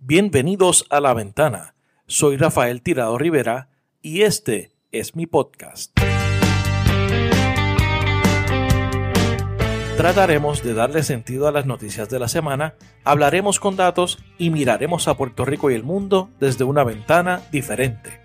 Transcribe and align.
Bienvenidos 0.00 0.86
a 0.90 1.00
La 1.00 1.12
Ventana. 1.12 1.74
Soy 2.06 2.36
Rafael 2.36 2.82
Tirado 2.82 3.18
Rivera 3.18 3.68
y 4.00 4.22
este 4.22 4.70
es 4.92 5.16
mi 5.16 5.26
podcast. 5.26 5.90
Trataremos 9.96 10.62
de 10.62 10.74
darle 10.74 11.02
sentido 11.02 11.48
a 11.48 11.52
las 11.52 11.66
noticias 11.66 12.08
de 12.08 12.20
la 12.20 12.28
semana, 12.28 12.76
hablaremos 13.02 13.58
con 13.58 13.74
datos 13.74 14.20
y 14.38 14.50
miraremos 14.50 15.08
a 15.08 15.16
Puerto 15.16 15.44
Rico 15.44 15.68
y 15.68 15.74
el 15.74 15.82
mundo 15.82 16.30
desde 16.38 16.62
una 16.62 16.84
ventana 16.84 17.42
diferente. 17.50 18.20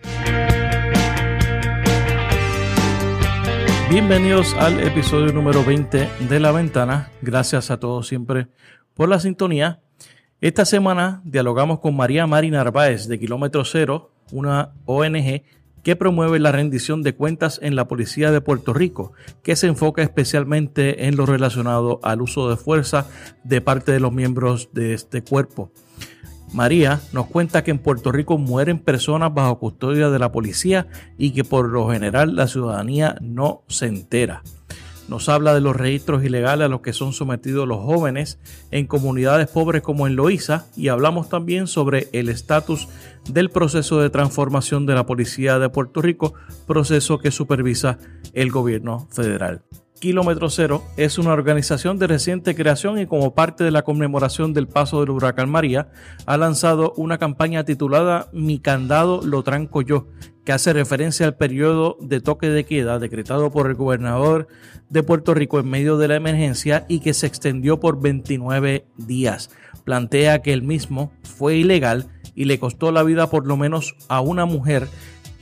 Bienvenidos 3.90 4.54
al 4.54 4.80
episodio 4.80 5.34
número 5.34 5.66
20 5.66 6.08
de 6.30 6.40
La 6.40 6.52
Ventana. 6.52 7.12
Gracias 7.24 7.72
a 7.72 7.80
todos 7.80 8.08
siempre 8.08 8.48
por 8.94 9.10
la 9.10 9.20
sintonía. 9.20 9.83
Esta 10.44 10.66
semana 10.66 11.22
dialogamos 11.24 11.80
con 11.80 11.96
María 11.96 12.28
Mari 12.28 12.52
Narváez 12.52 13.08
de 13.08 13.18
Kilómetro 13.18 13.64
Cero, 13.64 14.12
una 14.34 14.74
ONG 14.84 15.44
que 15.84 15.96
promueve 15.96 16.38
la 16.38 16.52
rendición 16.52 17.02
de 17.02 17.16
cuentas 17.16 17.62
en 17.64 17.78
la 17.78 17.88
Policía 17.88 18.30
de 18.30 18.42
Puerto 18.42 18.74
Rico, 18.74 19.14
que 19.42 19.56
se 19.56 19.68
enfoca 19.68 20.02
especialmente 20.02 21.08
en 21.08 21.16
lo 21.16 21.26
relacionado 21.26 22.02
al 22.04 22.22
uso 22.22 22.50
de 22.50 22.58
fuerza 22.58 23.08
de 23.46 23.62
parte 23.62 23.94
de 23.94 24.02
los 24.02 24.12
miembros 24.12 24.68
de 24.74 24.94
este 24.94 25.24
cuerpo. 25.24 25.72
María 26.52 27.00
nos 27.14 27.28
cuenta 27.28 27.64
que 27.64 27.72
en 27.72 27.80
Puerto 27.80 28.12
Rico 28.12 28.38
mueren 28.38 28.80
personas 28.80 29.34
bajo 29.34 29.60
custodia 29.60 30.10
de 30.10 30.20
la 30.20 30.34
policía 30.34 30.88
y 31.18 31.32
que 31.32 31.46
por 31.46 31.70
lo 31.70 31.90
general 31.90 32.36
la 32.36 32.48
ciudadanía 32.48 33.16
no 33.22 33.64
se 33.70 33.86
entera 33.86 34.44
nos 35.08 35.30
habla 35.30 35.54
de 35.54 35.62
los 35.62 35.76
registros 35.76 36.24
ilegales 36.24 36.66
a 36.66 36.70
los 36.70 36.82
que 36.82 36.94
son 36.94 37.14
sometidos 37.14 37.68
los 37.68 37.80
jóvenes 37.80 38.40
en 38.72 38.88
comunidades 38.88 39.48
pobres 39.48 39.82
como 39.82 40.08
en 40.08 40.16
Loíza 40.16 40.66
y 40.76 40.88
hablamos 40.88 41.30
también 41.30 41.68
sobre 41.68 42.08
el 42.14 42.30
estatus 42.30 42.88
del 43.30 43.50
proceso 43.50 44.00
de 44.00 44.10
transformación 44.10 44.86
de 44.86 44.96
la 44.96 45.06
Policía 45.06 45.60
de 45.60 45.70
Puerto 45.70 46.02
Rico, 46.02 46.34
proceso 46.68 47.20
que 47.20 47.32
supervisa 47.32 47.98
el 48.34 48.52
gobierno 48.52 49.08
federal. 49.12 49.64
Kilómetro 50.04 50.50
Cero 50.50 50.84
es 50.98 51.18
una 51.18 51.32
organización 51.32 51.98
de 51.98 52.08
reciente 52.08 52.56
creación 52.56 53.00
y 53.00 53.06
como 53.06 53.34
parte 53.34 53.64
de 53.64 53.72
la 53.72 53.84
conmemoración 53.84 54.52
del 54.54 54.68
paso 54.68 55.00
del 55.00 55.12
huracán 55.12 55.50
María, 55.50 55.92
ha 56.26 56.36
lanzado 56.36 56.92
una 56.98 57.20
campaña 57.20 57.64
titulada 57.64 58.28
Mi 58.34 58.60
candado 58.60 59.22
lo 59.22 59.44
tranco 59.44 59.82
yo, 59.82 60.10
que 60.44 60.52
hace 60.52 60.74
referencia 60.74 61.26
al 61.26 61.38
periodo 61.38 61.96
de 62.02 62.20
toque 62.20 62.50
de 62.50 62.66
queda 62.66 63.00
decretado 63.00 63.50
por 63.50 63.68
el 63.68 63.76
gobernador 63.76 64.50
de 64.90 65.04
Puerto 65.04 65.34
Rico 65.34 65.58
en 65.62 65.70
medio 65.70 65.98
de 65.98 66.10
la 66.10 66.18
emergencia 66.18 66.86
y 66.90 67.00
que 67.00 67.14
se 67.14 67.26
extendió 67.26 67.80
por 67.80 68.02
29 68.02 68.86
días. 68.98 69.52
Plantea 69.86 70.42
que 70.42 70.52
el 70.52 70.64
mismo 70.64 71.14
fue 71.24 71.56
ilegal 71.56 72.10
y 72.36 72.44
le 72.44 72.60
costó 72.60 72.92
la 72.92 73.04
vida 73.04 73.30
por 73.30 73.48
lo 73.48 73.56
menos 73.56 73.96
a 74.10 74.20
una 74.20 74.44
mujer 74.44 74.90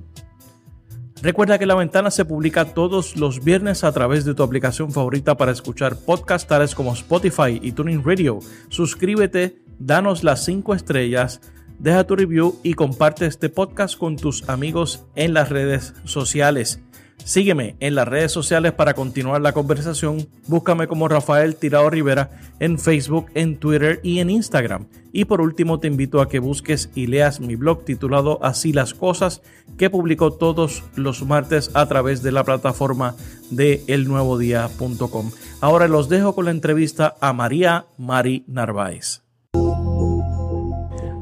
Recuerda 1.25 1.57
que 1.57 1.65
La 1.65 1.73
Ventana 1.73 2.11
se 2.11 2.23
publica 2.23 2.65
todos 2.65 3.15
los 3.15 3.43
viernes 3.43 3.83
a 3.83 3.91
través 3.91 4.25
de 4.25 4.35
tu 4.35 4.43
aplicación 4.43 4.91
favorita 4.91 5.35
para 5.35 5.51
escuchar 5.51 5.97
podcasts 5.97 6.47
tales 6.47 6.75
como 6.75 6.93
Spotify 6.93 7.59
y 7.59 7.71
Tuning 7.71 8.03
Radio. 8.05 8.37
Suscríbete, 8.69 9.57
danos 9.79 10.23
las 10.23 10.45
5 10.45 10.75
estrellas, 10.75 11.41
deja 11.79 12.03
tu 12.03 12.15
review 12.15 12.59
y 12.61 12.75
comparte 12.75 13.25
este 13.25 13.49
podcast 13.49 13.97
con 13.97 14.17
tus 14.17 14.47
amigos 14.47 15.07
en 15.15 15.33
las 15.33 15.49
redes 15.49 15.95
sociales. 16.03 16.84
Sígueme 17.25 17.75
en 17.79 17.95
las 17.95 18.07
redes 18.07 18.31
sociales 18.31 18.73
para 18.73 18.93
continuar 18.93 19.41
la 19.41 19.51
conversación. 19.51 20.27
Búscame 20.45 20.87
como 20.87 21.07
Rafael 21.07 21.55
Tirado 21.55 21.89
Rivera 21.89 22.29
en 22.59 22.77
Facebook, 22.77 23.31
en 23.33 23.57
Twitter 23.57 23.99
y 24.03 24.19
en 24.19 24.29
Instagram. 24.29 24.85
Y 25.11 25.25
por 25.25 25.41
último 25.41 25.79
te 25.79 25.87
invito 25.87 26.21
a 26.21 26.29
que 26.29 26.37
busques 26.37 26.91
y 26.93 27.07
leas 27.07 27.39
mi 27.39 27.55
blog 27.55 27.83
titulado 27.83 28.37
Así 28.43 28.73
las 28.73 28.93
cosas 28.93 29.41
que 29.75 29.89
publico 29.89 30.33
todos 30.33 30.83
los 30.95 31.25
martes 31.25 31.71
a 31.73 31.87
través 31.87 32.21
de 32.21 32.31
la 32.31 32.43
plataforma 32.43 33.15
de 33.49 33.81
elnuevodía.com. 33.87 35.31
Ahora 35.61 35.87
los 35.87 36.09
dejo 36.09 36.35
con 36.35 36.45
la 36.45 36.51
entrevista 36.51 37.15
a 37.21 37.33
María 37.33 37.85
Mari 37.97 38.43
Narváez. 38.47 39.23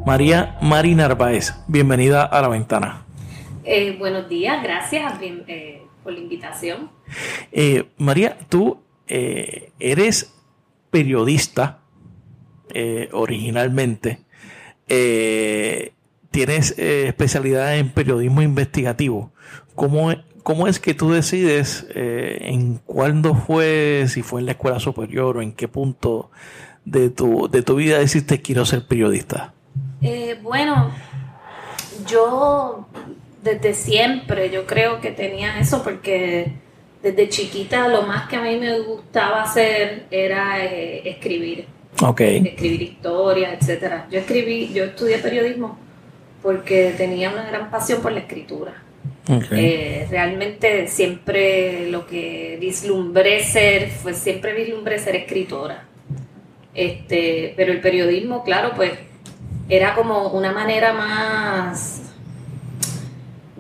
María 0.06 0.58
Mari 0.62 0.96
Narváez, 0.96 1.54
bienvenida 1.70 2.26
a 2.26 2.42
la 2.42 2.50
ventana. 2.50 3.06
Eh, 3.64 3.96
buenos 3.98 4.28
días, 4.28 4.62
gracias. 4.62 5.14
Eh, 5.22 5.83
por 6.04 6.14
la 6.14 6.20
invitación. 6.20 6.92
Eh, 7.52 7.86
María, 7.98 8.38
tú 8.50 8.80
eh, 9.08 9.72
eres 9.80 10.34
periodista 10.92 11.80
eh, 12.74 13.10
originalmente. 13.12 14.20
tienes 16.32 16.78
especialidad 16.78 17.78
en 17.78 17.90
periodismo 17.92 18.42
investigativo. 18.42 19.32
¿Cómo, 19.76 20.14
¿Cómo 20.44 20.68
es 20.68 20.80
que 20.80 20.94
tú 20.94 21.12
decides 21.12 21.88
en 21.96 22.80
cuándo 22.86 23.34
fue, 23.36 24.06
si 24.08 24.22
fue 24.22 24.42
en 24.42 24.48
la 24.48 24.52
escuela 24.54 24.80
superior 24.80 25.38
o 25.38 25.42
en 25.42 25.54
qué 25.54 25.68
punto 25.68 26.32
de 26.86 27.10
tu, 27.10 27.48
de 27.50 27.62
tu 27.62 27.76
vida 27.76 28.00
decidiste 28.00 28.42
quiero 28.42 28.66
ser 28.66 28.88
periodista? 28.88 29.54
bueno, 30.44 30.92
yo 32.08 32.88
desde 33.44 33.74
siempre 33.74 34.50
yo 34.50 34.66
creo 34.66 35.02
que 35.02 35.12
tenía 35.12 35.60
eso 35.60 35.84
porque 35.84 36.52
desde 37.02 37.30
chiquita 37.30 37.88
lo 37.90 38.04
más 38.04 38.30
que 38.30 38.38
a 38.38 38.42
mí 38.42 38.56
me 38.58 38.80
gustaba 38.80 39.44
hacer 39.44 40.06
era 40.10 40.64
eh, 40.64 41.02
escribir. 41.10 41.66
Escribir 42.46 42.82
historias, 42.82 43.54
etcétera. 43.60 44.08
Yo 44.10 44.20
escribí, 44.20 44.72
yo 44.74 44.86
estudié 44.86 45.18
periodismo 45.18 45.78
porque 46.42 46.94
tenía 46.98 47.30
una 47.32 47.46
gran 47.46 47.70
pasión 47.70 48.02
por 48.02 48.12
la 48.14 48.20
escritura. 48.20 48.82
Eh, 49.52 50.08
realmente 50.10 50.88
siempre 50.88 51.90
lo 51.90 52.06
que 52.06 52.58
vislumbré 52.60 53.44
ser, 53.44 53.90
fue 53.90 54.14
siempre 54.14 54.54
vislumbré 54.54 55.00
ser 55.00 55.16
escritora. 55.16 55.86
Este, 56.74 57.54
pero 57.56 57.72
el 57.72 57.80
periodismo, 57.80 58.44
claro, 58.44 58.72
pues 58.76 58.92
era 59.70 59.94
como 59.94 60.30
una 60.30 60.52
manera 60.52 60.94
más 60.94 62.03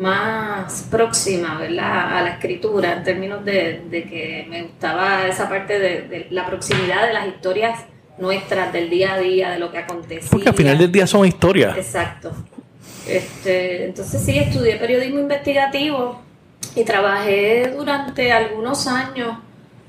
más 0.03 0.86
próxima 0.91 1.58
¿verdad? 1.58 2.18
a 2.18 2.22
la 2.22 2.30
escritura 2.31 2.94
en 2.94 3.03
términos 3.03 3.44
de, 3.46 4.06
que 4.09 4.46
me 4.50 4.64
gustaba 4.64 5.28
esa 5.28 5.47
parte 5.47 5.80
de, 5.80 6.28
la 6.30 6.46
proximidad 6.46 7.08
de 7.08 7.14
las 7.14 7.28
historias 7.28 7.80
nuestras 8.18 8.72
del 8.74 8.90
día 8.90 9.13
a 9.13 9.18
día, 9.18 9.52
de 9.52 9.59
lo 9.59 9.72
que 9.72 9.80
acontecía. 9.80 10.30
Porque 10.30 10.50
al 10.50 10.56
final 10.56 10.78
del 10.78 10.92
día 10.92 11.08
son 11.08 11.25
historias. 11.25 11.75
Exacto. 11.78 12.31
Este, 13.08 13.86
entonces 13.86 14.22
sí, 14.22 14.38
estudié 14.38 14.75
periodismo 14.75 15.19
investigativo 15.19 16.22
y 16.75 16.84
trabajé 16.84 17.74
durante 17.75 18.31
algunos 18.31 18.88
años 18.88 19.38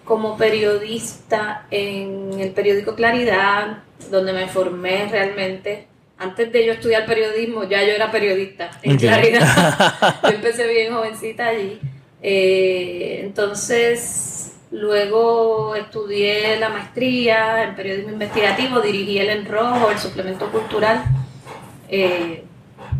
como 0.04 0.36
periodista 0.36 1.66
en 1.70 2.38
el 2.38 2.52
periódico 2.52 2.94
Claridad, 2.94 3.78
donde 4.10 4.32
me 4.32 4.46
formé 4.48 5.08
realmente 5.10 5.88
antes 6.18 6.52
de 6.52 6.66
yo 6.66 6.72
estudiar 6.72 7.06
periodismo, 7.06 7.64
ya 7.64 7.82
yo 7.82 7.92
era 7.92 8.10
periodista, 8.10 8.70
en 8.82 8.96
claridad. 8.96 9.94
yo 10.22 10.30
empecé 10.30 10.66
bien 10.66 10.92
jovencita 10.92 11.48
allí. 11.48 11.80
Eh, 12.22 13.20
entonces, 13.22 14.52
luego 14.70 15.74
estudié 15.74 16.56
la 16.58 16.68
maestría 16.68 17.64
en 17.64 17.74
periodismo 17.74 18.12
investigativo, 18.12 18.80
dirigí 18.80 19.18
el 19.18 19.30
Enrojo, 19.30 19.90
el 19.90 19.98
suplemento 19.98 20.50
cultural. 20.50 21.04
Eh, 21.88 22.44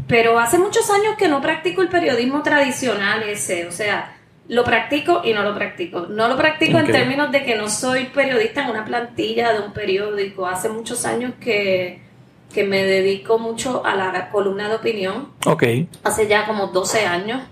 pero 0.07 0.39
hace 0.39 0.59
muchos 0.59 0.91
años 0.91 1.17
que 1.17 1.29
no 1.29 1.41
practico 1.41 1.81
el 1.81 1.89
periodismo 1.89 2.43
tradicional 2.43 3.23
ese, 3.23 3.67
o 3.67 3.73
sea, 3.73 4.17
lo 4.49 4.63
practico 4.65 5.23
y 5.25 5.33
no 5.33 5.43
lo 5.43 5.55
practico. 5.55 6.07
No 6.11 6.29
lo 6.29 6.37
practico 6.37 6.79
en 6.79 6.87
términos 6.87 7.33
de 7.33 7.45
que 7.45 7.55
no 7.55 7.71
soy 7.71 8.07
periodista 8.07 8.65
en 8.65 8.71
una 8.71 8.85
plantilla 8.85 9.53
de 9.53 9.61
un 9.61 9.73
periódico. 9.73 10.47
Hace 10.47 10.69
muchos 10.69 11.07
años 11.07 11.33
que 11.41 12.04
que 12.55 12.65
me 12.65 12.85
dedico 12.85 13.39
mucho 13.39 13.85
a 13.85 13.95
la 13.97 14.31
columna 14.31 14.69
de 14.69 14.77
opinión. 14.77 15.31
Ok. 15.45 15.65
Hace 16.05 16.27
ya 16.29 16.47
como 16.47 16.69
12 16.69 17.05
años. 17.05 17.43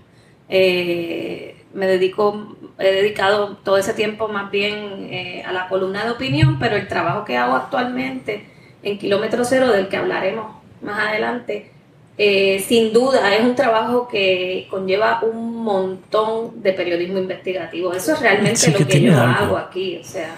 Eh, 0.49 1.63
me 1.73 1.87
dedico, 1.87 2.55
he 2.77 2.91
dedicado 2.91 3.57
todo 3.63 3.77
ese 3.77 3.93
tiempo 3.93 4.27
más 4.27 4.51
bien 4.51 5.07
eh, 5.09 5.43
a 5.45 5.51
la 5.51 5.67
columna 5.67 6.05
de 6.05 6.11
opinión, 6.11 6.59
pero 6.59 6.75
el 6.75 6.87
trabajo 6.87 7.25
que 7.25 7.37
hago 7.37 7.55
actualmente 7.55 8.45
en 8.83 8.97
Kilómetro 8.97 9.43
Cero, 9.43 9.71
del 9.71 9.87
que 9.87 9.97
hablaremos 9.97 10.47
más 10.81 11.07
adelante, 11.09 11.71
Eh, 12.15 12.59
sin 12.59 12.93
duda, 12.93 13.33
es 13.35 13.41
un 13.43 13.55
trabajo 13.55 14.07
que 14.07 14.67
conlleva 14.69 15.21
un 15.23 15.63
montón 15.63 16.61
de 16.61 16.71
periodismo 16.73 17.17
investigativo. 17.17 17.91
Eso 17.91 18.13
es 18.13 18.19
realmente 18.19 18.69
lo 18.69 18.85
que, 18.85 19.01
yo 19.01 19.19
hago 19.19 19.57
aquí. 19.57 19.97
O 19.97 20.03
sea, 20.03 20.35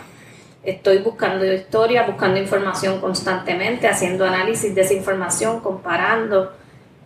estoy 0.65 0.99
buscando 0.99 1.45
historia, 1.45 2.03
buscando 2.03 2.39
información 2.39 2.99
constantemente, 2.99 3.87
haciendo 3.87 4.25
análisis 4.25 4.73
de 4.73 4.81
esa 4.81 4.93
información, 4.93 5.59
comparando. 5.61 6.53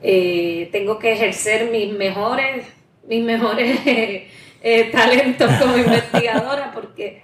Eh, 0.01 0.69
tengo 0.71 0.97
que 0.97 1.13
ejercer 1.13 1.69
mis 1.69 1.93
mejores, 1.93 2.65
mis 3.07 3.23
mejores 3.23 3.79
eh, 3.85 4.89
talentos 4.91 5.51
como 5.59 5.77
investigadora 5.77 6.71
porque 6.73 7.23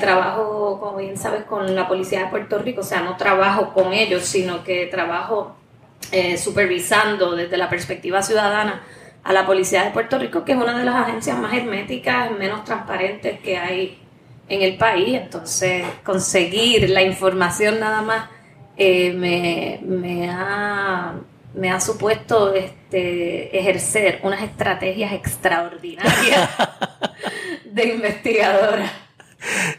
trabajo, 0.00 0.80
como 0.80 0.96
bien 0.96 1.16
sabes, 1.16 1.44
con 1.44 1.74
la 1.74 1.86
Policía 1.86 2.20
de 2.20 2.26
Puerto 2.26 2.58
Rico. 2.58 2.80
O 2.80 2.84
sea, 2.84 3.02
no 3.02 3.16
trabajo 3.16 3.72
con 3.72 3.92
ellos, 3.92 4.24
sino 4.24 4.64
que 4.64 4.86
trabajo 4.86 5.56
eh, 6.10 6.36
supervisando 6.36 7.34
desde 7.34 7.56
la 7.56 7.70
perspectiva 7.70 8.22
ciudadana 8.22 8.82
a 9.24 9.32
la 9.32 9.46
Policía 9.46 9.84
de 9.84 9.92
Puerto 9.92 10.18
Rico, 10.18 10.44
que 10.44 10.52
es 10.52 10.58
una 10.58 10.76
de 10.76 10.84
las 10.84 10.94
agencias 10.96 11.38
más 11.38 11.54
herméticas, 11.54 12.30
menos 12.32 12.64
transparentes 12.64 13.40
que 13.40 13.56
hay 13.56 13.98
en 14.52 14.62
el 14.62 14.76
país. 14.76 15.14
Entonces, 15.14 15.84
conseguir 16.04 16.90
la 16.90 17.02
información 17.02 17.80
nada 17.80 18.02
más 18.02 18.28
eh, 18.76 19.12
me, 19.12 19.80
me, 19.82 20.30
ha, 20.30 21.14
me 21.54 21.70
ha 21.70 21.80
supuesto 21.80 22.54
este, 22.54 23.58
ejercer 23.58 24.20
unas 24.22 24.42
estrategias 24.42 25.12
extraordinarias 25.12 26.50
de 27.64 27.94
investigadora. 27.94 28.92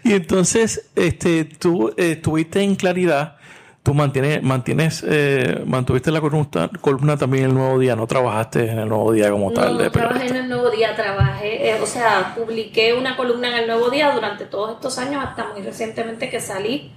Y 0.03 0.13
entonces, 0.13 0.89
este, 0.95 1.45
tú 1.45 1.89
eh, 1.97 2.13
estuviste 2.13 2.61
en 2.61 2.75
claridad 2.75 3.37
tú 3.83 3.93
mantienes, 3.93 4.41
mantienes 4.41 5.05
eh, 5.07 5.61
mantuviste 5.65 6.09
la 6.09 6.21
columna, 6.21 6.69
columna 6.79 7.17
también 7.17 7.45
el 7.45 7.53
Nuevo 7.53 7.77
Día, 7.77 7.97
no 7.97 8.07
trabajaste 8.07 8.71
en 8.71 8.79
el 8.79 8.87
Nuevo 8.87 9.11
Día 9.11 9.29
como 9.29 9.51
tal. 9.51 9.77
No, 9.77 9.91
trabajé 9.91 10.27
en 10.27 10.35
el 10.37 10.49
Nuevo 10.49 10.69
Día, 10.69 10.95
trabajé, 10.95 11.69
eh, 11.69 11.81
o 11.81 11.85
sea, 11.85 12.33
publiqué 12.35 12.93
una 12.93 13.17
columna 13.17 13.49
en 13.49 13.55
el 13.55 13.67
Nuevo 13.67 13.89
Día 13.89 14.11
durante 14.11 14.45
todos 14.45 14.71
estos 14.75 14.97
años, 14.97 15.23
hasta 15.23 15.47
muy 15.53 15.61
recientemente 15.61 16.29
que 16.29 16.39
salí. 16.39 16.93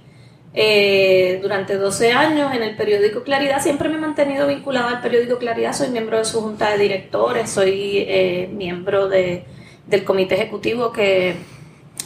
Eh, 0.59 1.39
durante 1.43 1.75
12 1.75 2.13
años 2.13 2.51
en 2.55 2.63
el 2.63 2.75
periódico 2.77 3.21
Claridad, 3.21 3.61
siempre 3.61 3.89
me 3.89 3.95
he 3.95 3.99
mantenido 3.99 4.47
vinculada 4.47 4.89
al 4.89 5.01
periódico 5.01 5.37
Claridad, 5.37 5.73
soy 5.73 5.89
miembro 5.89 6.17
de 6.17 6.25
su 6.25 6.41
junta 6.41 6.71
de 6.71 6.77
directores, 6.79 7.49
soy 7.49 8.47
miembro 8.53 9.09
de, 9.09 9.43
del 9.85 10.05
comité 10.05 10.35
ejecutivo 10.35 10.91
que 10.93 11.35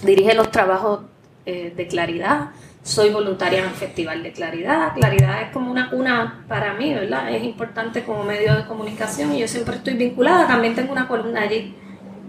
dirige 0.03 0.33
los 0.33 0.49
trabajos 0.49 1.01
de 1.45 1.87
Claridad 1.87 2.49
soy 2.83 3.11
voluntaria 3.11 3.59
en 3.59 3.65
el 3.65 3.71
Festival 3.71 4.23
de 4.23 4.31
Claridad. 4.31 4.93
Claridad 4.95 5.43
es 5.43 5.51
como 5.51 5.71
una 5.71 5.89
cuna 5.89 6.45
para 6.47 6.73
mí, 6.73 6.93
¿verdad? 6.93 7.33
Es 7.33 7.43
importante 7.43 8.03
como 8.03 8.23
medio 8.23 8.55
de 8.55 8.65
comunicación 8.65 9.33
y 9.33 9.39
yo 9.39 9.47
siempre 9.47 9.75
estoy 9.75 9.93
vinculada. 9.93 10.47
También 10.47 10.73
tengo 10.73 10.91
una 10.91 11.07
columna 11.07 11.41
allí 11.41 11.75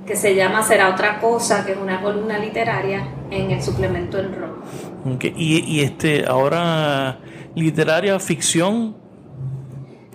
que 0.07 0.17
se 0.17 0.35
llama 0.35 0.63
Será 0.63 0.91
otra 0.91 1.21
cosa, 1.21 1.65
que 1.65 1.73
es 1.73 1.79
una 1.79 2.01
columna 2.01 2.39
literaria 2.39 3.09
en 3.31 3.51
el 3.51 3.63
suplemento 3.63 4.19
en 4.19 4.35
rojo. 4.35 4.63
Y, 5.23 5.81
este, 5.81 6.25
ahora, 6.27 7.19
literaria, 7.55 8.19
ficción. 8.21 8.97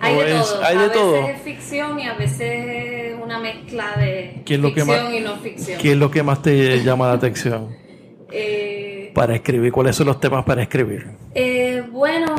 Hay 0.00 0.14
de 0.14 0.90
todo. 0.90 1.16
a 1.16 1.26
veces 1.26 1.36
es 1.36 1.42
ficción 1.42 1.98
y 1.98 2.06
a 2.06 2.14
veces 2.14 2.40
es 2.40 3.14
una 3.20 3.40
mezcla 3.40 3.96
de 3.98 4.42
ficción 4.46 5.12
y 5.12 5.20
no 5.20 5.36
ficción. 5.38 5.80
¿Qué 5.80 5.92
es 5.92 5.96
lo 5.96 6.08
que 6.08 6.22
más 6.22 6.40
te 6.40 6.84
llama 6.84 7.08
la 7.08 7.14
atención? 7.14 7.76
eh, 8.30 8.87
para 9.18 9.34
escribir? 9.34 9.72
¿Cuáles 9.72 9.96
son 9.96 10.06
los 10.06 10.20
temas 10.20 10.44
para 10.44 10.62
escribir? 10.62 11.06
Eh, 11.34 11.82
bueno, 11.90 12.36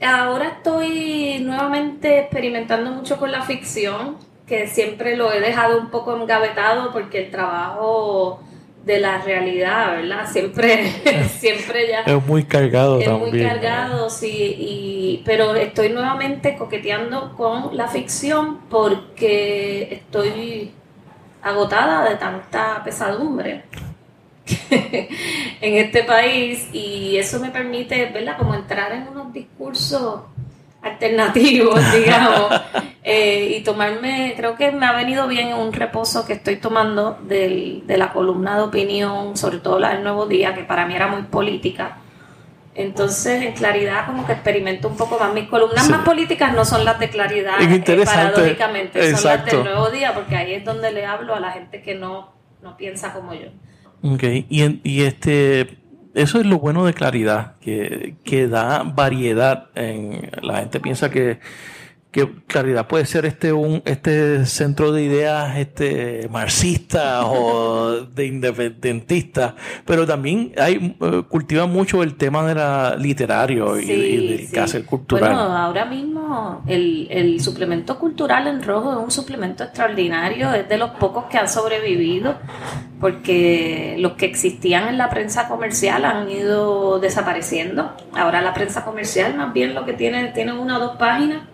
ahora 0.00 0.48
estoy 0.48 1.40
nuevamente 1.40 2.20
experimentando 2.20 2.90
mucho 2.92 3.18
con 3.18 3.30
la 3.30 3.42
ficción, 3.42 4.16
que 4.46 4.66
siempre 4.66 5.16
lo 5.16 5.30
he 5.30 5.40
dejado 5.40 5.78
un 5.78 5.90
poco 5.90 6.16
engavetado 6.16 6.92
porque 6.92 7.26
el 7.26 7.30
trabajo 7.30 8.40
de 8.86 9.00
la 9.00 9.18
realidad, 9.18 9.96
¿verdad? 9.96 10.26
Siempre, 10.30 10.90
siempre 11.38 11.88
ya... 11.88 12.00
Es 12.00 12.26
muy 12.26 12.44
cargado 12.44 13.00
es 13.00 13.10
muy 13.10 13.42
cargado, 13.42 14.08
sí, 14.08 14.56
y, 14.58 15.22
pero 15.26 15.54
estoy 15.54 15.90
nuevamente 15.90 16.56
coqueteando 16.56 17.34
con 17.36 17.76
la 17.76 17.88
ficción 17.88 18.60
porque 18.70 19.88
estoy 19.92 20.72
agotada 21.42 22.08
de 22.08 22.16
tanta 22.16 22.82
pesadumbre. 22.82 23.64
en 24.70 25.76
este 25.76 26.04
país 26.04 26.68
y 26.72 27.16
eso 27.16 27.40
me 27.40 27.50
permite, 27.50 28.06
¿verdad? 28.06 28.36
Como 28.36 28.54
entrar 28.54 28.92
en 28.92 29.08
unos 29.08 29.32
discursos 29.32 30.22
alternativos, 30.82 31.80
digamos, 31.92 32.52
eh, 33.02 33.56
y 33.58 33.62
tomarme, 33.62 34.34
creo 34.36 34.54
que 34.54 34.70
me 34.70 34.86
ha 34.86 34.92
venido 34.92 35.26
bien 35.26 35.54
un 35.54 35.72
reposo 35.72 36.26
que 36.26 36.34
estoy 36.34 36.56
tomando 36.56 37.18
de 37.22 37.82
la 37.86 38.12
columna 38.12 38.56
de 38.56 38.62
opinión, 38.62 39.36
sobre 39.36 39.58
todo 39.58 39.78
la 39.78 39.94
del 39.94 40.02
Nuevo 40.02 40.26
Día, 40.26 40.54
que 40.54 40.62
para 40.62 40.86
mí 40.86 40.94
era 40.94 41.06
muy 41.06 41.22
política. 41.22 41.98
Entonces, 42.76 43.42
en 43.42 43.52
claridad, 43.52 44.04
como 44.06 44.26
que 44.26 44.32
experimento 44.32 44.88
un 44.88 44.96
poco 44.96 45.16
más. 45.18 45.32
Mis 45.32 45.48
columnas 45.48 45.88
más 45.88 46.00
políticas 46.00 46.52
no 46.54 46.64
son 46.64 46.84
las 46.84 46.98
de 46.98 47.08
claridad, 47.08 47.60
eh, 47.60 48.04
paradójicamente, 48.04 49.14
son 49.16 49.24
las 49.24 49.44
del 49.44 49.64
Nuevo 49.64 49.90
Día, 49.90 50.12
porque 50.12 50.36
ahí 50.36 50.54
es 50.54 50.64
donde 50.64 50.90
le 50.90 51.06
hablo 51.06 51.34
a 51.36 51.40
la 51.40 51.52
gente 51.52 51.82
que 51.82 51.94
no, 51.94 52.32
no 52.62 52.76
piensa 52.76 53.12
como 53.12 53.32
yo. 53.32 53.48
Ok, 54.06 54.22
y, 54.22 54.80
y 54.84 55.02
este, 55.04 55.78
eso 56.12 56.38
es 56.38 56.44
lo 56.44 56.58
bueno 56.58 56.84
de 56.84 56.92
claridad, 56.92 57.54
que, 57.60 58.16
que 58.22 58.48
da 58.48 58.82
variedad. 58.82 59.70
En, 59.74 60.30
la 60.42 60.58
gente 60.58 60.78
piensa 60.78 61.10
que 61.10 61.38
que 62.14 62.30
claridad 62.46 62.86
puede 62.86 63.06
ser 63.06 63.26
este 63.26 63.52
un 63.52 63.82
este 63.84 64.46
centro 64.46 64.92
de 64.92 65.02
ideas 65.02 65.58
este 65.58 66.28
marxista 66.30 67.26
o 67.26 68.02
de 68.02 68.26
independentista 68.26 69.56
pero 69.84 70.06
también 70.06 70.52
hay 70.56 70.96
eh, 71.00 71.22
cultiva 71.28 71.66
mucho 71.66 72.04
el 72.04 72.14
tema 72.14 72.46
de 72.46 72.54
la 72.54 72.94
literario 72.96 73.80
y, 73.80 74.46
del 74.46 74.68
sí. 74.68 74.82
cultural 74.84 75.34
bueno 75.34 75.56
ahora 75.56 75.86
mismo 75.86 76.62
el, 76.68 77.08
el 77.10 77.40
suplemento 77.40 77.98
cultural 77.98 78.46
en 78.46 78.62
rojo 78.62 78.92
es 78.92 78.98
un 78.98 79.10
suplemento 79.10 79.64
extraordinario 79.64 80.54
es 80.54 80.68
de 80.68 80.78
los 80.78 80.90
pocos 80.90 81.24
que 81.24 81.38
han 81.38 81.48
sobrevivido 81.48 82.36
porque 83.00 83.96
los 83.98 84.12
que 84.12 84.26
existían 84.26 84.86
en 84.86 84.98
la 84.98 85.10
prensa 85.10 85.48
comercial 85.48 86.04
han 86.04 86.30
ido 86.30 87.00
desapareciendo 87.00 87.92
ahora 88.12 88.40
la 88.40 88.54
prensa 88.54 88.84
comercial 88.84 89.34
más 89.34 89.52
bien 89.52 89.74
lo 89.74 89.84
que 89.84 89.94
tiene 89.94 90.28
tiene 90.28 90.52
una 90.52 90.76
o 90.76 90.80
dos 90.80 90.96
páginas 90.96 91.53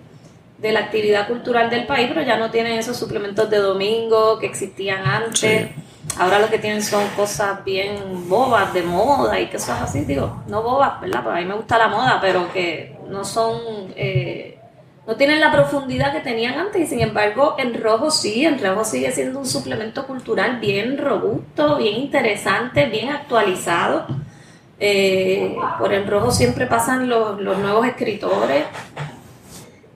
de 0.60 0.72
la 0.72 0.80
actividad 0.80 1.26
cultural 1.26 1.70
del 1.70 1.86
país, 1.86 2.08
pero 2.08 2.22
ya 2.22 2.36
no 2.36 2.50
tienen 2.50 2.78
esos 2.78 2.96
suplementos 2.96 3.48
de 3.48 3.58
domingo 3.58 4.38
que 4.38 4.46
existían 4.46 5.04
antes. 5.06 5.70
Ahora 6.18 6.38
lo 6.38 6.50
que 6.50 6.58
tienen 6.58 6.82
son 6.82 7.06
cosas 7.16 7.64
bien 7.64 8.28
bobas 8.28 8.74
de 8.74 8.82
moda 8.82 9.40
y 9.40 9.46
cosas 9.46 9.82
así, 9.82 10.00
digo, 10.04 10.42
no 10.48 10.62
bobas, 10.62 11.00
¿verdad? 11.00 11.22
Porque 11.22 11.38
a 11.38 11.42
mí 11.42 11.48
me 11.48 11.54
gusta 11.54 11.78
la 11.78 11.88
moda, 11.88 12.18
pero 12.20 12.52
que 12.52 12.96
no 13.08 13.24
son, 13.24 13.56
eh, 13.96 14.58
no 15.06 15.16
tienen 15.16 15.40
la 15.40 15.50
profundidad 15.50 16.12
que 16.12 16.20
tenían 16.20 16.58
antes 16.58 16.82
y 16.82 16.86
sin 16.86 17.00
embargo 17.00 17.56
en 17.58 17.80
rojo 17.80 18.10
sí, 18.10 18.44
en 18.44 18.62
rojo 18.62 18.84
sigue 18.84 19.12
siendo 19.12 19.38
un 19.38 19.46
suplemento 19.46 20.06
cultural 20.06 20.58
bien 20.58 20.98
robusto, 20.98 21.76
bien 21.76 21.96
interesante, 21.96 22.86
bien 22.86 23.10
actualizado. 23.10 24.06
Eh, 24.82 25.56
por 25.78 25.92
el 25.92 26.06
rojo 26.06 26.30
siempre 26.30 26.66
pasan 26.66 27.08
los, 27.08 27.38
los 27.38 27.58
nuevos 27.58 27.86
escritores, 27.86 28.64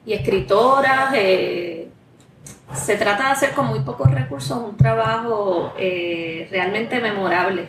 y 0.07 0.13
escritoras. 0.13 1.13
Eh, 1.15 1.89
se 2.75 2.97
trata 2.97 3.27
de 3.27 3.31
hacer 3.31 3.53
con 3.53 3.67
muy 3.67 3.81
pocos 3.81 4.11
recursos 4.11 4.59
un 4.59 4.77
trabajo 4.77 5.73
eh, 5.79 6.49
realmente 6.51 7.01
memorable. 7.01 7.69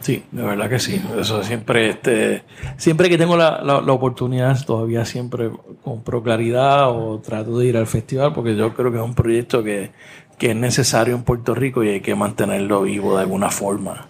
Sí, 0.00 0.24
de 0.30 0.42
verdad 0.42 0.68
que 0.68 0.78
sí. 0.78 1.02
Eso 1.18 1.42
siempre, 1.42 1.90
este, 1.90 2.44
siempre 2.76 3.08
que 3.08 3.18
tengo 3.18 3.36
la, 3.36 3.60
la, 3.62 3.92
oportunidad, 3.92 4.56
todavía 4.64 5.04
siempre 5.04 5.50
compro 5.82 6.22
claridad 6.22 6.90
o 6.90 7.18
trato 7.18 7.58
de 7.58 7.66
ir 7.66 7.76
al 7.76 7.86
festival 7.86 8.32
porque 8.32 8.56
yo 8.56 8.72
creo 8.74 8.92
que 8.92 8.98
es 8.98 9.04
un 9.04 9.14
proyecto 9.14 9.62
que, 9.62 9.90
que 10.38 10.50
es 10.50 10.56
necesario 10.56 11.14
en 11.14 11.24
Puerto 11.24 11.54
Rico 11.54 11.82
y 11.82 11.88
hay 11.88 12.00
que 12.00 12.14
mantenerlo 12.14 12.82
vivo 12.82 13.16
de 13.16 13.22
alguna 13.22 13.50
forma. 13.50 14.06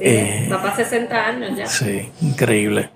Eh, 0.00 0.48
va 0.50 0.60
para 0.60 0.76
60 0.76 1.26
años 1.26 1.56
ya. 1.56 1.66
Sí, 1.66 2.08
increíble. 2.22 2.90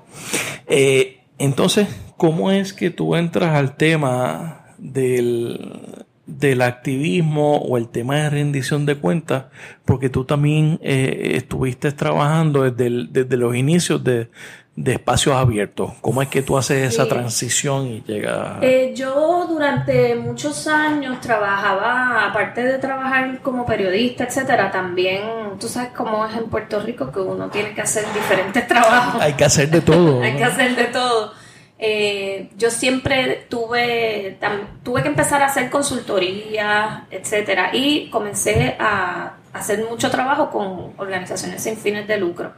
Eh, 0.66 1.20
entonces, 1.38 1.88
¿cómo 2.16 2.50
es 2.50 2.72
que 2.72 2.90
tú 2.90 3.16
entras 3.16 3.54
al 3.54 3.76
tema 3.76 4.66
del, 4.78 6.04
del 6.26 6.62
activismo 6.62 7.58
o 7.58 7.76
el 7.76 7.88
tema 7.88 8.16
de 8.16 8.30
rendición 8.30 8.86
de 8.86 8.96
cuentas? 8.96 9.44
Porque 9.84 10.08
tú 10.08 10.24
también 10.24 10.78
eh, 10.82 11.32
estuviste 11.34 11.92
trabajando 11.92 12.62
desde, 12.70 13.06
desde 13.10 13.36
los 13.36 13.54
inicios 13.54 14.02
de, 14.02 14.30
espacios 14.76 15.36
abiertos. 15.36 15.92
¿Cómo 16.00 16.20
es 16.20 16.28
que 16.28 16.42
tú 16.42 16.58
haces 16.58 16.94
esa 16.94 17.06
transición 17.06 17.86
y 17.86 18.02
llegas? 18.02 18.58
Eh, 18.62 18.92
yo 18.96 19.46
durante 19.48 20.16
muchos 20.16 20.66
años 20.66 21.20
trabajaba, 21.20 22.26
aparte 22.26 22.64
de 22.64 22.78
trabajar 22.78 23.40
como 23.40 23.64
periodista, 23.64 24.24
etcétera, 24.24 24.72
también, 24.72 25.22
tú 25.60 25.68
sabes 25.68 25.90
cómo 25.90 26.26
es 26.26 26.36
en 26.36 26.46
Puerto 26.46 26.80
Rico 26.80 27.12
que 27.12 27.20
uno 27.20 27.48
tiene 27.50 27.72
que 27.72 27.82
hacer 27.82 28.04
diferentes 28.12 28.66
trabajos. 28.68 29.22
Hay 29.22 29.34
que 29.34 29.44
hacer 29.44 29.70
de 29.70 29.80
todo. 29.80 30.20
Hay 30.24 30.36
que 30.36 30.44
hacer 30.44 30.74
de 30.74 30.86
todo. 30.86 31.43
Eh, 31.78 32.50
yo 32.56 32.70
siempre 32.70 33.46
tuve, 33.48 34.38
tuve 34.82 35.02
que 35.02 35.08
empezar 35.08 35.42
a 35.42 35.46
hacer 35.46 35.70
consultoría, 35.70 37.06
etcétera, 37.10 37.70
y 37.72 38.08
comencé 38.10 38.76
a 38.78 39.34
hacer 39.52 39.84
mucho 39.88 40.10
trabajo 40.10 40.50
con 40.50 40.92
organizaciones 40.98 41.62
sin 41.62 41.76
fines 41.76 42.06
de 42.06 42.16
lucro. 42.16 42.52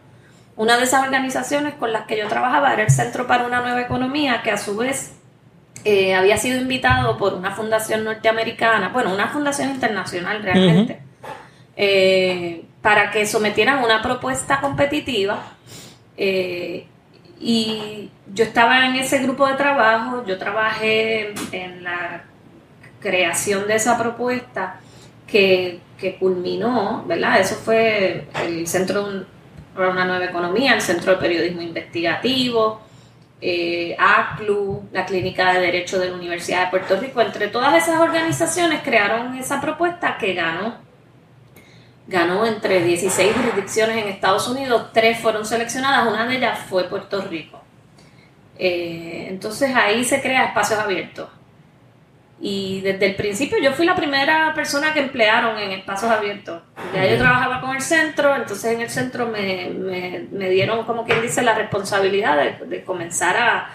Una 0.57 0.79
de 0.79 0.85
esas 0.85 1.03
organizaciones 1.05 1.75
con 1.75 1.93
las 1.93 2.07
que 2.07 2.17
yo 2.17 2.29
trabajaba 2.29 2.73
era 2.73 2.83
el 2.83 2.91
Centro 2.91 3.27
para 3.27 3.47
una 3.47 3.61
Nueva 3.61 3.83
Economía, 3.83 4.41
que 4.43 4.51
a 4.51 4.57
su 4.57 4.77
vez 4.77 5.13
eh, 5.85 6.15
había 6.15 6.39
sido 6.39 6.59
invitado 6.59 7.19
por 7.19 7.35
una 7.35 7.53
fundación 7.53 8.05
norteamericana, 8.05 8.89
bueno, 8.89 9.13
una 9.13 9.29
fundación 9.29 9.71
internacional 9.71 10.43
realmente, 10.43 11.01
eh, 11.77 12.65
para 12.81 13.11
que 13.11 13.27
sometieran 13.27 13.85
una 13.85 14.03
propuesta 14.03 14.61
competitiva. 14.61 15.39
Eh, 16.17 16.87
y 17.39 18.11
yo 18.33 18.45
estaba 18.45 18.87
en 18.87 18.97
ese 18.97 19.19
grupo 19.19 19.47
de 19.47 19.55
trabajo, 19.55 20.25
yo 20.27 20.39
trabajé 20.39 21.35
en 21.53 21.85
la 21.85 22.25
creación 23.01 23.67
de 23.67 23.77
esa 23.77 23.99
propuesta 23.99 24.81
que, 25.27 25.81
que 25.99 26.17
culminó, 26.17 27.05
¿verdad? 27.07 27.41
Eso 27.41 27.57
fue 27.57 28.27
el 28.43 28.67
Centro 28.67 29.27
para 29.75 29.91
una 29.91 30.05
Nueva 30.07 30.25
Economía, 30.25 30.75
el 30.75 30.81
Centro 30.81 31.13
de 31.13 31.19
Periodismo 31.19 31.61
Investigativo, 31.61 32.81
eh, 33.41 33.95
ACLU, 33.99 34.89
la 34.93 35.05
Clínica 35.05 35.53
de 35.53 35.61
Derecho 35.61 35.99
de 35.99 36.09
la 36.09 36.17
Universidad 36.17 36.65
de 36.65 36.71
Puerto 36.71 36.99
Rico. 36.99 37.21
Entre 37.21 37.49
todas 37.49 37.75
esas 37.75 38.01
organizaciones 38.01 38.81
crearon 38.83 39.37
esa 39.37 39.61
propuesta 39.61 40.17
que 40.19 40.35
ganó. 40.35 40.86
Ganó 42.09 42.47
entre 42.47 42.83
16 42.85 43.35
jurisdicciones 43.35 43.97
en 43.97 44.09
Estados 44.09 44.47
Unidos, 44.49 44.91
tres 44.93 45.19
fueron 45.19 45.45
seleccionadas, 45.45 46.07
una 46.07 46.27
de 46.27 46.37
ellas 46.37 46.59
fue 46.69 46.85
Puerto 46.85 47.21
Rico. 47.23 47.61
Eh, 48.59 49.27
entonces 49.29 49.75
ahí 49.75 50.05
se 50.05 50.23
crea 50.23 50.47
espacios 50.47 50.79
abiertos. 50.79 51.29
Y 52.41 52.81
desde 52.83 53.07
el 53.07 53.17
principio 53.17 53.59
yo 53.63 53.73
fui 53.73 53.87
la 53.87 53.97
primera 53.97 54.53
persona 54.55 54.93
que 54.93 55.01
emplearon 55.01 55.59
en 55.59 55.73
espacios 55.73 56.11
abiertos. 56.11 56.63
Ya 56.95 57.07
yo 57.07 57.17
trabajaba 57.17 57.61
con 57.61 57.75
el 57.75 57.81
centro, 57.81 58.37
entonces 58.37 58.75
en 58.75 58.83
el 58.83 58.91
centro 58.91 59.27
me, 59.27 59.71
me, 60.31 60.51
dieron, 60.51 60.85
como 60.85 61.05
quien 61.05 61.23
dice, 61.23 61.43
la 61.43 61.55
responsabilidad 61.55 62.37
de, 62.67 62.85
comenzar 62.85 63.37
a 63.37 63.71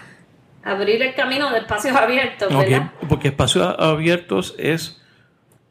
abrir 0.62 1.02
el 1.02 1.14
camino 1.14 1.50
de 1.50 1.58
espacios 1.58 1.96
abiertos. 1.96 2.52
porque 3.08 3.28
espacios 3.28 3.74
abiertos 3.78 4.54
es 4.58 5.01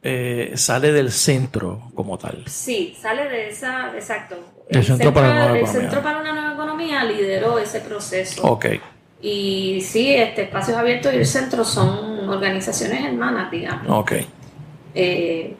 eh, 0.02 0.52
sale 0.56 0.92
del 0.92 1.12
centro 1.12 1.90
como 1.94 2.18
tal. 2.18 2.44
Sí, 2.48 2.96
sale 3.00 3.28
de 3.28 3.48
esa, 3.48 3.92
exacto. 3.94 4.36
El, 4.68 4.84
centro, 4.84 5.12
para, 5.12 5.30
una 5.30 5.48
nueva 5.48 5.58
el 5.58 5.66
centro 5.66 6.02
para 6.02 6.18
una 6.18 6.32
Nueva 6.32 6.54
Economía 6.54 7.04
lideró 7.04 7.58
ese 7.58 7.80
proceso. 7.80 8.42
Ok. 8.42 8.66
Y 9.20 9.80
sí, 9.82 10.12
este 10.14 10.42
Espacios 10.42 10.76
Abiertos 10.76 11.12
y 11.14 11.18
el 11.18 11.26
centro 11.26 11.64
son 11.64 12.28
organizaciones 12.28 13.04
hermanas, 13.04 13.50
digamos. 13.50 13.86
Ok. 13.88 14.12
Eh, 14.94 15.54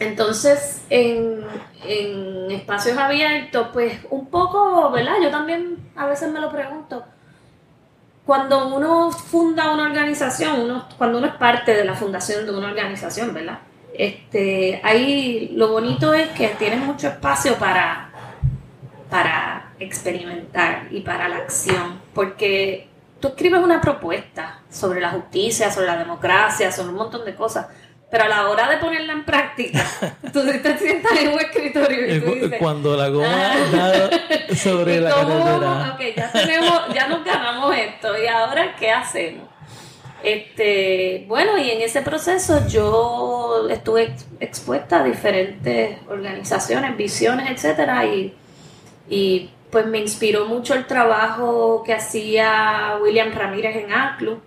entonces, 0.00 0.82
en, 0.90 1.40
en, 1.86 2.50
espacios 2.50 2.96
abiertos, 2.96 3.68
pues 3.72 3.98
un 4.10 4.26
poco, 4.26 4.90
¿verdad? 4.90 5.14
Yo 5.22 5.30
también 5.30 5.76
a 5.94 6.06
veces 6.06 6.30
me 6.32 6.40
lo 6.40 6.50
pregunto. 6.50 7.04
Cuando 8.30 8.76
uno 8.76 9.10
funda 9.10 9.72
una 9.72 9.86
organización, 9.86 10.60
uno, 10.60 10.86
cuando 10.96 11.18
uno 11.18 11.26
es 11.26 11.34
parte 11.34 11.74
de 11.74 11.84
la 11.84 11.94
fundación 11.94 12.46
de 12.46 12.52
una 12.52 12.68
organización, 12.68 13.34
¿verdad? 13.34 13.58
Este, 13.92 14.80
ahí 14.84 15.50
lo 15.56 15.72
bonito 15.72 16.14
es 16.14 16.28
que 16.28 16.46
tienes 16.50 16.78
mucho 16.78 17.08
espacio 17.08 17.56
para, 17.56 18.12
para 19.10 19.72
experimentar 19.80 20.86
y 20.92 21.00
para 21.00 21.28
la 21.28 21.38
acción, 21.38 22.00
porque 22.14 22.86
tú 23.18 23.26
escribes 23.26 23.64
una 23.64 23.80
propuesta 23.80 24.60
sobre 24.70 25.00
la 25.00 25.10
justicia, 25.10 25.72
sobre 25.72 25.88
la 25.88 25.96
democracia, 25.96 26.70
sobre 26.70 26.90
un 26.90 26.98
montón 26.98 27.24
de 27.24 27.34
cosas, 27.34 27.66
pero 28.10 28.24
a 28.24 28.28
la 28.28 28.48
hora 28.48 28.68
de 28.68 28.78
ponerla 28.78 29.12
en 29.12 29.24
práctica, 29.24 29.84
tú 30.32 30.44
te 30.44 30.78
sientas 30.78 31.12
en 31.18 31.28
un 31.28 31.40
escritorio 31.40 32.16
y 32.16 32.20
tú 32.20 32.34
dices, 32.34 32.58
cuando 32.58 32.96
la 32.96 33.08
goma 33.08 33.52
ah". 33.52 34.10
sobre 34.54 35.00
la 35.00 35.10
carretera. 35.14 35.94
Ok, 35.94 36.16
ya 36.16 36.32
tenemos, 36.32 36.94
ya 36.94 37.06
nos 37.06 37.24
ganamos 37.24 37.76
esto 37.76 38.20
y 38.20 38.26
ahora 38.26 38.74
qué 38.76 38.90
hacemos. 38.90 39.48
Este, 40.22 41.24
bueno, 41.28 41.56
y 41.56 41.70
en 41.70 41.80
ese 41.80 42.02
proceso 42.02 42.66
yo 42.68 43.68
estuve 43.70 44.14
expuesta 44.38 45.00
a 45.00 45.04
diferentes 45.04 45.96
organizaciones, 46.08 46.96
visiones, 46.96 47.50
etcétera, 47.50 48.04
y, 48.04 48.34
y 49.08 49.50
pues 49.70 49.86
me 49.86 49.98
inspiró 49.98 50.46
mucho 50.46 50.74
el 50.74 50.86
trabajo 50.86 51.82
que 51.84 51.94
hacía 51.94 52.98
William 53.00 53.32
Ramírez 53.32 53.76
en 53.76 53.92
ACLU. 53.92 54.40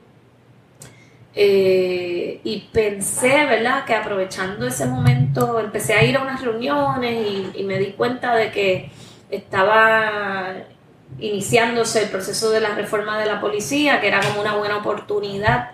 Eh, 1.36 2.42
y 2.44 2.60
pensé, 2.72 3.46
¿verdad?, 3.46 3.86
que 3.86 3.96
aprovechando 3.96 4.68
ese 4.68 4.86
momento 4.86 5.60
empecé 5.60 5.94
a 5.94 6.04
ir 6.04 6.16
a 6.18 6.22
unas 6.22 6.42
reuniones 6.42 7.28
y, 7.56 7.64
me 7.64 7.80
di 7.80 7.94
cuenta 7.94 8.36
de 8.36 8.52
que 8.52 8.92
estaba 9.32 10.54
iniciándose 11.20 12.04
el 12.04 12.10
proceso 12.10 12.52
de 12.52 12.62
la 12.62 12.76
reforma 12.76 13.18
de 13.20 13.26
la 13.26 13.42
policía, 13.42 14.00
que 14.00 14.08
era 14.08 14.20
como 14.22 14.42
una 14.42 14.56
buena 14.56 14.78
oportunidad 14.78 15.72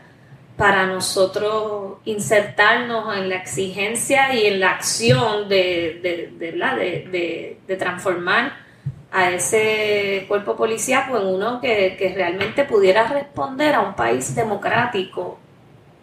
para 0.56 0.86
nosotros 0.86 1.98
insertarnos 2.06 3.18
en 3.18 3.30
la 3.30 3.36
exigencia 3.36 4.34
y 4.34 4.46
en 4.46 4.60
la 4.60 4.72
acción 4.72 5.50
de, 5.50 6.00
de, 6.40 7.58
de 7.68 7.76
transformar 7.78 8.70
a 9.12 9.32
ese 9.32 10.26
cuerpo 10.28 10.56
policíaco 10.56 11.18
en 11.18 11.28
uno 11.28 11.60
que, 11.62 12.14
realmente 12.16 12.64
pudiera 12.64 13.08
responder 13.08 13.76
a 13.76 13.82
un 13.82 13.96
país 13.96 14.36
democrático 14.36 15.40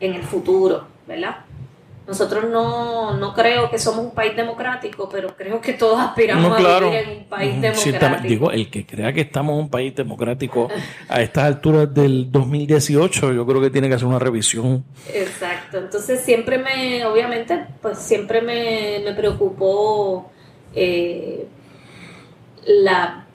en 0.00 0.14
el 0.14 0.22
futuro, 0.22 0.86
¿verdad? 1.06 1.38
Nosotros 2.06 2.44
no, 2.48 3.16
no 3.16 3.34
creo 3.34 3.68
que 3.68 3.80
somos 3.80 4.04
un 4.04 4.10
país 4.12 4.36
democrático, 4.36 5.08
pero 5.08 5.36
creo 5.36 5.60
que 5.60 5.72
todos 5.72 5.98
aspiramos 5.98 6.52
a 6.52 6.78
vivir 6.78 6.94
en 6.94 7.18
un 7.18 7.24
país 7.24 7.60
democrático. 7.60 8.28
digo, 8.28 8.50
el 8.52 8.70
que 8.70 8.86
crea 8.86 9.12
que 9.12 9.22
estamos 9.22 9.54
en 9.54 9.60
un 9.62 9.68
país 9.68 9.92
democrático 9.92 10.68
a 11.08 11.20
estas 11.20 11.44
alturas 11.44 11.92
del 11.92 12.30
2018, 12.30 13.32
yo 13.32 13.44
creo 13.44 13.60
que 13.60 13.70
tiene 13.70 13.88
que 13.88 13.94
hacer 13.94 14.06
una 14.06 14.20
revisión. 14.20 14.84
Exacto. 15.12 15.78
Entonces 15.78 16.20
siempre 16.20 16.58
me, 16.58 17.04
obviamente, 17.04 17.66
pues 17.82 17.98
siempre 17.98 18.40
me, 18.40 19.00
me 19.04 19.12
preocupó 19.12 20.30
eh, 20.76 21.48
la, 22.66 23.26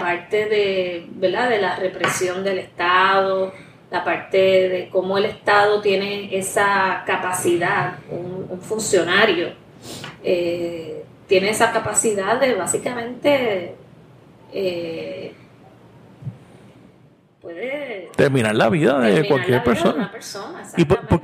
parte 0.00 0.46
de, 0.46 1.06
¿verdad? 1.12 1.48
de 1.48 1.60
la 1.60 1.76
represión 1.76 2.42
del 2.42 2.58
Estado, 2.58 3.52
la 3.90 4.04
parte 4.04 4.38
de 4.38 4.88
cómo 4.90 5.18
el 5.18 5.24
Estado 5.24 5.80
tiene 5.80 6.36
esa 6.36 7.02
capacidad, 7.06 7.98
un, 8.10 8.60
funcionario 8.60 9.48
eh, 10.22 11.04
tiene 11.26 11.50
esa 11.50 11.72
capacidad 11.72 12.38
de 12.38 12.54
básicamente 12.54 13.74
eh, 14.52 15.32
puede 17.40 18.10
terminar 18.16 18.54
la 18.54 18.68
vida 18.68 18.98
de 18.98 19.26
cualquier 19.26 19.62
persona. 19.62 20.12
¿Y 20.76 20.84
por, 20.84 21.20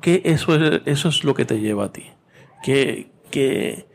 qué, 0.00 0.22
eso, 0.24 0.54
es, 0.56 0.82
eso 0.86 1.08
es 1.08 1.24
lo 1.24 1.34
que 1.34 1.44
te 1.44 1.60
lleva 1.60 1.84
a 1.84 1.92
ti? 1.92 2.10
Que, 2.62 3.10
que, 3.30 3.86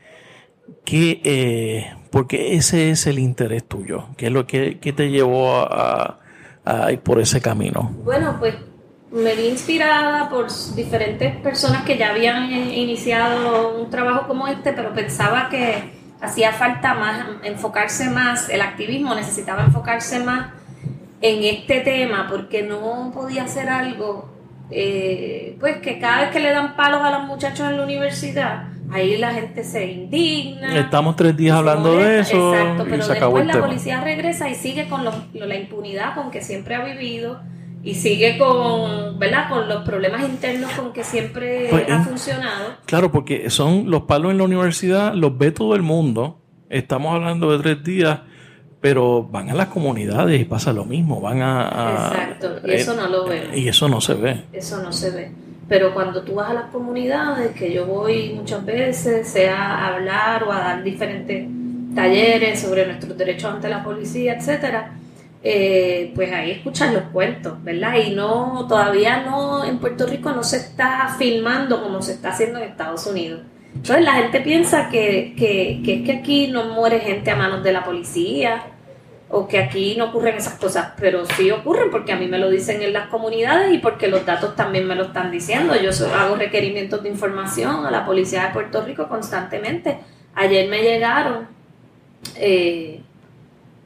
que 0.86 1.21
eh, 1.24 1.93
porque 2.12 2.55
ese 2.55 2.91
es 2.91 3.07
el 3.07 3.19
interés 3.19 3.67
tuyo. 3.67 4.05
¿Qué 4.15 4.27
es 4.27 4.31
lo 4.31 4.47
que, 4.47 4.75
te 4.75 5.09
llevó 5.09 5.59
a, 5.59 6.19
ir 6.91 7.00
por 7.00 7.19
ese 7.19 7.41
camino? 7.41 7.91
Bueno, 8.03 8.38
pues 8.39 8.55
me 9.12 9.36
vi 9.36 9.47
inspirada 9.47 10.29
por 10.29 10.47
diferentes 10.75 11.36
personas 11.38 11.83
que 11.83 11.97
ya 11.97 12.09
habían 12.09 12.51
iniciado 12.51 13.79
un 13.79 13.89
trabajo 13.89 14.27
como 14.27 14.47
este, 14.47 14.74
pero 14.74 14.93
pensaba 14.93 15.50
que 15.50 15.97
hacía 16.19 16.51
falta 16.51 16.93
más 16.93 17.25
enfocarse 17.43 18.09
más, 18.09 18.50
el 18.50 18.62
activismo 18.62 19.15
necesitaba 19.15 19.63
enfocarse 19.63 20.19
más 20.19 20.47
en 21.21 21.43
este 21.43 21.81
tema 21.81 22.27
porque 22.29 22.63
no 22.63 23.12
podía 23.13 23.43
hacer 23.43 23.69
algo, 23.69 24.29
eh, 24.69 25.55
pues 25.59 25.77
que 25.77 26.00
cada 26.00 26.21
vez 26.21 26.31
que 26.31 26.39
le 26.39 26.51
dan 26.51 26.75
palos 26.75 27.01
a 27.01 27.12
los 27.12 27.27
muchachos 27.27 27.67
en 27.69 27.77
la 27.77 27.83
universidad, 27.83 28.67
ahí 28.91 29.17
la 29.17 29.34
gente 29.34 29.63
se 29.63 29.91
indigna. 29.91 30.79
Estamos 30.79 31.15
tres 31.15 31.36
días 31.36 31.58
hablando 31.58 31.98
de 31.98 32.20
eso. 32.20 32.53
Exacto, 32.53 32.86
pero 32.89 33.08
después 33.08 33.46
la 33.46 33.60
policía 33.60 34.01
regresa 34.01 34.50
y 34.50 34.56
sigue 34.56 34.88
con 34.88 35.03
la 35.03 35.56
impunidad 35.56 36.15
con 36.15 36.32
que 36.32 36.41
siempre 36.41 36.75
ha 36.75 36.84
vivido 36.84 37.39
y 37.84 37.96
sigue 37.96 38.38
con, 38.38 39.17
¿verdad? 39.20 39.50
con 39.50 39.67
los 39.70 39.84
problemas 39.84 40.27
internos 40.27 40.72
con 40.72 40.91
que 40.91 41.03
siempre 41.03 41.67
pues, 41.70 41.89
ha 41.89 42.03
funcionado. 42.03 42.75
Claro, 42.86 43.12
porque 43.12 43.50
son 43.50 43.89
los 43.89 44.03
palos 44.03 44.32
en 44.32 44.39
la 44.39 44.44
universidad, 44.44 45.13
los 45.13 45.38
ve 45.38 45.51
todo 45.51 45.75
el 45.75 45.84
mundo. 45.84 46.41
Estamos 46.70 47.15
hablando 47.15 47.51
de 47.51 47.60
tres 47.63 47.84
días, 47.84 48.20
pero 48.82 49.24
van 49.24 49.50
a 49.50 49.53
las 49.53 49.67
comunidades 49.67 50.41
y 50.41 50.44
pasa 50.44 50.74
lo 50.74 50.84
mismo. 50.84 51.22
Van 51.22 51.41
a. 51.41 52.10
Exacto, 52.12 52.60
y 52.65 52.72
eso 52.72 52.94
no 52.94 53.08
lo 53.08 53.25
veo. 53.25 53.56
Y 53.56 53.67
eso 53.70 53.88
no 53.88 54.01
se 54.01 54.15
ve. 54.15 54.44
Eso 54.51 54.82
no 54.84 54.91
se 54.91 55.12
ve. 55.12 55.47
Pero 55.67 55.93
cuando 55.93 56.24
tú 56.24 56.36
vas 56.36 56.50
a 56.50 56.53
las 56.53 56.65
comunidades, 56.65 57.51
que 57.51 57.74
yo 57.74 57.86
voy 57.86 58.33
muchas 58.33 58.65
veces, 58.65 59.27
sea 59.27 59.57
a 59.57 59.95
hablar 59.95 60.43
o 60.43 60.51
a 60.51 60.59
dar 60.59 60.83
diferentes 60.83 61.45
talleres 61.93 62.62
sobre 62.62 62.86
nuestros 62.86 63.17
derechos 63.17 63.53
ante 63.53 63.67
la 63.67 63.83
policía, 63.83 64.36
etcétera, 64.36 64.93
eh, 65.43 66.12
pues 66.15 66.31
ahí 66.31 66.51
escuchan 66.51 66.93
los 66.93 67.03
cuentos, 67.05 67.62
¿verdad? 67.63 67.95
Y 68.05 68.13
no, 68.13 68.65
todavía 68.67 69.24
no, 69.24 69.65
en 69.65 69.79
Puerto 69.79 70.05
Rico 70.05 70.31
no 70.31 70.43
se 70.43 70.57
está 70.57 71.15
filmando 71.17 71.81
como 71.83 72.01
se 72.01 72.13
está 72.13 72.29
haciendo 72.29 72.59
en 72.59 72.69
Estados 72.69 73.05
Unidos. 73.05 73.41
Entonces 73.74 74.05
la 74.05 74.13
gente 74.13 74.41
piensa 74.41 74.89
que, 74.89 75.36
que, 75.38 75.81
que 75.83 75.93
es 75.95 76.05
que 76.05 76.12
aquí 76.13 76.47
no 76.47 76.65
muere 76.74 77.00
gente 77.00 77.29
a 77.29 77.36
manos 77.36 77.63
de 77.63 77.74
la 77.74 77.83
policía 77.83 78.63
o 79.29 79.48
que 79.48 79.60
aquí 79.60 79.96
no 79.98 80.05
ocurren 80.05 80.38
esas 80.38 80.53
cosas, 80.53 80.93
pero 80.98 81.25
sí 81.25 81.51
ocurren 81.51 81.91
porque 81.91 82.13
a 82.13 82.15
mí 82.15 82.27
me 82.27 82.38
lo 82.38 82.50
dicen 82.50 82.81
en 82.81 82.93
las 82.93 83.07
comunidades 83.07 83.74
y 83.74 83.79
porque 83.79 84.07
los 84.07 84.25
datos 84.25 84.55
también 84.55 84.88
me 84.88 84.96
lo 84.96 85.05
están 85.05 85.31
diciendo. 85.31 85.75
Yo 85.75 85.91
hago 86.15 86.36
requerimientos 86.36 87.03
de 87.03 87.10
información 87.10 87.86
a 87.86 87.91
la 87.91 88.05
policía 88.05 88.43
de 88.46 88.53
Puerto 88.53 88.84
Rico 88.84 89.10
constantemente. 89.10 90.00
Ayer 90.34 90.69
me 90.69 90.81
llegaron 90.81 91.48
eh, 92.36 93.01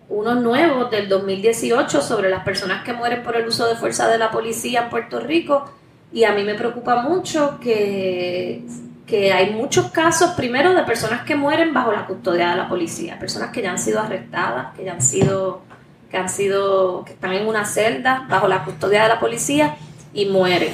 unos 0.10 0.41
nuevos 0.41 0.91
del 0.91 1.10
2018 1.10 2.01
sobre 2.01 2.29
las 2.29 2.43
personas 2.43 2.83
que 2.83 2.93
mueren 2.93 3.24
por 3.24 3.36
el 3.36 3.48
uso 3.48 3.67
de 3.67 3.75
fuerza 3.75 4.07
de 4.10 4.17
la 4.17 4.29
policía 4.29 4.83
en 4.83 4.89
Puerto 4.89 5.19
Rico 5.19 5.71
y 6.13 6.25
a 6.25 6.33
mí 6.33 6.43
me 6.43 6.55
preocupa 6.55 7.01
mucho 7.01 7.57
que 7.60 8.63
que 9.12 9.34
hay 9.34 9.51
muchos 9.51 9.91
casos, 9.91 10.32
primero, 10.38 10.74
de 10.74 10.84
personas 10.84 11.25
que 11.25 11.36
mueren 11.36 11.74
bajo 11.74 11.91
la 11.91 12.06
custodia 12.06 12.51
de 12.51 12.56
la 12.56 12.70
policía, 12.70 13.20
personas 13.20 13.51
que 13.51 13.62
ya 13.62 13.72
han 13.72 13.77
sido 13.77 14.00
arrestadas, 14.00 14.74
que 14.74 14.86
ya 14.86 14.94
han 14.94 15.01
sido, 15.01 15.63
que 16.10 16.15
han 16.15 16.30
sido, 16.30 17.03
que 17.03 17.12
están 17.12 17.34
en 17.34 17.46
una 17.46 17.65
celda 17.65 18.25
bajo 18.30 18.48
la 18.48 18.63
custodia 18.63 19.03
de 19.03 19.10
la 19.10 19.20
policía 19.20 19.75
y 20.13 20.27
mueren. 20.27 20.74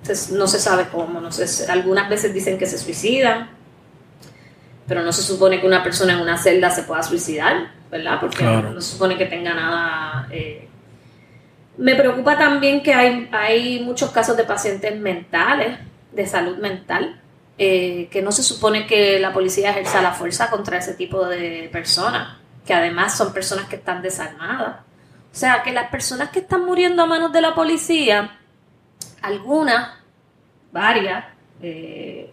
Entonces, 0.00 0.30
no 0.30 0.46
se 0.46 0.60
sabe 0.60 0.86
cómo, 0.92 1.20
no 1.20 1.32
sé, 1.32 1.68
algunas 1.72 2.08
veces 2.08 2.32
dicen 2.32 2.56
que 2.56 2.66
se 2.66 2.78
suicidan, 2.78 3.50
pero 4.86 5.02
no 5.02 5.12
se 5.12 5.22
supone 5.22 5.60
que 5.60 5.66
una 5.66 5.82
persona 5.82 6.12
en 6.12 6.20
una 6.20 6.38
celda 6.38 6.70
se 6.70 6.84
pueda 6.84 7.02
suicidar, 7.02 7.72
¿verdad? 7.90 8.20
Porque 8.20 8.44
no, 8.44 8.80
se 8.80 8.92
supone 8.92 9.18
que 9.18 9.26
tenga 9.26 9.54
nada... 9.54 10.28
Eh. 10.30 10.68
Me 11.78 11.96
preocupa 11.96 12.38
también 12.38 12.80
que 12.80 12.94
hay, 12.94 13.28
hay 13.32 13.80
muchos 13.80 14.12
casos 14.12 14.36
de 14.36 14.44
pacientes 14.44 14.96
mentales, 14.96 15.78
de 16.12 16.26
salud 16.28 16.58
mental, 16.58 17.20
eh, 17.56 18.08
que 18.10 18.20
no 18.20 18.32
se 18.32 18.42
supone 18.42 18.86
que 18.86 19.20
la 19.20 19.32
policía 19.32 19.70
ejerza 19.70 20.02
la 20.02 20.12
fuerza 20.12 20.50
contra 20.50 20.78
ese 20.78 20.94
tipo 20.94 21.24
de 21.26 21.68
personas, 21.72 22.38
que 22.66 22.74
además 22.74 23.16
son 23.16 23.32
personas 23.32 23.66
que 23.66 23.76
están 23.76 24.02
desarmadas. 24.02 24.80
O 25.32 25.36
sea, 25.36 25.62
que 25.62 25.72
las 25.72 25.88
personas 25.90 26.30
que 26.30 26.40
están 26.40 26.64
muriendo 26.64 27.02
a 27.02 27.06
manos 27.06 27.32
de 27.32 27.40
la 27.40 27.54
policía, 27.54 28.38
algunas, 29.22 29.98
varias, 30.72 31.24
eh, 31.62 32.32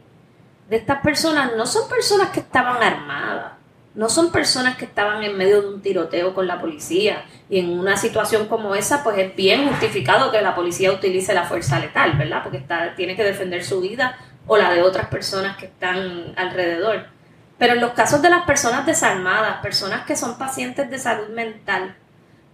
de 0.69 0.75
estas 0.75 1.01
personas 1.01 1.51
no 1.55 1.65
son 1.65 1.87
personas 1.87 2.29
que 2.29 2.39
estaban 2.39 2.81
armadas, 2.81 3.53
no 3.93 4.09
son 4.09 4.31
personas 4.31 4.77
que 4.77 4.85
estaban 4.85 5.21
en 5.23 5.37
medio 5.37 5.61
de 5.61 5.67
un 5.67 5.81
tiroteo 5.81 6.33
con 6.33 6.47
la 6.47 6.59
policía. 6.59 7.25
Y 7.49 7.59
en 7.59 7.77
una 7.77 7.97
situación 7.97 8.47
como 8.47 8.73
esa, 8.73 9.03
pues 9.03 9.17
es 9.17 9.35
bien 9.35 9.67
justificado 9.67 10.31
que 10.31 10.41
la 10.41 10.55
policía 10.55 10.91
utilice 10.91 11.33
la 11.33 11.43
fuerza 11.43 11.77
letal, 11.77 12.13
¿verdad? 12.13 12.41
Porque 12.41 12.57
está, 12.57 12.95
tiene 12.95 13.15
que 13.15 13.23
defender 13.23 13.63
su 13.63 13.81
vida 13.81 14.17
o 14.47 14.57
la 14.57 14.73
de 14.73 14.81
otras 14.81 15.07
personas 15.07 15.57
que 15.57 15.65
están 15.65 16.33
alrededor. 16.35 17.07
Pero 17.57 17.73
en 17.73 17.81
los 17.81 17.91
casos 17.91 18.21
de 18.21 18.29
las 18.29 18.43
personas 18.43 18.85
desarmadas, 18.85 19.61
personas 19.61 20.05
que 20.05 20.15
son 20.15 20.37
pacientes 20.37 20.89
de 20.89 20.97
salud 20.97 21.29
mental, 21.29 21.95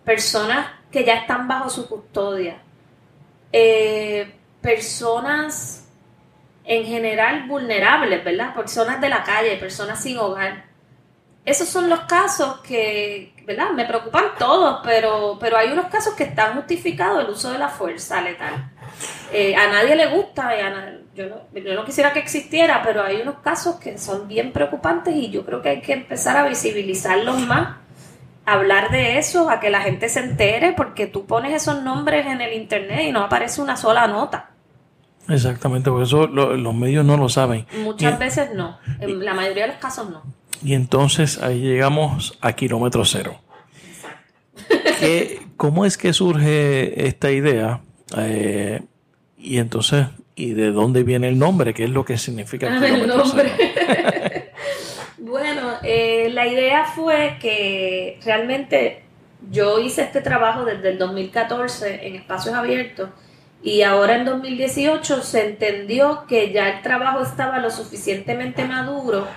personas 0.03 0.67
que 0.91 1.03
ya 1.03 1.15
están 1.15 1.47
bajo 1.47 1.69
su 1.69 1.87
custodia, 1.87 2.57
eh, 3.51 4.35
personas 4.61 5.87
en 6.65 6.85
general 6.85 7.47
vulnerables, 7.47 8.23
¿verdad? 8.23 8.53
Personas 8.53 8.99
de 8.99 9.09
la 9.09 9.23
calle, 9.23 9.55
personas 9.57 10.01
sin 10.03 10.17
hogar. 10.17 10.65
Esos 11.45 11.69
son 11.69 11.89
los 11.89 12.01
casos 12.01 12.59
que, 12.59 13.33
¿verdad? 13.45 13.71
Me 13.71 13.85
preocupan 13.85 14.25
todos, 14.37 14.81
pero, 14.83 15.37
pero 15.39 15.57
hay 15.57 15.71
unos 15.71 15.85
casos 15.85 16.13
que 16.13 16.25
están 16.25 16.55
justificados 16.55 17.23
el 17.23 17.29
uso 17.29 17.51
de 17.51 17.57
la 17.57 17.69
fuerza 17.69 18.19
letal. 18.19 18.69
Eh, 19.33 19.55
a 19.55 19.67
nadie 19.67 19.95
le 19.95 20.07
gusta, 20.07 20.51
yo, 21.15 21.25
no, 21.75 21.85
quisiera 21.85 22.13
que 22.13 22.19
existiera, 22.19 22.81
pero 22.83 23.03
hay 23.03 23.21
unos 23.21 23.39
casos 23.39 23.75
que 23.75 23.97
son 23.97 24.27
bien 24.27 24.53
preocupantes 24.53 25.15
y 25.15 25.29
yo 25.29 25.45
creo 25.45 25.61
que 25.61 25.69
hay 25.69 25.81
que 25.81 25.93
empezar 25.93 26.37
a 26.37 26.47
visibilizarlos 26.47 27.39
más, 27.45 27.77
hablar 28.45 28.89
de 28.91 29.17
eso, 29.17 29.49
a 29.49 29.59
que 29.59 29.69
la 29.69 29.81
gente 29.81 30.07
se 30.07 30.21
entere, 30.21 30.73
porque 30.73 31.07
tú 31.07 31.25
pones 31.25 31.53
esos 31.53 31.83
nombres 31.83 32.25
en 32.25 32.39
el 32.41 32.53
internet 32.53 33.01
y 33.03 33.11
no 33.11 33.23
aparece 33.23 33.61
una 33.61 33.75
sola 33.75 34.07
nota. 34.07 34.51
Exactamente, 35.27 35.89
por 35.89 36.03
eso 36.03 36.27
los 36.27 36.73
medios 36.73 37.03
no 37.03 37.17
lo 37.17 37.27
saben. 37.27 37.65
Muchas 37.83 38.17
veces 38.17 38.53
no, 38.53 38.79
en 39.01 39.25
la 39.25 39.33
mayoría 39.33 39.63
de 39.63 39.73
los 39.73 39.77
casos 39.77 40.09
no. 40.09 40.23
Y 40.63 40.73
entonces 40.73 41.41
ahí 41.43 41.59
llegamos 41.59 42.37
a 42.41 42.53
kilómetro 42.53 43.03
cero. 43.03 43.37
¿Cómo 45.57 45.85
es 45.85 45.97
que 45.97 46.13
surge 46.13 47.07
esta 47.07 47.31
idea? 47.31 47.81
Eh, 48.15 48.81
y 49.37 49.57
entonces, 49.57 50.07
¿y 50.35 50.53
de 50.53 50.71
dónde 50.71 51.03
viene 51.03 51.27
el 51.27 51.37
nombre? 51.37 51.73
¿Qué 51.73 51.83
es 51.83 51.89
lo 51.89 52.05
que 52.05 52.17
significa 52.17 52.67
ah, 52.71 52.87
el 52.87 53.07
nombre? 53.07 53.51
bueno, 55.17 55.73
eh, 55.83 56.29
la 56.31 56.47
idea 56.47 56.85
fue 56.85 57.37
que 57.39 58.19
realmente 58.23 59.03
yo 59.51 59.79
hice 59.79 60.03
este 60.03 60.21
trabajo 60.21 60.65
desde 60.65 60.89
el 60.89 60.97
2014 60.97 62.07
en 62.07 62.15
espacios 62.15 62.55
abiertos 62.55 63.09
y 63.61 63.81
ahora 63.81 64.17
en 64.17 64.25
2018 64.25 65.23
se 65.23 65.47
entendió 65.47 66.25
que 66.27 66.51
ya 66.51 66.69
el 66.69 66.81
trabajo 66.81 67.21
estaba 67.21 67.59
lo 67.59 67.69
suficientemente 67.69 68.65
maduro 68.65 69.27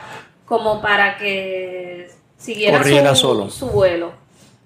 como 0.45 0.83
para 0.83 1.17
que 1.17 2.11
siguiera 2.37 3.15
su, 3.15 3.51
su 3.51 3.67
vuelo. 3.69 4.13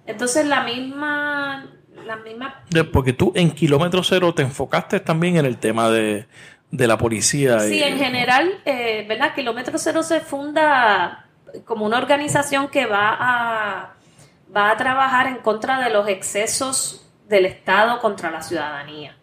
Entonces 0.06 0.46
la 0.46 0.64
misma 0.64 1.73
la 2.04 2.16
misma... 2.16 2.62
Porque 2.92 3.12
tú 3.12 3.32
en 3.34 3.50
kilómetro 3.50 4.02
cero 4.02 4.34
te 4.34 4.42
enfocaste 4.42 5.00
también 5.00 5.36
en 5.36 5.46
el 5.46 5.58
tema 5.58 5.90
de, 5.90 6.26
la 6.70 6.98
policía. 6.98 7.60
Sí, 7.60 7.82
en 7.82 7.98
general, 7.98 8.60
eh, 8.64 9.04
¿verdad? 9.08 9.34
Kilómetro 9.34 9.78
cero 9.78 10.02
se 10.02 10.20
funda 10.20 11.26
como 11.64 11.86
una 11.86 11.98
organización 11.98 12.68
que 12.68 12.86
va 12.86 13.16
a, 13.18 13.94
va 14.54 14.70
a 14.70 14.76
trabajar 14.76 15.28
en 15.28 15.36
contra 15.36 15.80
de 15.80 15.90
los 15.90 16.08
excesos 16.08 17.08
del 17.28 17.46
Estado 17.46 18.00
contra 18.00 18.30
la 18.30 18.42
ciudadanía. 18.42 19.16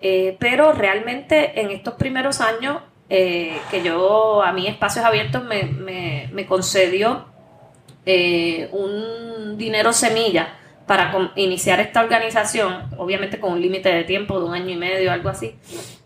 Eh, 0.00 0.36
pero 0.38 0.72
realmente 0.72 1.60
en 1.60 1.70
estos 1.70 1.94
primeros 1.94 2.40
años 2.40 2.78
eh, 3.08 3.56
que 3.70 3.82
yo 3.82 4.42
a 4.42 4.52
mí 4.52 4.66
Espacios 4.66 5.04
Abiertos 5.04 5.44
me, 5.44 5.64
me, 5.64 6.28
me 6.32 6.46
concedió 6.46 7.26
un 8.72 9.56
dinero 9.56 9.92
semilla 9.92 10.58
para 10.86 11.32
iniciar 11.36 11.80
esta 11.80 12.00
organización, 12.00 12.90
obviamente 12.98 13.38
con 13.38 13.52
un 13.52 13.60
límite 13.60 13.88
de 13.88 14.04
tiempo 14.04 14.38
de 14.38 14.46
un 14.46 14.54
año 14.54 14.70
y 14.70 14.76
medio, 14.76 15.12
algo 15.12 15.28
así, 15.28 15.56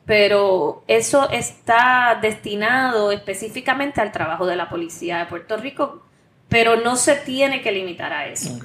pero 0.07 0.85
eso 0.87 1.29
está 1.31 2.19
destinado 2.23 3.11
específicamente 3.11 4.01
al 4.01 4.13
trabajo 4.13 4.47
de 4.47 4.57
la 4.57 4.69
policía 4.69 5.19
de 5.19 5.27
Puerto 5.27 5.57
Rico, 5.57 6.03
pero 6.49 6.77
no 6.77 6.97
se 6.97 7.17
tiene 7.17 7.61
que 7.61 7.73
limitar 7.73 8.13
a 8.13 8.29
eso. 8.29 8.57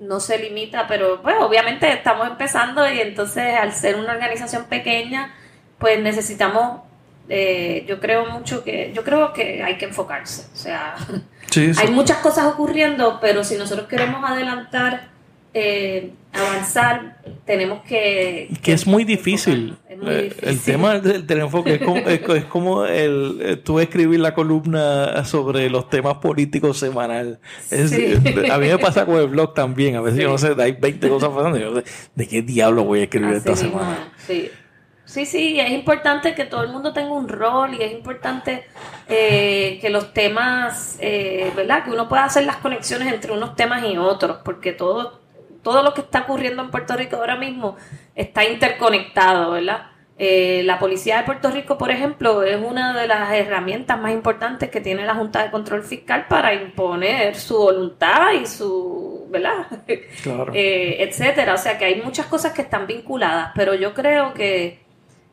No 0.00 0.18
se 0.18 0.38
limita, 0.38 0.86
pero 0.88 1.22
pues 1.22 1.36
obviamente 1.38 1.92
estamos 1.92 2.26
empezando 2.26 2.90
y 2.90 3.00
entonces 3.00 3.54
al 3.54 3.72
ser 3.72 3.96
una 3.96 4.12
organización 4.12 4.64
pequeña, 4.64 5.32
pues 5.78 6.00
necesitamos, 6.00 6.80
eh, 7.28 7.84
yo 7.86 8.00
creo 8.00 8.26
mucho 8.26 8.64
que, 8.64 8.92
yo 8.92 9.04
creo 9.04 9.32
que 9.32 9.62
hay 9.62 9.78
que 9.78 9.84
enfocarse, 9.84 10.48
o 10.52 10.56
sea, 10.56 10.96
hay 11.78 11.90
muchas 11.90 12.18
cosas 12.18 12.46
ocurriendo, 12.46 13.18
pero 13.20 13.44
si 13.44 13.56
nosotros 13.56 13.86
queremos 13.86 14.28
adelantar 14.28 15.09
eh, 15.52 16.12
avanzar, 16.32 17.16
tenemos 17.44 17.82
que... 17.82 18.48
Que 18.62 18.72
es 18.72 18.86
muy 18.86 19.02
difícil. 19.02 19.76
Eh, 19.88 20.32
el 20.42 20.60
tema 20.60 21.00
del 21.00 21.40
enfoque 21.40 21.74
es 21.74 21.82
como, 21.82 21.98
es, 21.98 22.44
como 22.44 22.84
el, 22.84 23.38
eh, 23.42 23.56
tú 23.56 23.80
escribir 23.80 24.20
la 24.20 24.32
columna 24.32 25.24
sobre 25.24 25.68
los 25.68 25.90
temas 25.90 26.18
políticos 26.18 26.78
semanal. 26.78 27.40
a 27.72 28.58
mí 28.58 28.68
me 28.68 28.78
pasa 28.78 29.04
con 29.04 29.16
el 29.16 29.26
blog 29.26 29.54
también. 29.54 29.96
A 29.96 30.00
veces 30.00 30.20
yo 30.20 30.28
no 30.28 30.38
sé, 30.38 30.54
hay 30.56 30.72
20 30.72 31.08
cosas 31.08 31.30
pasando. 31.30 31.58
Yo 31.58 31.72
no 31.72 31.80
sé, 31.80 31.86
¿de 32.14 32.28
qué 32.28 32.42
diablo 32.42 32.84
voy 32.84 33.00
a 33.00 33.04
escribir 33.04 33.34
esta 33.34 33.56
semana? 33.56 34.12
Sí. 34.18 34.50
Sí, 35.04 35.26
sí, 35.26 35.58
es 35.58 35.70
importante 35.72 36.36
que 36.36 36.44
todo 36.44 36.62
el 36.62 36.70
mundo 36.70 36.92
tenga 36.92 37.10
un 37.10 37.28
rol 37.28 37.74
y 37.74 37.82
es 37.82 37.90
importante 37.90 38.62
que 39.08 39.88
los 39.90 40.12
temas, 40.14 41.00
¿verdad? 41.00 41.82
Que 41.82 41.90
uno 41.90 42.08
pueda 42.08 42.26
hacer 42.26 42.44
las 42.44 42.58
conexiones 42.58 43.12
entre 43.12 43.32
unos 43.32 43.56
temas 43.56 43.84
y 43.84 43.98
otros, 43.98 44.38
porque 44.44 44.72
todos 44.72 45.19
todo 45.62 45.82
lo 45.82 45.94
que 45.94 46.00
está 46.02 46.20
ocurriendo 46.20 46.62
en 46.62 46.70
Puerto 46.70 46.96
Rico 46.96 47.16
ahora 47.16 47.36
mismo 47.36 47.76
está 48.14 48.44
interconectado, 48.44 49.52
¿verdad? 49.52 49.90
Eh, 50.22 50.62
la 50.64 50.78
policía 50.78 51.16
de 51.16 51.24
Puerto 51.24 51.50
Rico, 51.50 51.78
por 51.78 51.90
ejemplo, 51.90 52.42
es 52.42 52.60
una 52.62 52.94
de 52.94 53.08
las 53.08 53.32
herramientas 53.32 53.98
más 53.98 54.12
importantes 54.12 54.68
que 54.68 54.82
tiene 54.82 55.06
la 55.06 55.14
Junta 55.14 55.42
de 55.42 55.50
Control 55.50 55.82
Fiscal 55.82 56.26
para 56.28 56.52
imponer 56.52 57.36
su 57.36 57.56
voluntad 57.56 58.32
y 58.32 58.46
su, 58.46 59.26
¿verdad? 59.30 59.66
Claro. 60.22 60.52
Eh, 60.54 60.98
etcétera. 61.00 61.54
O 61.54 61.56
sea 61.56 61.78
que 61.78 61.86
hay 61.86 62.02
muchas 62.02 62.26
cosas 62.26 62.52
que 62.52 62.60
están 62.60 62.86
vinculadas, 62.86 63.52
pero 63.54 63.74
yo 63.74 63.94
creo 63.94 64.34
que 64.34 64.80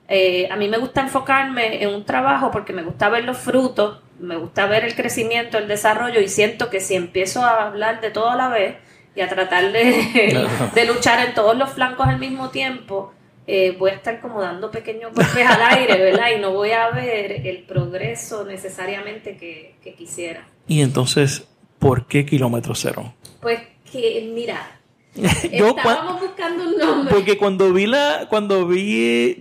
eh, 0.07 0.47
a 0.49 0.55
mí 0.55 0.69
me 0.69 0.77
gusta 0.77 1.01
enfocarme 1.01 1.83
en 1.83 1.89
un 1.89 2.05
trabajo 2.05 2.49
porque 2.49 2.71
me 2.71 2.83
gusta 2.83 3.09
ver 3.09 3.25
los 3.25 3.37
frutos, 3.37 4.01
me 4.19 4.37
gusta 4.37 4.67
ver 4.67 4.85
el 4.85 4.95
crecimiento, 4.95 5.57
el 5.57 5.67
desarrollo 5.67 6.21
y 6.21 6.29
siento 6.29 6.69
que 6.69 6.79
si 6.79 6.95
empiezo 6.95 7.43
a 7.43 7.67
hablar 7.67 7.99
de 7.99 8.09
todo 8.09 8.29
a 8.29 8.37
la 8.37 8.47
vez, 8.47 8.77
y 9.17 9.21
a 9.21 9.27
tratar 9.27 9.71
de, 9.71 10.47
de 10.75 10.85
luchar 10.85 11.27
en 11.27 11.33
todos 11.33 11.57
los 11.57 11.71
flancos 11.71 12.07
al 12.07 12.19
mismo 12.19 12.49
tiempo, 12.49 13.11
eh, 13.47 13.75
voy 13.79 13.89
a 13.89 13.95
estar 13.95 14.21
como 14.21 14.39
dando 14.41 14.69
pequeños 14.69 15.11
golpes 15.11 15.47
al 15.47 15.77
aire, 15.77 15.97
¿verdad? 15.97 16.27
Y 16.37 16.39
no 16.39 16.51
voy 16.51 16.71
a 16.71 16.91
ver 16.91 17.47
el 17.47 17.63
progreso 17.63 18.45
necesariamente 18.45 19.35
que, 19.35 19.75
que 19.81 19.95
quisiera. 19.95 20.47
Y 20.67 20.81
entonces, 20.81 21.47
¿por 21.79 22.05
qué 22.05 22.27
kilómetro 22.27 22.75
cero? 22.75 23.15
Pues 23.41 23.59
que, 23.91 24.29
mira, 24.35 24.77
Estábamos 25.51 26.21
buscando 26.21 26.63
un 26.63 26.77
nombre. 26.77 27.13
Porque 27.13 27.37
cuando 27.37 27.73
vi 27.73 27.87
la, 27.87 28.27
cuando 28.29 28.67
vi, 28.67 29.35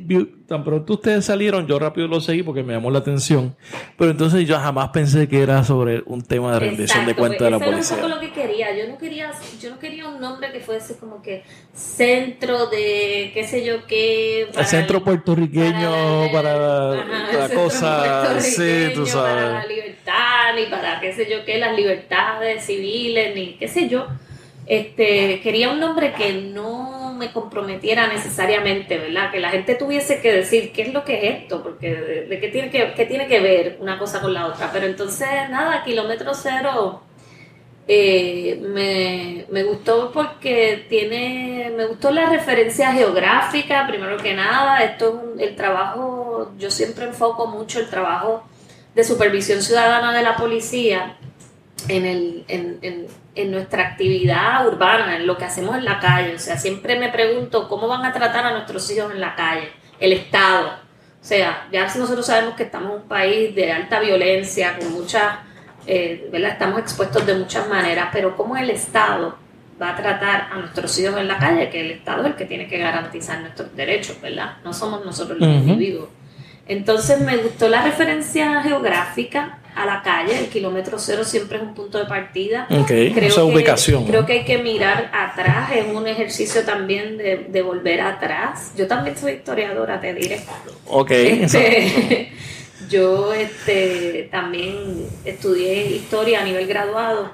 tan 0.47 0.65
pronto 0.65 0.95
ustedes 0.95 1.25
salieron, 1.25 1.67
yo 1.67 1.79
rápido 1.79 2.09
lo 2.09 2.21
seguí 2.21 2.43
porque 2.43 2.63
me 2.63 2.73
llamó 2.73 2.91
la 2.91 3.01
atención. 3.01 3.57
Pero 3.99 4.11
entonces 4.11 4.47
yo 4.49 4.59
jamás 4.59 4.89
pensé 4.91 5.29
que 5.29 5.43
era 5.43 5.65
sobre 5.65 6.03
un 6.07 6.23
tema 6.23 6.53
de 6.55 6.61
rendición 6.61 7.05
de 7.05 7.15
cuentas 7.15 7.41
de 7.41 7.51
la 7.51 7.59
policía. 7.59 7.99
No 8.97 8.99
quería, 8.99 9.31
yo 9.61 9.71
no 9.71 9.79
quería 9.79 10.09
un 10.09 10.21
nombre 10.21 10.51
que 10.51 10.61
fuese 10.61 10.97
como 10.97 11.21
que 11.21 11.45
centro 11.75 12.67
de 12.67 13.31
qué 13.35 13.45
sé 13.45 13.65
yo 13.65 13.87
qué. 13.87 14.49
el 14.57 14.67
centro 14.67 15.05
puertorriqueño 15.05 16.33
para, 16.33 16.95
la 16.95 17.49
cosa, 17.55 18.41
sí, 18.41 18.91
tú 18.95 19.07
sabes. 19.07 19.35
Para 19.35 19.51
la 19.51 19.67
libertad, 19.67 20.55
ni 20.57 20.67
para 20.67 21.01
qué 21.01 21.13
sé 21.13 21.29
yo 21.31 21.45
qué, 21.45 21.59
las 21.59 21.77
libertades 21.77 22.65
civiles, 22.65 23.35
ni 23.35 23.55
qué 23.59 23.69
sé 23.69 23.89
yo 23.89 24.07
este, 24.67 25.41
quería 25.43 25.71
un 25.71 25.79
nombre 25.79 26.13
que 26.13 26.33
no 26.33 27.15
me 27.17 27.33
comprometiera 27.33 28.09
necesariamente, 28.09 28.99
¿verdad? 28.99 29.31
Que 29.31 29.41
la 29.41 29.51
gente 29.51 29.77
tuviese 29.77 30.21
que 30.21 30.33
decir 30.33 30.73
qué 30.73 30.83
es 30.83 30.93
lo 30.93 31.05
que 31.05 31.15
es 31.19 31.43
esto, 31.43 31.63
porque 31.63 31.95
de, 31.95 32.41
qué, 32.41 32.49
tiene 32.49 32.71
que, 32.71 32.93
qué 32.95 33.07
tiene 33.07 33.29
que 33.29 33.41
ver 33.41 33.77
una 33.81 33.99
cosa 33.99 34.21
con 34.21 34.35
la 34.35 34.47
otra. 34.47 34.71
Pero 34.73 34.87
entonces, 34.87 35.29
nada, 35.51 35.85
kilómetro 35.85 36.35
cero 36.35 37.03
eh, 37.89 38.61
me, 38.63 39.47
me, 39.51 39.63
gustó 39.63 40.11
porque 40.13 40.87
tiene, 40.89 41.73
me 41.77 41.87
gustó 41.87 42.11
la 42.11 42.27
referencia 42.27 42.93
geográfica, 42.93 43.87
primero 43.87 44.17
que 44.17 44.35
nada, 44.35 44.83
esto 44.83 45.35
es 45.37 45.49
el 45.49 45.57
trabajo, 45.57 46.53
yo 46.59 46.71
siempre 46.71 47.05
enfoco 47.05 47.47
mucho 47.47 47.79
el 47.79 47.89
trabajo 47.89 48.43
de 48.95 49.05
supervisión 49.05 49.63
ciudadana 49.63 50.13
de 50.13 50.23
la 50.23 50.37
policía 50.37 51.17
en, 51.89 52.07
el, 52.07 52.45
en, 52.49 52.79
en, 52.83 53.07
en, 53.35 53.51
nuestra 53.51 53.83
actividad 53.83 54.67
urbana, 54.67 55.17
en 55.17 55.27
lo 55.27 55.37
que 55.37 55.45
hacemos 55.45 55.77
en 55.77 55.85
la 55.85 56.01
calle. 56.01 56.35
O 56.35 56.39
sea, 56.39 56.59
siempre 56.59 56.99
me 56.99 57.11
pregunto 57.11 57.69
cómo 57.69 57.87
van 57.87 58.05
a 58.05 58.13
tratar 58.13 58.47
a 58.47 58.53
nuestros 58.53 58.91
hijos 58.91 59.13
en 59.13 59.21
la 59.21 59.37
calle, 59.37 59.71
el 60.01 60.13
Estado. 60.13 60.69
O 60.69 61.25
sea, 61.29 61.69
ya 61.71 61.85
nosotros 61.85 62.27
sabemos 62.27 62.55
que 62.55 62.65
estamos 62.65 62.91
en 62.91 63.03
un 63.03 63.09
país 63.09 63.55
de 63.55 63.71
alta 63.73 64.01
violencia, 64.01 64.77
con 64.79 64.93
muchas, 64.93 65.39
eh, 65.87 66.29
¿verdad? 66.33 66.53
Estamos 66.53 66.81
expuestos 66.81 67.25
de 67.27 67.35
muchas 67.35 67.69
maneras, 67.69 68.09
pero 68.13 68.37
cómo 68.37 68.57
el 68.57 68.71
Estado 68.71 69.37
va 69.81 69.91
a 69.91 69.97
tratar 69.97 70.49
a 70.53 70.57
nuestros 70.59 70.99
hijos 70.99 71.19
en 71.19 71.29
la 71.29 71.39
calle, 71.39 71.69
que 71.69 71.81
el 71.81 71.91
Estado 71.93 72.23
es 72.23 72.29
el 72.29 72.35
que 72.35 72.47
tiene 72.47 72.67
que 72.67 72.79
garantizar 72.79 73.41
nuestros 73.41 73.75
derechos, 73.77 74.21
¿verdad? 74.21 74.57
No 74.65 74.73
somos 74.73 75.05
nosotros 75.05 75.39
los 75.39 75.49
individuos. 75.49 76.09
Entonces 76.69 77.21
me 77.21 77.37
gustó 77.37 77.69
la 77.69 77.83
referencia 77.83 78.63
geográfica 78.63 79.59
a 79.77 79.85
la 79.85 80.03
calle, 80.03 80.39
el 80.39 80.47
kilómetro 80.47 80.99
cero 80.99 81.23
siempre 81.23 81.59
es 81.59 81.63
un 81.63 81.75
punto 81.75 81.99
de 81.99 82.07
partida. 82.07 82.67
Okay, 82.71 83.13
creo 83.13 83.29
esa 83.29 83.45
ubicación. 83.45 84.07
Creo 84.07 84.25
que 84.25 84.33
hay 84.33 84.45
que 84.45 84.59
mirar 84.59 85.11
atrás, 85.13 85.71
es 85.73 85.87
un 85.95 86.09
ejercicio 86.09 86.63
también 86.63 87.19
de, 87.19 87.63
volver 87.63 88.01
atrás. 88.01 88.73
Yo 88.77 88.87
también 88.87 89.17
soy 89.17 89.33
historiadora, 89.33 90.01
te 90.01 90.15
diré. 90.15 90.41
Ok. 90.87 91.11
Este, 91.11 92.33
yo 92.89 93.33
este, 93.33 94.29
también 94.31 95.09
estudié 95.25 95.87
historia 95.97 96.41
a 96.41 96.45
nivel 96.45 96.67
graduado. 96.67 97.33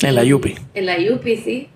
En 0.00 0.14
la 0.14 0.22
UPI. 0.22 0.56
En 0.74 0.86
la 0.86 0.96
UPI, 0.96 1.36
sí. 1.36 1.68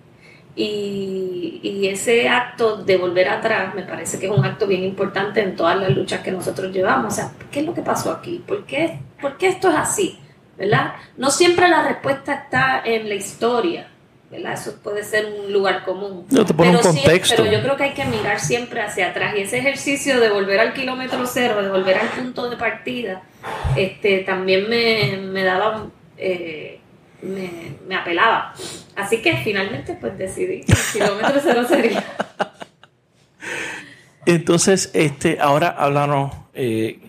Y, 0.56 1.88
ese 1.88 2.28
acto 2.28 2.76
de 2.78 2.96
volver 2.96 3.28
atrás 3.28 3.74
me 3.74 3.82
parece 3.82 4.18
que 4.18 4.26
es 4.26 4.32
un 4.32 4.44
acto 4.44 4.66
bien 4.66 4.82
importante 4.82 5.40
en 5.42 5.54
todas 5.54 5.78
las 5.78 5.90
luchas 5.90 6.22
que 6.22 6.32
nosotros 6.32 6.72
llevamos. 6.72 7.12
O 7.12 7.16
sea, 7.16 7.32
¿qué 7.50 7.60
es 7.60 7.66
lo 7.66 7.74
que 7.74 7.82
pasó 7.82 8.10
aquí? 8.10 8.42
¿Por 8.44 8.64
qué, 8.64 8.98
¿Por 9.20 9.36
qué 9.36 9.48
esto 9.48 9.68
es 9.68 9.76
así? 9.76 10.18
¿Verdad? 10.56 10.94
No 11.16 11.30
siempre 11.30 11.68
la 11.68 11.86
respuesta 11.86 12.34
está 12.34 12.82
en 12.84 13.08
la 13.08 13.14
historia, 13.14 13.88
¿verdad? 14.34 14.54
Eso 14.54 14.76
puede 14.82 15.04
ser 15.04 15.26
un 15.26 15.52
lugar 15.52 15.84
común. 15.84 16.26
No 16.30 16.44
te 16.44 16.54
pero, 16.54 16.70
un 16.70 16.78
contexto. 16.78 17.36
pero 17.42 17.50
yo 17.50 17.62
creo 17.62 17.76
que 17.76 17.84
hay 17.84 17.94
que 17.94 18.04
mirar 18.04 18.40
siempre 18.40 18.80
hacia 18.80 19.08
atrás 19.10 19.34
y 19.36 19.42
ese 19.42 19.58
ejercicio 19.58 20.20
de 20.20 20.30
volver 20.30 20.60
al 20.60 20.72
kilómetro 20.72 21.26
cero, 21.26 21.62
de 21.62 21.70
volver 21.70 21.98
al 21.98 22.08
punto 22.08 22.48
de 22.50 22.56
partida, 22.56 23.22
este, 23.76 24.20
también 24.20 24.68
me, 24.68 25.16
me 25.16 25.44
daba... 25.44 25.86
Eh, 26.16 26.80
me, 27.24 27.96
apelaba. 27.96 28.54
Así 28.96 29.22
que 29.22 29.36
finalmente 29.38 29.96
pues 29.98 30.16
decidí 30.18 30.60
que 30.62 30.72
el 30.72 30.78
kilómetro 30.92 31.40
cero 31.42 31.64
sería. 31.68 32.04
Entonces, 34.26 34.90
este, 34.94 35.38
ahora 35.40 35.68
háblanos 35.68 36.34
eh, 36.54 37.03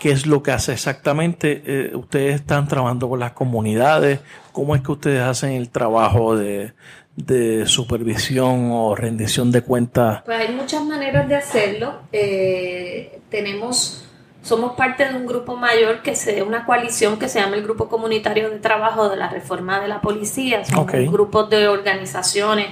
qué 0.00 0.10
es 0.10 0.26
lo 0.26 0.42
que 0.42 0.50
hace 0.50 0.72
exactamente. 0.72 1.62
Eh, 1.64 1.94
ustedes 1.94 2.36
están 2.36 2.66
trabajando 2.66 3.08
con 3.08 3.20
las 3.20 3.32
comunidades. 3.32 4.18
¿Cómo 4.50 4.74
es 4.74 4.82
que 4.82 4.90
ustedes 4.90 5.22
hacen 5.22 5.52
el 5.52 5.68
trabajo 5.68 6.36
de, 6.36 6.72
de 7.14 7.66
supervisión 7.66 8.70
o 8.72 8.96
rendición 8.96 9.52
de 9.52 9.62
cuentas? 9.62 10.22
Pues 10.24 10.40
hay 10.40 10.54
muchas 10.54 10.82
maneras 10.84 11.28
de 11.28 11.36
hacerlo. 11.36 12.00
Eh, 12.10 13.20
tenemos 13.30 14.06
somos 14.42 14.72
parte 14.72 15.06
de 15.06 15.14
un 15.14 15.26
grupo 15.26 15.54
mayor 15.54 16.00
que 16.00 16.12
es 16.12 16.26
una 16.44 16.64
coalición 16.64 17.18
que 17.18 17.28
se 17.28 17.40
llama 17.40 17.56
el 17.56 17.62
Grupo 17.62 17.88
Comunitario 17.88 18.48
de 18.48 18.58
Trabajo 18.58 19.10
de 19.10 19.16
la 19.18 19.28
Reforma 19.28 19.80
de 19.80 19.88
la 19.88 20.00
Policía. 20.00 20.64
Son 20.64 20.86
grupos 20.86 21.50
de 21.50 21.68
organizaciones 21.68 22.68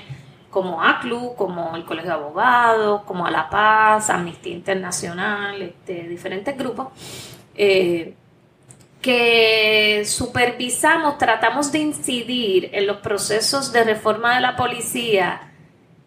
como 0.51 0.83
ACLU, 0.83 1.35
como 1.37 1.77
el 1.77 1.85
Colegio 1.85 2.11
de 2.11 2.17
Abogados, 2.17 3.03
como 3.03 3.27
A 3.27 3.31
la 3.31 3.51
Paz, 3.51 4.11
Amnistía 4.11 4.55
Internacional, 4.55 5.61
este, 5.61 6.09
diferentes 6.09 6.57
grupos. 6.57 6.89
Eh, 7.55 8.15
que 9.01 10.03
supervisamos, 10.05 11.19
tratamos 11.19 11.71
de 11.71 11.79
incidir 11.79 12.71
en 12.73 12.87
los 12.87 12.99
procesos 12.99 13.73
de 13.73 13.85
reforma 13.85 14.35
de 14.35 14.41
la 14.41 14.57
policía 14.57 15.53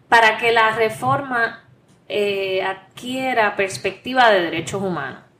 para 0.08 0.36
que 0.36 0.52
la 0.52 0.72
reforma 0.72 1.64
eh, 2.08 2.62
adquiera 2.62 3.56
perspectiva 3.56 4.30
de 4.30 4.42
derechos 4.42 4.82
humanos. 4.82 5.31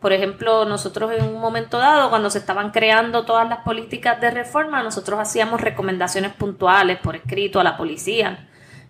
Por 0.00 0.12
ejemplo, 0.12 0.64
nosotros 0.64 1.12
en 1.12 1.24
un 1.24 1.40
momento 1.40 1.78
dado, 1.78 2.10
cuando 2.10 2.30
se 2.30 2.38
estaban 2.38 2.70
creando 2.70 3.24
todas 3.24 3.48
las 3.48 3.60
políticas 3.60 4.20
de 4.20 4.30
reforma, 4.30 4.82
nosotros 4.82 5.18
hacíamos 5.18 5.60
recomendaciones 5.60 6.32
puntuales 6.32 6.98
por 6.98 7.16
escrito 7.16 7.60
a 7.60 7.64
la 7.64 7.76
policía 7.76 8.48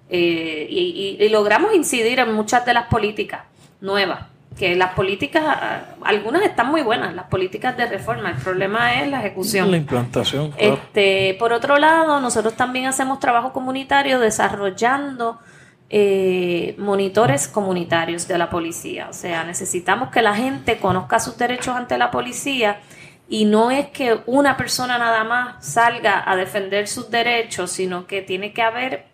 eh, 0.09 0.67
y, 0.71 1.29
logramos 1.29 1.75
incidir 1.75 2.19
en 2.19 2.33
muchas 2.33 2.65
de 2.65 2.75
las 2.75 2.87
políticas 2.87 3.43
nuevas. 3.81 4.27
Que 4.59 4.75
las 4.75 4.95
políticas, 4.95 5.45
ah, 5.47 5.83
algunas 6.03 6.43
están 6.43 6.71
muy 6.71 6.83
buenas, 6.83 7.15
las 7.15 7.27
políticas 7.27 7.77
de 7.77 7.87
reforma, 7.87 8.31
el 8.31 8.37
problema 8.37 9.03
es 9.03 9.11
la 9.11 9.21
ejecución. 9.21 9.71
La 9.71 9.77
implantación. 9.77 10.55
Este, 10.57 11.37
por 11.39 11.53
otro 11.53 11.77
lado, 11.79 12.21
nosotros 12.21 12.55
también 12.55 12.87
hacemos 12.87 13.21
trabajo 13.21 13.53
comunitario 13.53 14.19
desarrollando 14.19 15.39
eh, 15.88 16.75
monitores 16.79 17.49
comunitarios 17.49 18.27
de 18.27 18.38
la 18.38 18.51
policía. 18.51 19.09
O 19.09 19.12
sea, 19.12 19.44
necesitamos 19.44 20.11
que 20.11 20.22
la 20.22 20.35
gente 20.35 20.79
conozca 20.79 21.20
sus 21.20 21.38
derechos 21.38 21.77
ante 21.77 21.96
la 21.99 22.11
policía 22.11 22.81
y 23.29 23.44
no 23.44 23.70
es 23.70 23.88
que 23.88 24.20
una 24.27 24.57
persona 24.57 24.99
nada 24.99 25.25
más 25.25 25.64
salga 25.64 26.29
a 26.29 26.37
defender 26.37 26.88
sus 26.88 27.11
derechos, 27.11 27.70
sino 27.70 28.07
que 28.07 28.22
tiene 28.22 28.53
que 28.53 28.62
haber 28.62 29.07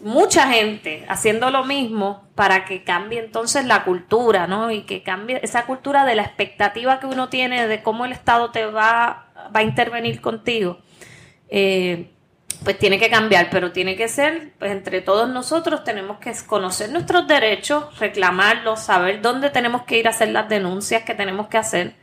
mucha 0.00 0.50
gente 0.50 1.04
haciendo 1.08 1.50
lo 1.50 1.64
mismo 1.64 2.24
para 2.34 2.64
que 2.64 2.84
cambie 2.84 3.20
entonces 3.20 3.64
la 3.64 3.84
cultura, 3.84 4.46
¿no? 4.46 4.70
Y 4.70 4.82
que 4.82 5.02
cambie 5.02 5.40
esa 5.42 5.64
cultura 5.64 6.04
de 6.04 6.16
la 6.16 6.22
expectativa 6.22 7.00
que 7.00 7.06
uno 7.06 7.28
tiene 7.28 7.66
de 7.66 7.82
cómo 7.82 8.04
el 8.04 8.12
Estado 8.12 8.50
te 8.50 8.66
va, 8.66 9.26
va 9.54 9.60
a 9.60 9.62
intervenir 9.62 10.20
contigo. 10.20 10.78
Eh, 11.48 12.11
pues 12.64 12.78
tiene 12.78 12.98
que 12.98 13.10
cambiar, 13.10 13.48
pero 13.50 13.72
tiene 13.72 13.96
que 13.96 14.08
ser, 14.08 14.52
pues 14.58 14.72
entre 14.72 15.00
todos 15.00 15.28
nosotros 15.28 15.84
tenemos 15.84 16.18
que 16.18 16.32
conocer 16.46 16.90
nuestros 16.90 17.26
derechos, 17.26 17.98
reclamarlos, 17.98 18.80
saber 18.80 19.20
dónde 19.20 19.50
tenemos 19.50 19.82
que 19.82 19.98
ir 19.98 20.06
a 20.06 20.10
hacer 20.10 20.28
las 20.28 20.48
denuncias 20.48 21.02
que 21.02 21.14
tenemos 21.14 21.48
que 21.48 21.58
hacer. 21.58 21.94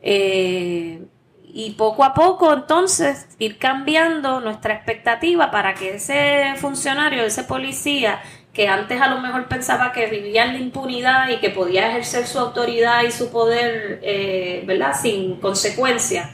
Eh, 0.00 1.06
y 1.48 1.70
poco 1.70 2.04
a 2.04 2.12
poco 2.12 2.52
entonces 2.52 3.28
ir 3.38 3.58
cambiando 3.58 4.40
nuestra 4.40 4.74
expectativa 4.74 5.50
para 5.50 5.74
que 5.74 5.94
ese 5.94 6.54
funcionario, 6.56 7.24
ese 7.24 7.44
policía, 7.44 8.20
que 8.52 8.68
antes 8.68 9.00
a 9.00 9.08
lo 9.08 9.20
mejor 9.20 9.48
pensaba 9.48 9.92
que 9.92 10.06
vivía 10.06 10.44
en 10.44 10.54
la 10.54 10.58
impunidad 10.58 11.28
y 11.28 11.38
que 11.38 11.50
podía 11.50 11.88
ejercer 11.88 12.26
su 12.26 12.38
autoridad 12.38 13.04
y 13.04 13.10
su 13.12 13.30
poder, 13.30 14.00
eh, 14.02 14.64
¿verdad?, 14.66 14.94
sin 15.00 15.36
consecuencias, 15.36 16.30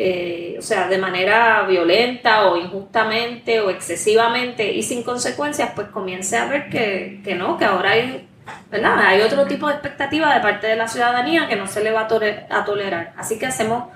eh, 0.00 0.54
o 0.56 0.62
sea, 0.62 0.86
de 0.86 0.96
manera 0.96 1.62
violenta 1.62 2.46
o 2.48 2.56
injustamente 2.56 3.60
o 3.60 3.68
excesivamente 3.68 4.72
y 4.72 4.84
sin 4.84 5.02
consecuencias, 5.02 5.72
pues 5.74 5.88
comience 5.88 6.36
a 6.36 6.46
ver 6.46 6.68
que, 6.70 7.20
que 7.24 7.34
no, 7.34 7.58
que 7.58 7.64
ahora 7.64 7.90
hay, 7.90 8.28
¿verdad? 8.70 8.96
hay 9.00 9.22
otro 9.22 9.44
tipo 9.46 9.66
de 9.66 9.72
expectativa 9.72 10.32
de 10.32 10.40
parte 10.40 10.68
de 10.68 10.76
la 10.76 10.86
ciudadanía 10.86 11.48
que 11.48 11.56
no 11.56 11.66
se 11.66 11.82
le 11.82 11.90
va 11.90 12.02
a, 12.02 12.64
tolerar. 12.64 13.12
Así 13.16 13.40
que 13.40 13.46
hacemos 13.46 13.88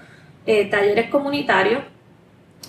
eh, 0.44 0.64
talleres 0.64 1.08
comunitarios 1.08 1.84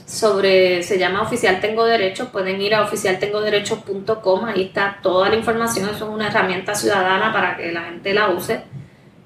sobre, 0.06 0.84
se 0.84 1.00
llama 1.00 1.24
Oficial 1.24 1.60
Tengo 1.60 1.86
Derechos, 1.86 2.30
pueden 2.30 2.62
ir 2.62 2.76
a 2.76 2.84
oficialtengoderechos.com, 2.84 4.46
ahí 4.46 4.65
está 4.65 5.00
toda 5.02 5.30
la 5.30 5.36
información, 5.36 5.89
eso 5.89 6.06
es 6.06 6.12
una 6.12 6.28
herramienta 6.28 6.76
ciudadana 6.76 7.34
para 7.34 7.58
que 7.58 7.72
la 7.72 7.82
gente 7.86 8.13
la 8.13 8.30
use. 8.30 8.62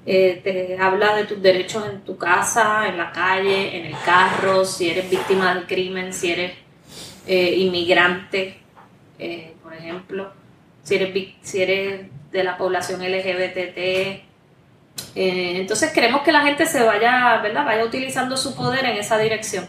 Eh, 0.06 0.40
te 0.42 0.78
habla 0.80 1.16
de 1.16 1.24
tus 1.24 1.42
derechos 1.42 1.86
en 1.86 2.00
tu 2.00 2.16
casa, 2.16 2.88
en 2.88 2.96
la 2.96 3.12
calle, 3.12 3.76
en 3.76 3.86
el 3.86 3.96
carro, 4.04 4.64
si 4.64 4.88
eres 4.88 5.10
víctima 5.10 5.54
del 5.54 5.66
crimen, 5.66 6.12
si 6.14 6.32
eres 6.32 6.52
eh, 7.26 7.54
inmigrante, 7.56 8.58
eh, 9.18 9.54
por 9.62 9.74
ejemplo, 9.74 10.32
si 10.82 10.94
eres, 10.94 11.34
si 11.42 11.62
eres 11.62 12.06
de 12.32 12.44
la 12.44 12.56
población 12.56 13.02
LGBT. 13.02 14.22
entonces 15.14 15.92
queremos 15.92 16.22
que 16.22 16.32
la 16.32 16.40
gente 16.42 16.64
se 16.64 16.82
vaya, 16.82 17.38
¿verdad? 17.42 17.64
Vaya 17.64 17.84
utilizando 17.84 18.36
su 18.36 18.54
poder 18.54 18.86
en 18.86 18.96
esa 18.96 19.18
dirección. 19.18 19.68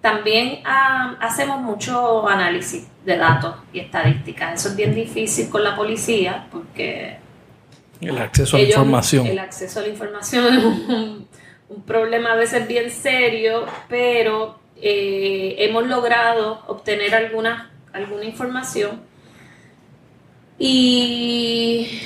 También 0.00 0.60
ah, 0.64 1.16
hacemos 1.20 1.60
mucho 1.60 2.26
análisis 2.28 2.86
de 3.04 3.16
datos 3.18 3.56
y 3.72 3.80
estadísticas. 3.80 4.54
Eso 4.54 4.68
es 4.70 4.76
bien 4.76 4.94
difícil 4.94 5.48
con 5.50 5.64
la 5.64 5.76
policía 5.76 6.46
porque... 6.50 7.18
El 8.00 8.18
acceso 8.18 8.56
a 8.56 8.60
la 8.60 8.66
información. 8.66 9.26
El 9.26 9.38
acceso 9.38 9.80
a 9.80 9.82
la 9.82 9.88
información 9.88 10.54
es 10.54 10.64
un, 10.64 11.28
problema 11.86 12.32
a 12.32 12.36
veces 12.36 12.66
bien 12.66 12.90
serio, 12.90 13.66
pero 13.88 14.58
eh, 14.76 15.54
hemos 15.58 15.86
logrado 15.86 16.62
obtener 16.66 17.14
alguna, 17.14 17.70
alguna 17.92 18.24
información. 18.24 19.02
Y 20.58 22.00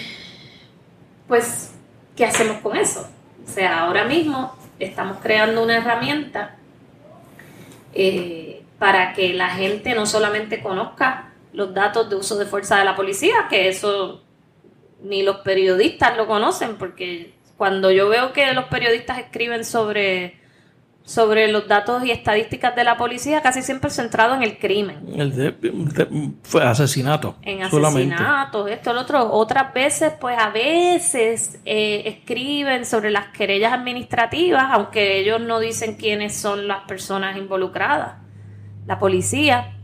pues, 1.28 1.72
¿qué 2.16 2.24
hacemos 2.24 2.58
con 2.58 2.76
eso? 2.76 3.08
O 3.44 3.50
sea, 3.50 3.80
ahora 3.80 4.04
mismo 4.04 4.54
estamos 4.78 5.18
creando 5.22 5.62
una 5.62 5.76
herramienta 5.76 6.56
eh, 7.94 8.62
para 8.78 9.12
que 9.12 9.32
la 9.32 9.50
gente 9.50 9.94
no 9.94 10.06
solamente 10.06 10.60
conozca 10.60 11.32
los 11.52 11.72
datos 11.72 12.10
de 12.10 12.16
uso 12.16 12.36
de 12.36 12.46
fuerza 12.46 12.78
de 12.78 12.84
la 12.84 12.96
policía, 12.96 13.46
que 13.48 13.68
eso 13.68 14.22
ni 15.04 15.22
los 15.22 15.36
periodistas 15.38 16.16
lo 16.16 16.26
conocen, 16.26 16.76
porque 16.76 17.34
cuando 17.56 17.90
yo 17.90 18.08
veo 18.08 18.32
que 18.32 18.52
los 18.52 18.64
periodistas 18.64 19.18
escriben 19.18 19.64
sobre 19.64 20.42
sobre 21.04 21.48
los 21.48 21.68
datos 21.68 22.02
y 22.04 22.10
estadísticas 22.10 22.74
de 22.74 22.82
la 22.82 22.96
policía, 22.96 23.42
casi 23.42 23.60
siempre 23.60 23.90
centrado 23.90 24.34
en 24.34 24.42
el 24.42 24.58
crimen. 24.58 25.06
El 25.14 26.38
fue 26.42 26.64
asesinato. 26.64 27.36
En 27.42 27.62
asesinatos, 27.62 28.70
esto, 28.70 28.94
lo 28.94 29.02
otro. 29.02 29.32
Otras 29.32 29.74
veces, 29.74 30.14
pues 30.18 30.38
a 30.38 30.48
veces 30.48 31.60
eh, 31.66 32.04
escriben 32.06 32.86
sobre 32.86 33.10
las 33.10 33.28
querellas 33.28 33.74
administrativas, 33.74 34.64
aunque 34.70 35.18
ellos 35.18 35.42
no 35.42 35.60
dicen 35.60 35.96
quiénes 35.96 36.34
son 36.34 36.66
las 36.66 36.84
personas 36.84 37.36
involucradas, 37.36 38.14
la 38.86 38.98
policía. 38.98 39.76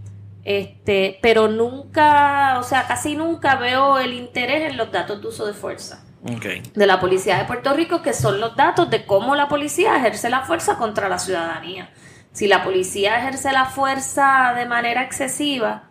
Este, 0.45 1.19
pero 1.23 1.49
nunca, 1.49 2.59
o 2.59 2.63
sea, 2.63 2.87
casi 2.87 3.15
nunca 3.15 3.57
veo 3.57 3.99
el 3.99 4.15
interés 4.15 4.71
en 4.71 4.77
los 4.77 4.91
datos 4.91 5.21
de 5.21 5.29
uso 5.29 5.47
de 5.47 5.53
fuerza 5.53 6.05
de 6.23 6.87
la 6.87 7.01
Policía 7.01 7.39
de 7.39 7.45
Puerto 7.45 7.73
Rico, 7.75 8.03
que 8.03 8.13
son 8.13 8.41
los 8.41 8.55
datos 8.55 8.91
de 8.91 9.07
cómo 9.07 9.35
la 9.35 9.49
policía 9.49 9.97
ejerce 9.97 10.29
la 10.29 10.43
fuerza 10.43 10.77
contra 10.77 11.09
la 11.09 11.19
ciudadanía. 11.19 11.91
Si 12.33 12.47
la 12.47 12.63
policía 12.63 13.19
ejerce 13.19 13.53
la 13.53 13.65
fuerza 13.65 14.53
de 14.55 14.67
manera 14.67 15.03
excesiva, 15.03 15.85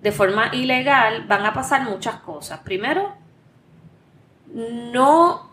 de 0.00 0.12
forma 0.12 0.54
ilegal, 0.54 1.26
van 1.26 1.44
a 1.44 1.52
pasar 1.52 1.82
muchas 1.82 2.16
cosas. 2.16 2.60
Primero, 2.60 3.14
no, 4.54 5.50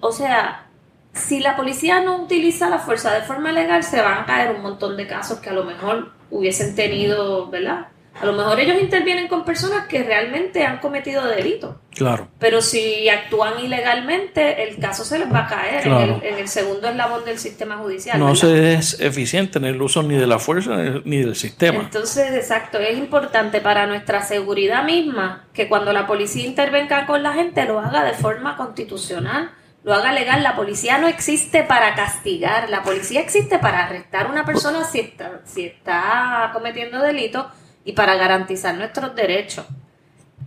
o 0.00 0.12
sea, 0.12 0.66
si 1.12 1.40
la 1.40 1.56
policía 1.56 2.00
no 2.00 2.22
utiliza 2.22 2.70
la 2.70 2.78
fuerza 2.78 3.12
de 3.12 3.22
forma 3.22 3.52
legal, 3.52 3.82
se 3.84 4.00
van 4.00 4.18
a 4.18 4.26
caer 4.26 4.54
un 4.54 4.62
montón 4.62 4.96
de 4.96 5.06
casos 5.06 5.40
que 5.40 5.50
a 5.50 5.52
lo 5.52 5.64
mejor 5.64 6.12
hubiesen 6.30 6.74
tenido, 6.74 7.48
¿verdad? 7.48 7.88
A 8.20 8.26
lo 8.26 8.34
mejor 8.34 8.60
ellos 8.60 8.76
intervienen 8.80 9.26
con 9.26 9.44
personas 9.44 9.86
que 9.86 10.02
realmente 10.02 10.64
han 10.64 10.78
cometido 10.78 11.26
delitos. 11.26 11.76
Claro. 11.94 12.28
Pero 12.38 12.60
si 12.60 13.08
actúan 13.08 13.58
ilegalmente, 13.58 14.68
el 14.68 14.78
caso 14.78 15.04
se 15.04 15.18
les 15.18 15.32
va 15.32 15.40
a 15.40 15.46
caer 15.46 15.86
en, 16.22 16.38
el, 16.38 16.48
segundo 16.48 16.88
eslabón 16.88 17.24
del 17.24 17.38
sistema 17.38 17.78
judicial. 17.78 18.18
No 18.18 18.34
se 18.34 18.74
es 18.74 19.00
eficiente 19.00 19.58
en 19.58 19.64
el 19.64 19.80
uso 19.80 20.02
ni 20.02 20.16
de 20.16 20.26
la 20.26 20.38
fuerza 20.38 20.76
ni 21.04 21.18
del 21.18 21.34
sistema. 21.34 21.80
Entonces, 21.80 22.32
exacto, 22.34 22.78
es 22.78 22.98
importante 22.98 23.60
para 23.60 23.86
nuestra 23.86 24.22
seguridad 24.22 24.84
misma 24.84 25.46
que 25.54 25.68
cuando 25.68 25.92
la 25.92 26.06
policía 26.06 26.46
intervenga 26.46 27.06
con 27.06 27.22
la 27.22 27.32
gente 27.32 27.64
lo 27.64 27.80
haga 27.80 28.04
de 28.04 28.12
forma 28.12 28.56
constitucional, 28.56 29.50
lo 29.84 29.94
haga 29.94 30.12
legal. 30.12 30.42
La 30.42 30.56
policía 30.56 30.98
no 30.98 31.08
existe 31.08 31.62
para 31.62 31.94
castigar, 31.94 32.70
la 32.70 32.82
policía 32.82 33.20
existe 33.20 33.58
para 33.58 33.86
arrestar 33.86 34.26
a 34.26 34.30
una 34.30 34.44
persona 34.44 34.84
si 34.84 35.00
está, 35.00 35.40
si 35.44 35.64
está 35.66 36.50
cometiendo 36.52 37.00
delitos 37.00 37.46
y 37.84 37.92
para 37.92 38.14
garantizar 38.14 38.74
nuestros 38.74 39.14
derechos. 39.14 39.66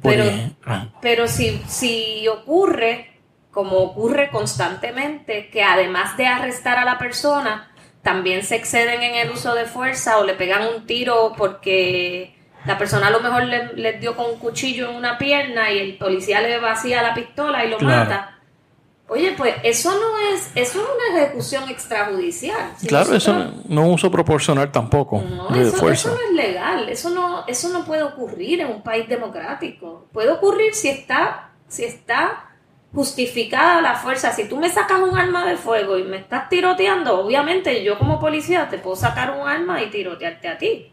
Pero, 0.02 0.26
pero 1.02 1.28
si, 1.28 1.62
si 1.68 2.28
ocurre, 2.28 3.20
como 3.52 3.78
ocurre 3.78 4.30
constantemente, 4.30 5.50
que 5.50 5.64
además 5.64 6.16
de 6.18 6.28
arrestar 6.28 6.78
a 6.78 6.86
la 6.86 7.00
persona, 7.00 7.72
también 8.04 8.44
se 8.44 8.56
exceden 8.56 9.02
en 9.02 9.16
el 9.16 9.32
uso 9.32 9.56
de 9.56 9.66
fuerza 9.66 10.20
o 10.20 10.24
le 10.24 10.36
pegan 10.36 10.68
un 10.68 10.86
tiro 10.86 11.34
porque 11.36 12.36
la 12.66 12.78
persona 12.78 13.08
a 13.08 13.10
lo 13.10 13.20
mejor 13.20 13.46
le, 13.46 13.94
dio 13.94 14.16
con 14.16 14.30
un 14.30 14.38
cuchillo 14.38 14.92
en 14.92 14.96
una 14.96 15.18
pierna 15.18 15.72
y 15.72 15.80
el 15.80 15.98
policía 15.98 16.42
le 16.42 16.60
vacía 16.60 17.02
la 17.02 17.16
pistola 17.16 17.66
y 17.66 17.70
lo 17.70 17.80
mata 17.80 18.35
Oye, 19.08 19.36
pues 19.38 19.54
eso 19.62 19.92
no 19.92 20.18
es, 20.34 20.50
eso 20.56 20.80
es 20.80 20.86
una 20.86 21.20
ejecución 21.20 21.70
extrajudicial. 21.70 22.72
claro, 22.88 23.14
eso 23.14 23.52
no, 23.68 23.84
es 23.84 23.94
uso 23.94 24.10
proporcional 24.10 24.72
tampoco 24.72 25.22
no, 25.22 25.56
eso, 25.56 25.90
Eso 25.90 26.10
no 26.10 26.16
es 26.16 26.32
legal, 26.34 26.90
eso 26.90 27.12
no, 27.12 27.46
eso 27.46 27.70
no 27.70 27.86
puede 27.86 28.02
ocurrir 28.02 28.62
en 28.62 28.68
un 28.68 28.82
país 28.82 29.08
democrático. 29.08 30.06
Puede 30.12 30.32
ocurrir 30.32 30.74
si 30.74 30.90
está, 30.90 31.52
si 31.68 31.84
está 31.84 32.50
justificada 32.96 33.80
la 33.82 33.94
fuerza. 33.94 34.32
Si 34.32 34.50
tú 34.50 34.58
me 34.58 34.70
sacas 34.70 35.00
un 35.00 35.16
arma 35.16 35.46
de 35.46 35.58
fuego 35.58 36.00
y 36.00 36.04
me 36.04 36.18
estás 36.18 36.50
tiroteando, 36.50 37.20
obviamente 37.20 37.84
yo 37.84 38.00
como 38.00 38.20
policía 38.20 38.70
te 38.70 38.80
puedo 38.80 38.96
sacar 38.96 39.38
un 39.40 39.48
arma 39.48 39.84
y 39.84 39.92
tirotearte 39.92 40.48
a 40.48 40.58
ti. 40.58 40.92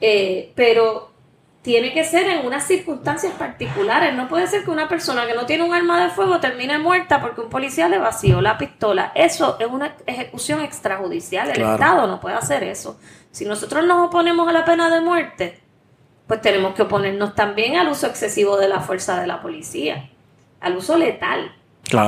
Eh, 0.00 0.52
pero 0.56 1.12
tiene 1.62 1.92
que 1.92 2.04
ser 2.04 2.26
en 2.28 2.46
unas 2.46 2.64
circunstancias 2.64 3.32
particulares. 3.34 4.14
No 4.14 4.28
puede 4.28 4.46
ser 4.46 4.64
que 4.64 4.70
una 4.70 4.88
persona 4.88 5.26
que 5.26 5.34
no 5.34 5.44
tiene 5.46 5.64
un 5.64 5.74
arma 5.74 6.02
de 6.02 6.10
fuego 6.10 6.40
termine 6.40 6.78
muerta 6.78 7.20
porque 7.20 7.40
un 7.40 7.50
policía 7.50 7.88
le 7.88 7.98
vació 7.98 8.40
la 8.40 8.56
pistola. 8.56 9.12
Eso 9.14 9.58
es 9.58 9.66
una 9.66 9.96
ejecución 10.06 10.60
extrajudicial. 10.60 11.50
El 11.50 11.62
Estado 11.62 12.06
no 12.06 12.20
puede 12.20 12.36
hacer 12.36 12.62
eso. 12.62 12.98
Si 13.30 13.44
nosotros 13.44 13.84
nos 13.84 14.08
oponemos 14.08 14.48
a 14.48 14.52
la 14.52 14.64
pena 14.64 14.88
de 14.88 15.00
muerte, 15.00 15.60
pues 16.26 16.40
tenemos 16.40 16.74
que 16.74 16.82
oponernos 16.82 17.34
también 17.34 17.76
al 17.76 17.88
uso 17.88 18.06
excesivo 18.06 18.56
de 18.56 18.68
la 18.68 18.80
fuerza 18.80 19.20
de 19.20 19.26
la 19.26 19.42
policía, 19.42 20.10
al 20.60 20.76
uso 20.76 20.96
letal. 20.96 21.54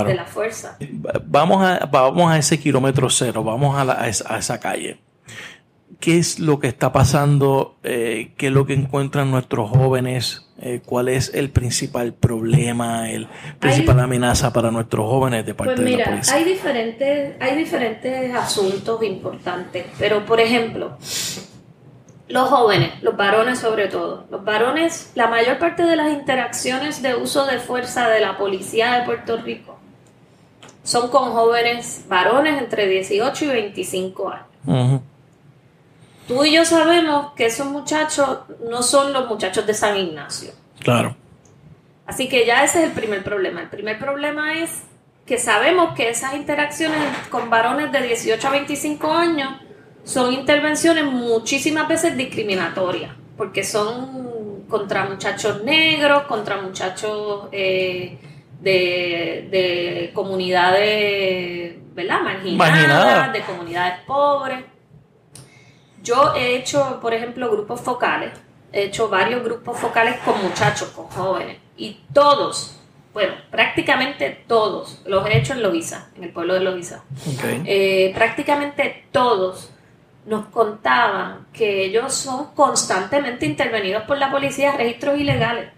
de 0.07 0.15
la 0.15 0.27
fuerza. 0.27 0.77
Vamos 1.25 1.63
a, 1.63 1.87
vamos 1.87 2.31
a 2.31 2.39
ese 2.39 2.61
kilómetro 2.61 3.09
cero, 3.11 3.43
vamos 3.43 3.77
a, 3.77 3.83
a 3.93 4.09
esa 4.09 4.61
calle 4.61 5.01
qué 6.01 6.19
es 6.19 6.41
lo 6.41 6.59
que 6.59 6.67
está 6.67 6.93
pasando, 6.93 7.77
eh, 7.85 8.33
qué 8.37 8.47
es 8.47 8.53
lo 8.53 8.67
que 8.67 8.73
encuentran 8.73 9.31
nuestros 9.31 9.71
jóvenes, 9.71 10.47
eh, 10.61 10.81
cuál 10.85 11.09
es 11.09 11.33
el 11.35 11.51
principal 11.51 12.15
problema, 12.15 13.11
el 13.11 13.29
principal 13.59 14.01
amenaza 14.01 14.53
para 14.53 14.71
nuestros 14.71 15.07
jóvenes 15.07 15.45
de 15.45 15.55
parte 15.55 15.75
pues 15.77 15.85
de 15.85 15.97
la 15.99 16.05
policía. 16.05 16.35
Hay 16.35 16.45
diferentes, 16.45 17.37
hay 17.39 17.57
diferentes 17.57 18.35
asuntos 18.35 19.03
importantes, 19.03 19.87
pero 19.99 20.25
por 20.25 20.41
ejemplo, 20.41 20.97
los 22.29 22.49
jóvenes, 22.49 23.03
los 23.03 23.17
varones 23.17 23.59
sobre 23.59 23.89
todo, 23.89 24.27
los 24.31 24.43
varones, 24.43 25.13
la 25.15 25.29
mayor 25.29 25.59
parte 25.59 25.83
de 25.83 25.97
las 25.97 26.13
interacciones 26.13 27.03
de 27.03 27.15
uso 27.15 27.45
de 27.45 27.59
fuerza 27.59 28.09
de 28.09 28.21
la 28.21 28.39
policía 28.39 28.95
de 28.95 29.05
Puerto 29.05 29.37
Rico 29.37 29.77
son 30.83 31.11
con 31.11 31.33
jóvenes 31.33 32.07
varones 32.09 32.61
entre 32.61 32.89
18 32.89 33.45
y 33.45 33.49
25 33.49 34.31
años. 34.31 35.03
Tú 36.31 36.45
y 36.45 36.53
yo 36.53 36.65
sabemos 36.65 37.33
que 37.33 37.47
esos 37.47 37.67
muchachos 37.67 38.39
no 38.63 38.85
son 38.85 39.13
los 39.13 39.29
muchachos 39.29 39.67
de 39.67 39.75
San 39.75 39.97
Ignacio. 39.97 40.53
Claro. 40.79 41.17
Así 42.07 42.29
que 42.29 42.47
ya 42.47 42.63
ese 42.63 42.79
es 42.79 42.85
el 42.85 42.93
primer 42.93 43.25
problema. 43.25 43.63
El 43.63 43.69
primer 43.69 43.99
problema 43.99 44.57
es 44.61 44.83
que 45.27 45.39
sabemos 45.39 45.93
que 45.97 46.09
esas 46.09 46.35
interacciones 46.35 47.01
con 47.31 47.51
varones 47.51 47.91
de 47.91 48.03
18 48.03 48.47
a 48.47 48.51
25 48.53 49.13
años 49.13 49.55
son 50.05 50.33
intervenciones 50.33 51.05
muchísimas 51.05 51.89
veces 51.89 52.17
discriminatorias, 52.17 53.13
porque 53.37 53.65
son 53.65 54.67
contra 54.69 55.07
muchachos 55.07 55.65
negros, 55.65 56.29
contra 56.29 56.59
muchachos 56.59 57.49
eh, 57.51 58.21
de, 58.61 60.13
comunidades 60.15 61.75
¿verdad? 61.93 62.21
marginadas, 62.21 63.33
de 63.33 63.41
comunidades 63.41 63.99
pobres. 64.07 64.61
Yo 66.03 66.35
he 66.35 66.57
hecho, 66.57 66.99
por 67.01 67.15
ejemplo, 67.15 67.51
grupos 67.51 67.81
focales, 67.81 68.33
he 68.73 68.85
hecho 68.85 69.09
varios 69.09 69.43
grupos 69.43 69.79
focales 69.79 70.17
con 70.25 70.43
muchachos, 70.43 70.89
con 70.91 71.07
jóvenes, 71.07 71.59
y 71.77 72.01
todos, 72.13 72.77
bueno, 73.13 73.35
prácticamente 73.51 74.45
todos, 74.47 75.03
los 75.05 75.27
he 75.27 75.39
hecho 75.39 75.53
en 75.53 75.63
Loiza, 75.63 76.09
en 76.17 76.25
el 76.25 76.33
pueblo 76.33 76.55
de 76.55 76.61
Loiza. 76.61 77.03
Eh, 77.65 78.13
prácticamente 78.15 79.05
todos 79.11 79.71
nos 80.27 80.47
contaban 80.47 81.47
que 81.53 81.85
ellos 81.85 82.15
son 82.15 82.55
constantemente 82.55 83.47
intervenidos 83.47 84.05
por 84.05 84.19
la 84.19 84.31
policía 84.31 84.73
registros 84.73 85.19
ilegales. 85.19 85.71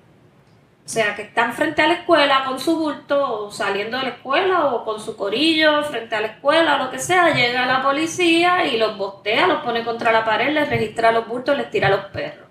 O 0.92 0.94
sea, 0.94 1.16
que 1.16 1.22
están 1.22 1.54
frente 1.54 1.80
a 1.80 1.86
la 1.86 1.94
escuela 1.94 2.44
con 2.44 2.60
su 2.60 2.76
bulto, 2.76 3.46
o 3.46 3.50
saliendo 3.50 3.96
de 3.96 4.02
la 4.02 4.08
escuela, 4.10 4.74
o 4.74 4.84
con 4.84 5.00
su 5.00 5.16
corillo 5.16 5.82
frente 5.84 6.14
a 6.14 6.20
la 6.20 6.26
escuela, 6.26 6.74
o 6.74 6.84
lo 6.84 6.90
que 6.90 6.98
sea, 6.98 7.32
llega 7.32 7.64
la 7.64 7.80
policía 7.80 8.66
y 8.66 8.76
los 8.76 8.98
bostea, 8.98 9.46
los 9.46 9.62
pone 9.62 9.84
contra 9.84 10.12
la 10.12 10.22
pared, 10.22 10.52
les 10.52 10.68
registra 10.68 11.10
los 11.10 11.26
bultos, 11.26 11.56
les 11.56 11.70
tira 11.70 11.88
los 11.88 12.04
perros. 12.10 12.46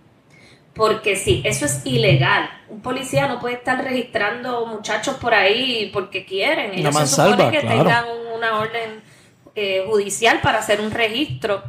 Porque 0.74 1.16
sí, 1.16 1.44
eso 1.46 1.66
es 1.66 1.86
ilegal. 1.86 2.50
Un 2.68 2.82
policía 2.82 3.28
no 3.28 3.40
puede 3.40 3.54
estar 3.54 3.84
registrando 3.84 4.66
muchachos 4.66 5.18
por 5.18 5.36
ahí 5.36 5.92
porque 5.94 6.26
quieren. 6.26 6.74
Ellos 6.74 6.96
se 6.96 7.06
supone 7.06 7.52
que 7.52 7.60
tengan 7.60 8.06
una 8.36 8.58
orden 8.58 9.04
eh, 9.54 9.86
judicial 9.88 10.42
para 10.42 10.58
hacer 10.58 10.82
un 10.82 10.90
registro 10.90 11.62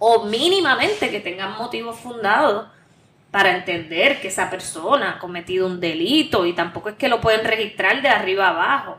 o 0.00 0.24
mínimamente 0.24 1.10
que 1.10 1.20
tengan 1.20 1.56
motivos 1.56 1.96
fundados 1.96 2.66
para 3.30 3.56
entender 3.56 4.20
que 4.20 4.28
esa 4.28 4.48
persona 4.48 5.12
ha 5.12 5.18
cometido 5.18 5.66
un 5.66 5.80
delito 5.80 6.46
y 6.46 6.54
tampoco 6.54 6.90
es 6.90 6.94
que 6.96 7.08
lo 7.08 7.20
pueden 7.20 7.44
registrar 7.44 8.00
de 8.00 8.08
arriba 8.08 8.48
abajo. 8.48 8.98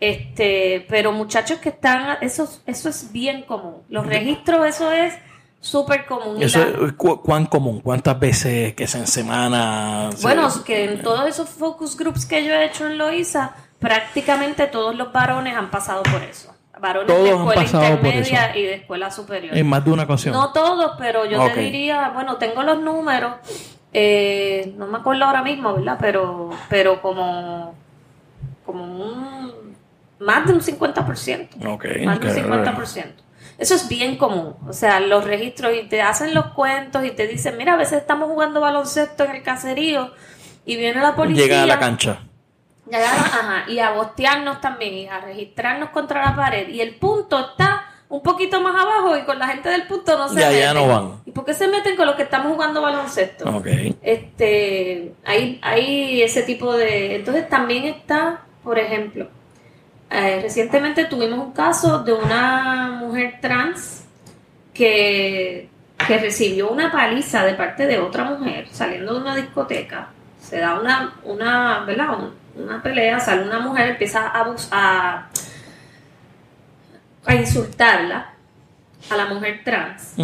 Este, 0.00 0.86
pero 0.88 1.12
muchachos 1.12 1.58
que 1.58 1.70
están, 1.70 2.18
eso, 2.20 2.48
eso 2.66 2.88
es 2.88 3.10
bien 3.10 3.42
común. 3.42 3.82
Los 3.88 4.06
registros, 4.06 4.66
eso 4.66 4.92
es 4.92 5.14
súper 5.60 6.06
común. 6.06 6.40
Eso 6.40 6.60
¿Cuán 6.96 7.46
común? 7.46 7.80
¿Cuántas 7.80 8.18
veces 8.20 8.74
que 8.74 8.86
se 8.86 8.98
en 8.98 9.06
semana? 9.06 10.10
Bueno, 10.22 10.48
que 10.64 10.84
en 10.84 11.02
todos 11.02 11.28
esos 11.28 11.48
focus 11.48 11.96
groups 11.96 12.26
que 12.26 12.44
yo 12.44 12.52
he 12.52 12.66
hecho 12.66 12.86
en 12.86 12.98
Loisa, 12.98 13.56
prácticamente 13.78 14.66
todos 14.66 14.94
los 14.94 15.12
varones 15.12 15.56
han 15.56 15.70
pasado 15.70 16.02
por 16.04 16.22
eso 16.22 16.57
varones 16.80 17.16
de 17.16 17.30
escuela 17.30 17.62
intermedia 17.62 18.56
y 18.56 18.62
de 18.62 18.74
escuela 18.74 19.10
superior. 19.10 19.56
En 19.56 19.66
más 19.66 19.84
de 19.84 19.90
una 19.90 20.04
ocasión. 20.04 20.34
No 20.34 20.52
todos, 20.52 20.92
pero 20.98 21.24
yo 21.24 21.44
te 21.52 21.60
diría, 21.60 22.10
bueno, 22.14 22.36
tengo 22.36 22.62
los 22.62 22.80
números, 22.80 23.34
eh, 23.92 24.74
no 24.76 24.86
me 24.86 24.98
acuerdo 24.98 25.24
ahora 25.24 25.42
mismo, 25.42 25.74
¿verdad? 25.74 25.96
Pero, 26.00 26.50
pero 26.68 27.00
como, 27.00 27.74
como 28.64 28.84
un, 28.84 29.76
más 30.20 30.46
de 30.46 30.52
un 30.52 30.60
50%. 30.60 31.66
Okay, 31.74 32.06
más 32.06 32.20
de 32.20 32.28
un 32.28 32.50
50%. 32.50 33.04
Eso 33.58 33.74
es 33.74 33.88
bien 33.88 34.16
común. 34.16 34.54
O 34.68 34.72
sea, 34.72 35.00
los 35.00 35.24
registros 35.24 35.72
y 35.74 35.88
te 35.88 36.00
hacen 36.00 36.32
los 36.32 36.46
cuentos 36.48 37.04
y 37.04 37.10
te 37.10 37.26
dicen, 37.26 37.56
mira, 37.56 37.74
a 37.74 37.76
veces 37.76 37.98
estamos 37.98 38.28
jugando 38.28 38.60
baloncesto 38.60 39.24
en 39.24 39.32
el 39.32 39.42
caserío 39.42 40.12
y 40.64 40.76
viene 40.76 41.00
la 41.00 41.16
policía. 41.16 41.44
Llega 41.44 41.62
a 41.64 41.66
la 41.66 41.78
cancha 41.78 42.27
y 43.68 43.78
a 43.78 43.90
bostearnos 43.90 44.60
también 44.60 44.94
y 44.94 45.06
a 45.08 45.20
registrarnos 45.20 45.90
contra 45.90 46.24
la 46.24 46.36
pared. 46.36 46.68
Y 46.68 46.80
el 46.80 46.96
punto 46.96 47.38
está 47.50 47.84
un 48.08 48.22
poquito 48.22 48.60
más 48.60 48.74
abajo 48.74 49.16
y 49.16 49.22
con 49.22 49.38
la 49.38 49.48
gente 49.48 49.68
del 49.68 49.86
punto 49.86 50.16
no 50.16 50.28
se 50.28 50.36
meten. 50.36 50.74
no 50.74 50.88
van. 50.88 51.20
¿Y 51.26 51.30
por 51.32 51.44
qué 51.44 51.54
se 51.54 51.68
meten 51.68 51.94
con 51.96 52.06
los 52.06 52.16
que 52.16 52.22
estamos 52.22 52.52
jugando 52.52 52.80
baloncesto? 52.80 53.48
Okay. 53.56 53.96
Este, 54.00 55.12
hay, 55.24 55.58
hay 55.62 56.22
ese 56.22 56.42
tipo 56.42 56.74
de... 56.74 57.16
Entonces 57.16 57.48
también 57.48 57.84
está, 57.84 58.42
por 58.62 58.78
ejemplo, 58.78 59.28
eh, 60.10 60.40
recientemente 60.42 61.04
tuvimos 61.04 61.38
un 61.38 61.52
caso 61.52 61.98
de 62.02 62.14
una 62.14 62.96
mujer 62.98 63.38
trans 63.42 64.04
que, 64.72 65.68
que 66.06 66.18
recibió 66.18 66.70
una 66.70 66.90
paliza 66.90 67.44
de 67.44 67.54
parte 67.54 67.86
de 67.86 67.98
otra 67.98 68.24
mujer 68.24 68.68
saliendo 68.70 69.14
de 69.14 69.20
una 69.20 69.36
discoteca. 69.36 70.08
Se 70.40 70.58
da 70.58 70.80
una, 70.80 71.14
una 71.24 71.80
¿verdad? 71.80 72.16
Una 72.58 72.82
pelea, 72.82 73.20
sale 73.20 73.42
una 73.42 73.60
mujer, 73.60 73.90
empieza 73.90 74.28
a, 74.28 74.54
a, 74.70 75.28
a 77.26 77.34
insultarla 77.34 78.32
a 79.10 79.16
la 79.16 79.26
mujer 79.26 79.62
trans. 79.64 80.14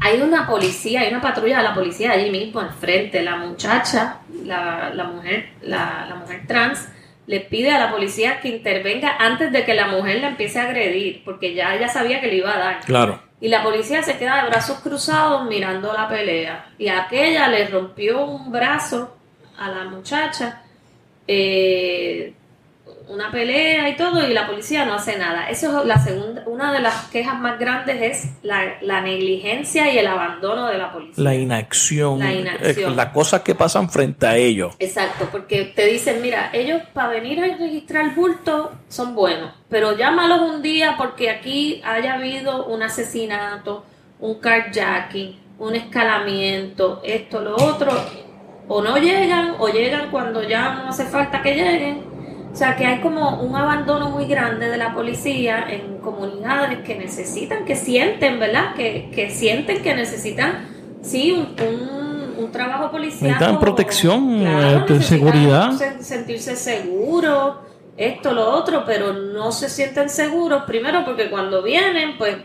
Hay 0.00 0.20
una 0.20 0.46
policía, 0.46 1.00
hay 1.00 1.10
una 1.10 1.20
patrulla 1.20 1.58
de 1.58 1.62
la 1.62 1.74
policía 1.74 2.12
allí 2.12 2.30
mismo 2.30 2.60
al 2.60 2.72
frente. 2.72 3.22
La 3.22 3.36
muchacha, 3.36 4.18
la, 4.44 4.90
la 4.92 5.04
mujer, 5.04 5.50
la, 5.62 6.06
la, 6.08 6.16
mujer 6.16 6.42
trans, 6.46 6.88
le 7.26 7.40
pide 7.40 7.70
a 7.70 7.78
la 7.78 7.90
policía 7.90 8.40
que 8.40 8.48
intervenga 8.48 9.16
antes 9.18 9.50
de 9.50 9.64
que 9.64 9.74
la 9.74 9.86
mujer 9.86 10.20
la 10.20 10.28
empiece 10.28 10.60
a 10.60 10.64
agredir, 10.64 11.22
porque 11.24 11.54
ya 11.54 11.74
ella 11.74 11.88
sabía 11.88 12.20
que 12.20 12.26
le 12.26 12.36
iba 12.36 12.54
a 12.54 12.58
dar. 12.58 12.80
Claro. 12.80 13.22
Y 13.40 13.48
la 13.48 13.62
policía 13.62 14.02
se 14.02 14.18
queda 14.18 14.42
de 14.42 14.50
brazos 14.50 14.80
cruzados 14.80 15.46
mirando 15.46 15.92
la 15.92 16.08
pelea. 16.08 16.66
Y 16.78 16.88
aquella 16.88 17.48
le 17.48 17.66
rompió 17.68 18.24
un 18.24 18.50
brazo 18.50 19.16
a 19.58 19.68
la 19.68 19.84
muchacha 19.84 20.63
eh, 21.26 22.34
una 23.08 23.30
pelea 23.30 23.88
y 23.88 23.96
todo 23.96 24.26
y 24.26 24.32
la 24.32 24.46
policía 24.46 24.84
no 24.84 24.94
hace 24.94 25.18
nada. 25.18 25.48
Eso 25.48 25.80
es 25.80 25.86
la 25.86 26.02
segunda, 26.02 26.42
una 26.46 26.72
de 26.72 26.80
las 26.80 27.08
quejas 27.10 27.38
más 27.38 27.58
grandes 27.58 28.00
es 28.00 28.30
la, 28.42 29.00
negligencia 29.00 29.92
y 29.92 29.98
el 29.98 30.06
abandono 30.06 30.66
de 30.66 30.78
la 30.78 30.92
policía. 30.92 31.22
La 31.22 31.34
inacción. 31.34 32.18
La 32.18 32.32
inacción. 32.32 32.96
las 32.96 33.08
cosas 33.12 33.42
que 33.42 33.54
pasan 33.54 33.90
frente 33.90 34.26
a 34.26 34.36
ellos. 34.36 34.74
Exacto, 34.78 35.28
porque 35.30 35.64
te 35.64 35.86
dicen, 35.86 36.22
mira, 36.22 36.50
ellos 36.52 36.82
para 36.92 37.08
venir 37.08 37.40
a 37.40 37.56
registrar 37.56 38.14
bulto 38.14 38.72
son 38.88 39.14
buenos, 39.14 39.52
pero 39.68 39.96
llámalos 39.96 40.40
un 40.40 40.62
día 40.62 40.94
porque 40.96 41.30
aquí 41.30 41.82
haya 41.84 42.14
habido 42.14 42.66
un 42.66 42.82
asesinato, 42.82 43.84
un 44.20 44.40
carjacking, 44.40 45.38
un 45.58 45.74
escalamiento, 45.76 47.02
esto, 47.04 47.40
lo 47.40 47.56
otro, 47.56 47.92
o 48.68 48.82
no 48.82 48.96
llegan 48.96 49.54
o 49.58 49.68
llegan 49.68 50.10
cuando 50.10 50.42
ya 50.42 50.74
no 50.74 50.88
hace 50.88 51.04
falta 51.04 51.42
que 51.42 51.54
lleguen. 51.54 52.14
O 52.52 52.56
sea 52.56 52.76
que 52.76 52.86
hay 52.86 53.00
como 53.00 53.42
un 53.42 53.56
abandono 53.56 54.10
muy 54.10 54.26
grande 54.26 54.68
de 54.68 54.76
la 54.76 54.94
policía 54.94 55.66
en 55.68 55.98
comunidades 55.98 56.78
que 56.84 56.94
necesitan, 56.94 57.64
que 57.64 57.74
sienten, 57.74 58.38
¿verdad? 58.38 58.74
Que, 58.76 59.10
que 59.12 59.30
sienten 59.30 59.82
que 59.82 59.92
necesitan, 59.92 60.68
sí, 61.02 61.32
un, 61.32 62.34
un, 62.38 62.52
trabajo 62.52 62.92
policial. 62.92 63.32
Necesitan 63.32 63.58
protección, 63.58 64.46
eh, 64.46 64.84
de 64.86 65.02
seguridad. 65.02 65.72
Sentirse 65.98 66.54
seguros, 66.54 67.56
esto, 67.96 68.32
lo 68.32 68.48
otro, 68.48 68.84
pero 68.86 69.12
no 69.12 69.50
se 69.50 69.68
sienten 69.68 70.08
seguros, 70.08 70.62
primero 70.62 71.04
porque 71.04 71.28
cuando 71.30 71.60
vienen, 71.60 72.16
pues, 72.16 72.36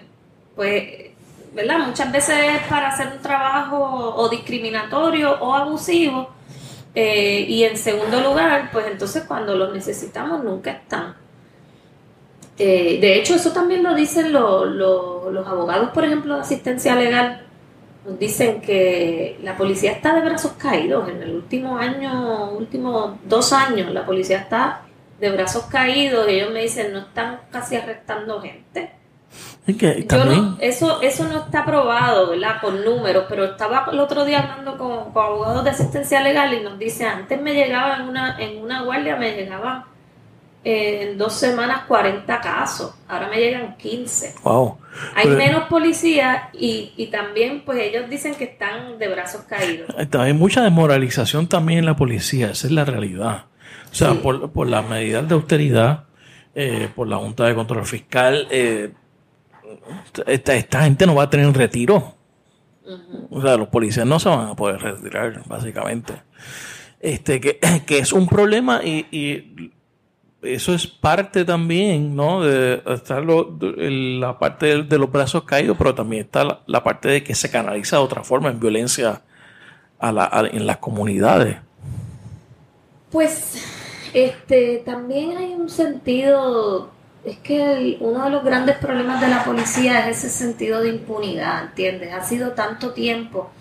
pues 0.55 1.08
¿verdad? 1.53 1.79
Muchas 1.79 2.11
veces 2.11 2.35
es 2.55 2.67
para 2.67 2.89
hacer 2.89 3.09
un 3.15 3.21
trabajo 3.21 3.77
o 4.15 4.29
discriminatorio 4.29 5.39
o 5.39 5.53
abusivo. 5.53 6.29
Eh, 6.95 7.45
y 7.47 7.63
en 7.63 7.77
segundo 7.77 8.19
lugar, 8.21 8.69
pues 8.71 8.87
entonces 8.87 9.23
cuando 9.27 9.55
los 9.55 9.73
necesitamos 9.73 10.43
nunca 10.43 10.71
están. 10.71 11.15
Eh, 12.57 12.99
de 12.99 13.15
hecho, 13.15 13.35
eso 13.35 13.51
también 13.51 13.83
lo 13.83 13.95
dicen 13.95 14.33
los 14.33 15.47
abogados, 15.47 15.91
por 15.91 16.03
ejemplo, 16.03 16.35
de 16.35 16.41
asistencia 16.41 16.95
legal. 16.95 17.45
Nos 18.05 18.19
dicen 18.19 18.61
que 18.61 19.37
la 19.43 19.55
policía 19.57 19.91
está 19.91 20.15
de 20.15 20.21
brazos 20.21 20.53
caídos. 20.53 21.09
En 21.09 21.21
el 21.21 21.35
último 21.35 21.77
año, 21.77 22.51
últimos 22.51 23.13
dos 23.25 23.53
años, 23.53 23.91
la 23.93 24.05
policía 24.05 24.39
está 24.39 24.81
de 25.19 25.31
brazos 25.31 25.63
caídos. 25.65 26.27
Ellos 26.27 26.51
me 26.51 26.61
dicen, 26.61 26.91
no 26.93 26.99
están 26.99 27.41
casi 27.51 27.75
arrestando 27.75 28.41
gente 28.41 28.98
eso, 30.59 31.01
eso 31.01 31.27
no 31.27 31.45
está 31.45 31.63
probado, 31.65 32.29
¿verdad? 32.29 32.59
Con 32.61 32.83
números, 32.83 33.25
pero 33.29 33.45
estaba 33.45 33.87
el 33.91 33.99
otro 33.99 34.25
día 34.25 34.39
hablando 34.39 34.77
con, 34.77 35.21
abogados 35.21 35.63
de 35.63 35.69
asistencia 35.69 36.21
legal 36.21 36.53
y 36.53 36.61
nos 36.61 36.79
dice, 36.79 37.05
antes 37.05 37.39
me 37.39 37.53
llegaba 37.53 37.97
en 37.97 38.03
una, 38.03 38.39
en 38.39 38.61
una 38.61 38.83
guardia, 38.83 39.15
me 39.15 39.33
llegaban 39.33 39.83
en 40.63 41.17
dos 41.17 41.33
semanas 41.33 41.83
40 41.87 42.41
casos, 42.41 42.93
ahora 43.07 43.29
me 43.29 43.37
llegan 43.37 43.77
15. 43.77 44.35
Wow. 44.43 44.77
Hay 45.15 45.27
menos 45.27 45.69
policías 45.69 46.43
y, 46.53 46.91
y, 46.97 47.07
también 47.07 47.63
pues 47.63 47.79
ellos 47.79 48.09
dicen 48.09 48.35
que 48.35 48.43
están 48.45 48.97
de 48.97 49.07
brazos 49.07 49.41
caídos. 49.43 49.89
Hay 50.17 50.33
mucha 50.33 50.63
desmoralización 50.63 51.47
también 51.47 51.79
en 51.79 51.85
la 51.85 51.95
policía, 51.95 52.51
esa 52.51 52.67
es 52.67 52.73
la 52.73 52.85
realidad. 52.85 53.45
O 53.91 53.95
sea, 53.95 54.13
por, 54.15 54.51
por 54.51 54.67
las 54.67 54.87
medidas 54.87 55.27
de 55.27 55.33
austeridad, 55.33 56.03
eh, 56.55 56.89
por 56.95 57.07
la 57.07 57.17
Junta 57.17 57.45
de 57.45 57.55
Control 57.55 57.85
Fiscal, 57.85 58.47
eh, 58.51 58.91
esta, 60.27 60.55
esta 60.55 60.83
gente 60.83 61.05
no 61.05 61.15
va 61.15 61.23
a 61.23 61.29
tener 61.29 61.51
retiro. 61.55 62.15
O 63.29 63.41
sea, 63.41 63.55
los 63.57 63.67
policías 63.67 64.05
no 64.05 64.19
se 64.19 64.29
van 64.29 64.49
a 64.49 64.55
poder 64.55 64.81
retirar, 64.81 65.43
básicamente. 65.45 66.13
Este, 66.99 67.39
que, 67.39 67.59
que 67.85 67.99
es 67.99 68.13
un 68.13 68.27
problema 68.27 68.81
y, 68.83 69.71
eso 70.41 70.73
es 70.73 70.87
parte 70.87 71.43
también, 71.43 72.15
¿no? 72.15 72.41
De 72.41 72.81
estar 72.87 73.21
la 73.25 74.39
parte 74.39 74.83
de, 74.83 74.97
los 74.97 75.11
brazos 75.11 75.43
caídos, 75.43 75.75
pero 75.77 75.93
también 75.93 76.23
está 76.23 76.61
la, 76.65 76.81
parte 76.81 77.09
de 77.09 77.23
que 77.23 77.35
se 77.35 77.51
canaliza 77.51 77.97
de 77.97 78.03
otra 78.03 78.23
forma 78.23 78.49
en 78.49 78.57
violencia 78.57 79.21
a 79.99 80.11
la, 80.13 80.49
en 80.49 80.65
las 80.65 80.77
comunidades. 80.77 81.57
Pues, 83.11 83.65
este, 84.13 84.81
también 84.85 85.35
hay 85.35 85.55
un 85.55 85.69
sentido 85.69 86.89
es 87.25 87.37
que 87.39 87.97
uno 87.99 88.23
de 88.23 88.29
los 88.29 88.43
grandes 88.43 88.77
problemas 88.77 89.19
de 89.19 89.27
la 89.27 89.43
policía 89.43 90.09
es 90.09 90.17
ese 90.17 90.29
sentido 90.29 90.81
de 90.81 90.89
impunidad, 90.89 91.63
¿entiendes? 91.63 92.13
Ha 92.13 92.23
sido 92.23 92.51
tanto 92.51 92.91
tiempo. 92.93 93.51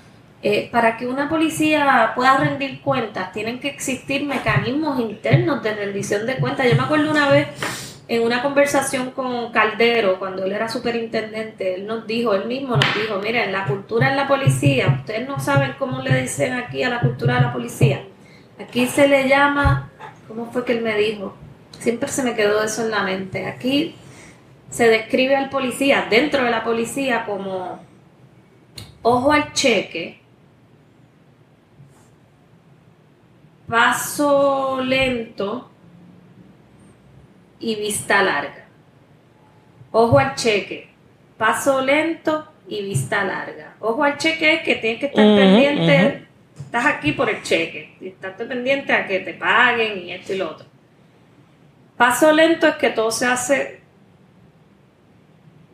Eh, 0.41 0.69
para 0.71 0.97
que 0.97 1.07
una 1.09 1.29
policía 1.29 2.13
pueda 2.15 2.37
rendir 2.37 2.81
cuentas, 2.81 3.33
tienen 3.33 3.59
que 3.59 3.69
existir 3.69 4.25
mecanismos 4.25 5.01
internos 5.01 5.63
de 5.65 5.75
rendición 5.75 6.27
de 6.27 6.37
cuentas. 6.37 6.69
Yo 6.69 6.77
me 6.77 6.85
acuerdo 6.85 7.11
una 7.11 7.29
vez 7.29 7.49
en 8.07 8.23
una 8.23 8.43
conversación 8.43 9.11
con 9.11 9.51
Caldero, 9.51 10.19
cuando 10.21 10.45
él 10.45 10.53
era 10.53 10.69
superintendente, 10.69 11.75
él 11.75 11.87
nos 11.87 12.07
dijo, 12.07 12.35
él 12.35 12.47
mismo 12.47 12.77
nos 12.77 12.95
dijo, 12.95 13.19
miren, 13.19 13.53
la 13.53 13.67
cultura 13.67 14.11
en 14.11 14.17
la 14.17 14.29
policía, 14.29 15.01
ustedes 15.01 15.29
no 15.29 15.41
saben 15.41 15.75
cómo 15.79 16.01
le 16.01 16.23
dicen 16.23 16.55
aquí 16.55 16.85
a 16.85 16.89
la 16.89 17.01
cultura 17.01 17.35
de 17.35 17.41
la 17.43 17.53
policía. 17.53 18.05
Aquí 18.61 18.87
se 18.87 19.09
le 19.09 19.29
llama, 19.29 19.91
¿cómo 20.29 20.51
fue 20.53 20.65
que 20.65 20.73
él 20.73 20.83
me 20.83 20.97
dijo? 20.97 21.35
Siempre 21.81 22.09
se 22.09 22.23
me 22.23 22.35
quedó 22.35 22.63
eso 22.63 22.85
en 22.85 22.91
la 22.91 23.03
mente. 23.03 23.47
Aquí 23.47 23.95
se 24.71 24.89
describe 24.89 25.37
al 25.37 25.49
policía, 25.49 26.07
dentro 26.11 26.45
de 26.45 26.51
la 26.51 26.65
policía, 26.65 27.25
como 27.25 27.81
ojo 29.03 29.33
al 29.33 29.53
cheque, 29.53 30.21
paso 33.69 34.81
lento 34.83 35.71
y 37.61 37.77
vista 37.77 38.23
larga. 38.23 38.67
Ojo 39.93 40.19
al 40.19 40.35
cheque, 40.35 40.89
paso 41.37 41.81
lento 41.81 42.49
y 42.69 42.83
vista 42.83 43.25
larga. 43.25 43.77
Ojo 43.81 44.05
al 44.05 44.19
cheque 44.19 44.55
es 44.55 44.63
que 44.63 44.75
tienes 44.77 45.01
que 45.01 45.07
estar 45.07 45.25
pendiente, 45.25 46.27
estás 46.59 46.87
aquí 46.87 47.13
por 47.13 47.31
el 47.31 47.43
cheque, 47.43 47.97
y 48.01 48.09
estás 48.09 48.35
pendiente 48.35 48.93
a 48.93 49.07
que 49.07 49.21
te 49.21 49.35
paguen 49.35 49.99
y 49.99 50.13
esto 50.13 50.35
y 50.35 50.37
lo 50.37 50.51
otro. 50.51 50.67
Paso 51.99 52.33
lento 52.33 52.69
es 52.69 52.77
que 52.77 52.91
todo 52.91 53.11
se 53.11 53.27
hace 53.27 53.81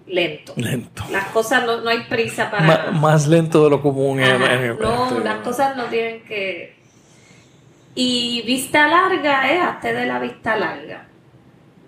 lento. 0.06 0.54
Lento. 0.56 1.04
Las 1.10 1.26
cosas 1.26 1.64
no, 1.66 1.88
hay 1.88 2.04
prisa 2.04 2.50
para... 2.50 2.90
más 2.92 3.26
lento 3.26 3.62
de 3.64 3.70
lo 3.70 3.82
común. 3.82 4.20
no, 4.80 5.18
las 5.22 5.36
cosas 5.38 5.76
no 5.76 5.84
tienen 5.84 6.24
que... 6.24 6.74
Y 7.94 8.42
vista 8.42 8.88
larga 8.88 9.52
es 9.52 9.62
hazte 9.62 9.92
de 9.92 10.06
la 10.06 10.18
vista 10.18 10.56
larga. 10.56 11.06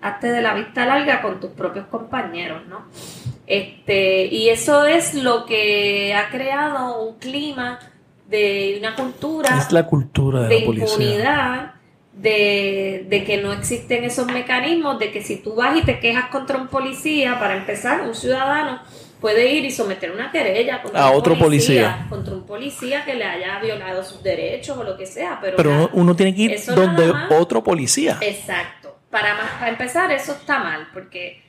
Hazte 0.01 0.27
de 0.27 0.41
la 0.41 0.53
vista 0.53 0.85
larga 0.85 1.21
con 1.21 1.39
tus 1.39 1.49
propios 1.51 1.87
compañeros, 1.87 2.61
¿no? 2.67 2.85
Este, 3.47 4.27
y 4.27 4.49
eso 4.49 4.85
es 4.85 5.15
lo 5.15 5.45
que 5.45 6.13
ha 6.13 6.29
creado 6.29 7.01
un 7.01 7.17
clima 7.17 7.79
de 8.29 8.77
una 8.79 8.95
cultura... 8.95 9.57
Es 9.57 9.71
la 9.71 9.87
cultura 9.87 10.41
de, 10.41 10.47
de 10.47 10.59
la 10.59 10.65
policía. 10.65 11.76
Impunidad 12.17 13.09
de, 13.09 13.23
que 13.25 13.37
no 13.41 13.53
existen 13.53 14.03
esos 14.03 14.27
mecanismos, 14.27 14.99
de 14.99 15.11
que 15.11 15.21
si 15.21 15.37
tú 15.37 15.55
vas 15.55 15.77
y 15.77 15.83
te 15.83 15.99
quejas 15.99 16.29
contra 16.29 16.57
un 16.57 16.67
policía, 16.67 17.39
para 17.39 17.55
empezar, 17.55 18.01
un 18.01 18.15
ciudadano 18.15 18.81
puede 19.19 19.51
ir 19.51 19.65
y 19.65 19.71
someter 19.71 20.11
una 20.11 20.31
querella 20.31 20.81
contra 20.81 21.01
a 21.01 21.11
otro 21.11 21.37
policía, 21.37 22.05
contra 22.09 22.35
un 22.35 22.45
policía 22.45 23.03
que 23.03 23.15
le 23.15 23.23
haya 23.23 23.59
violado 23.59 24.03
sus 24.03 24.21
derechos 24.21 24.77
o 24.77 24.83
lo 24.83 24.95
que 24.95 25.05
sea. 25.05 25.39
Pero, 25.41 25.57
pero 25.57 25.89
uno 25.93 26.15
tiene 26.15 26.35
que 26.35 26.41
ir 26.43 26.65
donde 26.75 27.11
otro 27.31 27.63
policía. 27.63 28.17
Exacto. 28.21 28.97
Para, 29.09 29.37
para 29.59 29.69
empezar, 29.69 30.11
eso 30.11 30.33
está 30.33 30.59
mal, 30.59 30.89
porque 30.93 31.41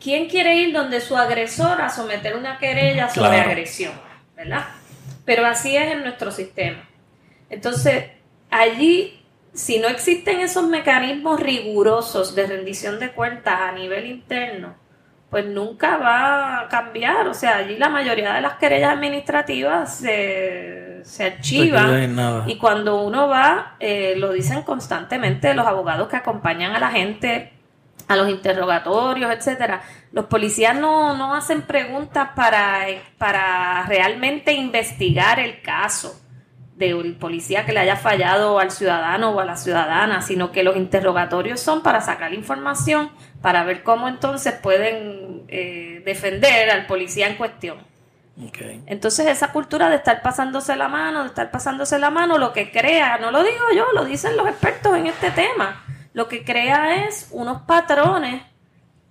¿quién 0.00 0.28
quiere 0.28 0.56
ir 0.56 0.72
donde 0.72 1.00
su 1.00 1.16
agresor 1.16 1.80
a 1.80 1.88
someter 1.90 2.36
una 2.36 2.58
querella 2.58 3.08
sobre 3.08 3.40
agresión? 3.40 3.92
¿Verdad? 4.34 4.66
Pero 5.24 5.46
así 5.46 5.76
es 5.76 5.92
en 5.92 6.02
nuestro 6.02 6.30
sistema. 6.30 6.88
Entonces, 7.50 8.04
allí 8.50 9.15
si 9.56 9.78
no 9.78 9.88
existen 9.88 10.40
esos 10.40 10.68
mecanismos 10.68 11.40
rigurosos 11.40 12.34
de 12.34 12.46
rendición 12.46 13.00
de 13.00 13.12
cuentas 13.12 13.58
a 13.58 13.72
nivel 13.72 14.06
interno, 14.06 14.74
pues 15.30 15.46
nunca 15.46 15.96
va 15.96 16.60
a 16.60 16.68
cambiar. 16.68 17.26
O 17.26 17.34
sea, 17.34 17.56
allí 17.56 17.78
la 17.78 17.88
mayoría 17.88 18.34
de 18.34 18.42
las 18.42 18.56
querellas 18.58 18.92
administrativas 18.92 19.96
se, 19.96 21.00
se 21.04 21.24
archivan 21.24 22.44
y 22.46 22.58
cuando 22.58 23.02
uno 23.02 23.28
va, 23.28 23.76
eh, 23.80 24.14
lo 24.18 24.32
dicen 24.32 24.62
constantemente 24.62 25.54
los 25.54 25.66
abogados 25.66 26.08
que 26.08 26.16
acompañan 26.16 26.76
a 26.76 26.78
la 26.78 26.90
gente 26.90 27.52
a 28.08 28.14
los 28.14 28.28
interrogatorios, 28.28 29.32
etcétera. 29.32 29.80
Los 30.12 30.26
policías 30.26 30.76
no, 30.76 31.16
no 31.16 31.34
hacen 31.34 31.62
preguntas 31.62 32.28
para, 32.36 32.84
para 33.16 33.86
realmente 33.86 34.52
investigar 34.52 35.40
el 35.40 35.62
caso 35.62 36.20
del 36.76 37.16
policía 37.16 37.64
que 37.64 37.72
le 37.72 37.80
haya 37.80 37.96
fallado 37.96 38.58
al 38.58 38.70
ciudadano 38.70 39.30
o 39.30 39.40
a 39.40 39.44
la 39.44 39.56
ciudadana, 39.56 40.20
sino 40.20 40.52
que 40.52 40.62
los 40.62 40.76
interrogatorios 40.76 41.58
son 41.60 41.82
para 41.82 42.02
sacar 42.02 42.34
información, 42.34 43.10
para 43.40 43.64
ver 43.64 43.82
cómo 43.82 44.08
entonces 44.08 44.54
pueden 44.54 45.44
eh, 45.48 46.02
defender 46.04 46.70
al 46.70 46.86
policía 46.86 47.28
en 47.28 47.36
cuestión. 47.36 47.78
Entonces 48.84 49.26
esa 49.28 49.50
cultura 49.50 49.88
de 49.88 49.96
estar 49.96 50.20
pasándose 50.20 50.76
la 50.76 50.88
mano, 50.88 51.22
de 51.22 51.28
estar 51.28 51.50
pasándose 51.50 51.98
la 51.98 52.10
mano, 52.10 52.36
lo 52.36 52.52
que 52.52 52.70
crea, 52.70 53.16
no 53.16 53.30
lo 53.30 53.42
digo 53.42 53.64
yo, 53.74 53.86
lo 53.94 54.04
dicen 54.04 54.36
los 54.36 54.46
expertos 54.46 54.94
en 54.94 55.06
este 55.06 55.30
tema, 55.30 55.82
lo 56.12 56.28
que 56.28 56.44
crea 56.44 57.06
es 57.06 57.28
unos 57.30 57.62
patrones 57.62 58.42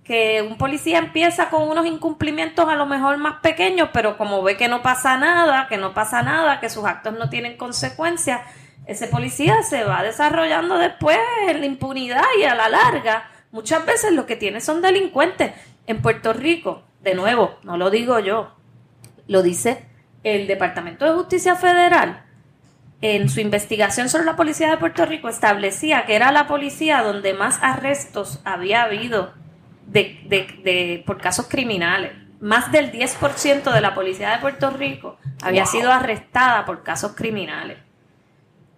que 0.06 0.40
un 0.42 0.56
policía 0.56 0.98
empieza 0.98 1.50
con 1.50 1.68
unos 1.68 1.84
incumplimientos 1.84 2.68
a 2.68 2.76
lo 2.76 2.86
mejor 2.86 3.18
más 3.18 3.40
pequeños, 3.40 3.90
pero 3.92 4.16
como 4.16 4.42
ve 4.42 4.56
que 4.56 4.68
no 4.68 4.82
pasa 4.82 5.16
nada, 5.18 5.66
que 5.68 5.78
no 5.78 5.94
pasa 5.94 6.22
nada, 6.22 6.60
que 6.60 6.70
sus 6.70 6.84
actos 6.84 7.14
no 7.18 7.28
tienen 7.28 7.56
consecuencias, 7.56 8.40
ese 8.86 9.08
policía 9.08 9.62
se 9.64 9.82
va 9.82 10.04
desarrollando 10.04 10.78
después 10.78 11.18
en 11.48 11.60
la 11.60 11.66
impunidad 11.66 12.24
y 12.38 12.44
a 12.44 12.54
la 12.54 12.68
larga. 12.68 13.28
Muchas 13.50 13.84
veces 13.84 14.12
lo 14.12 14.26
que 14.26 14.36
tiene 14.36 14.60
son 14.60 14.80
delincuentes. 14.80 15.52
En 15.88 16.00
Puerto 16.02 16.32
Rico, 16.32 16.84
de 17.00 17.14
nuevo, 17.14 17.58
no 17.64 17.76
lo 17.76 17.90
digo 17.90 18.20
yo, 18.20 18.52
lo 19.26 19.42
dice 19.42 19.86
el 20.22 20.46
Departamento 20.46 21.04
de 21.04 21.12
Justicia 21.12 21.56
Federal. 21.56 22.22
En 23.00 23.28
su 23.28 23.40
investigación 23.40 24.08
sobre 24.08 24.24
la 24.24 24.36
policía 24.36 24.70
de 24.70 24.76
Puerto 24.76 25.04
Rico 25.04 25.28
establecía 25.28 26.06
que 26.06 26.14
era 26.14 26.30
la 26.30 26.46
policía 26.46 27.02
donde 27.02 27.34
más 27.34 27.58
arrestos 27.62 28.40
había 28.44 28.84
habido 28.84 29.34
de, 29.86 30.58
de, 30.62 31.02
por 31.06 31.18
casos 31.18 31.46
criminales. 31.48 32.12
Más 32.40 32.70
del 32.70 32.92
10% 32.92 33.72
de 33.72 33.80
la 33.80 33.94
policía 33.94 34.30
de 34.30 34.38
Puerto 34.38 34.70
Rico 34.70 35.16
había 35.42 35.64
sido 35.64 35.90
arrestada 35.90 36.66
por 36.66 36.82
casos 36.82 37.12
criminales. 37.14 37.78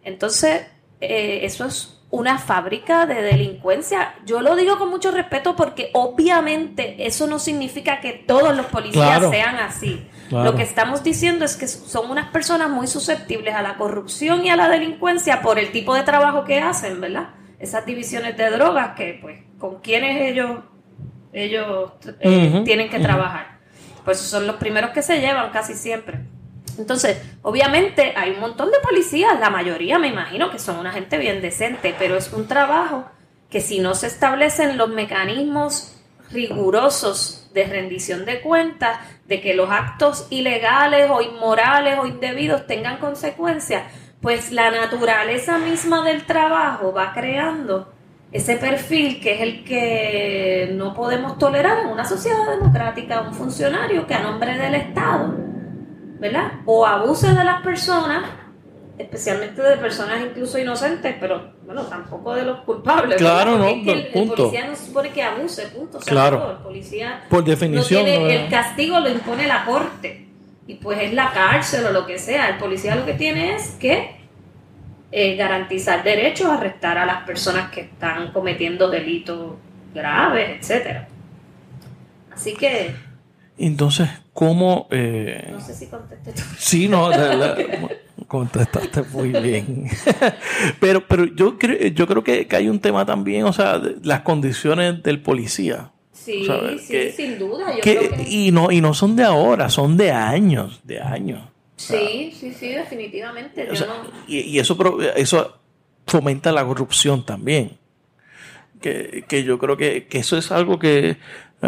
Entonces, 0.05 0.67
eh, 1.01 1.41
eso 1.43 1.65
es 1.65 1.99
una 2.11 2.39
fábrica 2.39 3.07
de 3.07 3.23
delincuencia. 3.23 4.15
Yo 4.25 4.41
lo 4.41 4.57
digo 4.57 4.79
con 4.79 4.89
mucho 4.89 5.11
respeto 5.11 5.57
porque 5.57 5.91
obviamente 5.93 7.07
eso 7.07 7.27
no 7.27 7.39
significa 7.39 8.01
que 8.01 8.13
todos 8.13 8.57
los 8.57 8.67
policías 8.67 9.29
sean 9.29 9.57
así. 9.57 10.09
Lo 10.31 10.55
que 10.55 10.63
estamos 10.63 11.03
diciendo 11.03 11.45
es 11.45 11.57
que 11.57 11.67
son 11.67 12.11
unas 12.11 12.31
personas 12.31 12.71
muy 12.71 12.87
susceptibles 12.87 13.55
a 13.55 13.63
la 13.63 13.77
corrupción 13.77 14.45
y 14.45 14.51
a 14.51 14.57
la 14.57 14.69
delincuencia 14.69 15.41
por 15.43 15.59
el 15.59 15.73
tipo 15.73 15.95
de 15.95 16.03
trabajo 16.03 16.45
que 16.45 16.61
hacen, 16.61 17.01
¿verdad? 17.01 17.31
Esas 17.59 17.85
divisiones 17.87 18.37
de 18.37 18.51
drogas 18.51 18.95
que, 18.95 19.19
pues, 19.21 19.41
con 19.59 19.81
quienes 19.81 20.31
ellos 20.31 20.61
ellos 21.39 21.93
eh, 22.21 22.63
tienen 22.65 22.91
que 22.91 23.01
trabajar. 23.01 23.59
Pues 24.05 24.19
son 24.19 24.47
los 24.47 24.57
primeros 24.57 24.91
que 24.91 25.03
se 25.03 25.21
llevan 25.21 25.51
casi 25.51 25.75
siempre. 25.75 26.21
Entonces, 26.79 27.21
obviamente 27.43 28.15
hay 28.17 28.31
un 28.31 28.41
montón 28.41 28.71
de 28.71 28.79
policías, 28.81 29.39
la 29.41 29.51
mayoría 29.51 29.99
me 29.99 30.09
imagino 30.09 30.51
que 30.51 30.59
son 30.59 30.79
una 30.79 30.93
gente 30.93 31.19
bien 31.19 31.43
decente, 31.43 31.95
pero 31.99 32.17
es 32.17 32.33
un 32.33 32.47
trabajo 32.47 33.05
que 33.51 33.61
si 33.61 33.81
no 33.81 33.95
se 33.95 34.07
establecen 34.07 34.79
los 34.79 34.89
mecanismos 34.89 35.97
rigurosos 36.31 37.51
de 37.53 37.65
rendición 37.65 38.25
de 38.25 38.41
cuentas, 38.41 38.99
de 39.27 39.41
que 39.41 39.55
los 39.55 39.71
actos 39.71 40.27
ilegales 40.31 41.11
o 41.11 41.21
inmorales 41.21 41.99
o 41.99 42.07
indebidos 42.07 42.67
tengan 42.67 42.99
consecuencias, 42.99 43.85
pues 44.21 44.53
la 44.53 44.71
naturaleza 44.71 45.59
misma 45.59 46.05
del 46.05 46.25
trabajo 46.27 46.93
va 46.93 47.13
creando 47.13 47.93
ese 48.31 48.57
perfil 48.57 49.21
que 49.21 49.35
es 49.35 49.41
el 49.41 49.65
que 49.65 50.71
no 50.75 50.93
podemos 50.95 51.39
tolerar 51.39 51.85
en 51.85 51.89
una 51.89 52.05
sociedad 52.05 52.51
democrática, 52.59 53.23
un 53.23 53.33
funcionario 53.33 54.07
que 54.07 54.15
a 54.15 54.21
nombre 54.21 54.57
del 54.57 54.75
Estado, 54.75 55.35
¿verdad? 56.19 56.53
O 56.67 56.85
abuse 56.85 57.33
de 57.33 57.45
las 57.45 57.63
personas, 57.63 58.25
especialmente 58.99 59.63
de 59.63 59.77
personas 59.79 60.21
incluso 60.23 60.59
inocentes, 60.59 61.17
pero 61.19 61.53
bueno, 61.65 61.83
tampoco 61.85 62.35
de 62.35 62.43
los 62.45 62.61
culpables. 62.61 63.17
Claro, 63.17 63.57
no, 63.57 63.69
el, 63.69 64.09
policía 64.13 64.67
no 64.67 64.77
se 64.77 64.87
supone 64.87 65.11
que 65.11 65.23
abuse, 65.23 65.67
punto. 65.69 65.99
claro. 66.01 66.51
el 66.51 66.57
policía 66.59 67.25
por 67.31 67.45
definición. 67.45 68.07
el 68.07 68.51
castigo 68.51 69.01
lo 69.01 69.09
impone 69.09 69.47
la 69.47 69.65
corte 69.65 70.29
y 70.67 70.75
pues 70.75 70.99
es 71.01 71.15
la 71.15 71.33
cárcel 71.33 71.87
o 71.87 71.93
lo 71.93 72.05
que 72.05 72.19
sea. 72.19 72.51
El 72.51 72.59
policía 72.59 72.95
lo 72.95 73.07
que 73.07 73.15
tiene 73.15 73.55
es 73.55 73.71
que 73.81 74.18
eh, 75.11 75.37
garantizar 75.37 76.05
derechos, 76.05 76.49
arrestar 76.49 76.99
a 76.99 77.07
las 77.07 77.25
personas 77.25 77.71
que 77.71 77.81
están 77.83 78.33
cometiendo 78.33 78.91
delitos 78.91 79.55
graves, 79.95 80.59
etcétera. 80.61 81.09
Así 82.31 82.55
que. 82.55 82.95
Entonces, 83.57 84.09
¿cómo.? 84.33 84.87
Eh... 84.91 85.49
No 85.51 85.61
sé 85.61 85.75
si 85.75 85.87
contesté 85.87 86.33
tú. 86.33 86.43
Sí, 86.59 86.89
no, 86.89 87.11
contestaste 88.29 89.03
muy 89.13 89.31
bien. 89.31 89.89
pero 90.81 91.07
pero 91.09 91.25
yo, 91.25 91.59
creo, 91.59 91.89
yo 91.89 92.07
creo 92.07 92.23
que, 92.23 92.47
hay 92.51 92.69
un 92.69 92.79
tema 92.79 93.07
también, 93.07 93.45
o 93.45 93.53
sea, 93.53 93.81
las 94.03 94.21
condiciones 94.21 95.03
del 95.03 95.23
policía. 95.23 95.91
Sí, 96.13 96.47
sí, 96.79 97.11
sin 97.13 97.39
duda. 97.39 97.75
y, 98.29 98.53
no, 98.53 98.71
y 98.71 98.83
no 98.83 98.93
son 98.93 99.17
de 99.17 99.25
ahora, 99.25 99.71
son 99.71 99.97
de 99.97 100.13
años, 100.13 100.81
de 100.85 101.01
años. 101.01 101.41
Sí, 101.79 102.33
sí, 102.39 102.53
sí, 102.53 102.71
definitivamente. 102.71 103.69
y, 104.27 104.59
eso, 104.59 104.77
eso 105.15 105.59
fomenta 106.07 106.51
la 106.51 106.65
corrupción 106.65 107.25
también. 107.25 107.79
que, 108.81 109.25
que 109.29 109.45
yo 109.45 109.59
creo 109.59 109.77
que, 109.77 110.07
que, 110.07 110.19
eso 110.19 110.37
es 110.37 110.51
algo 110.51 110.79
que, 110.81 111.19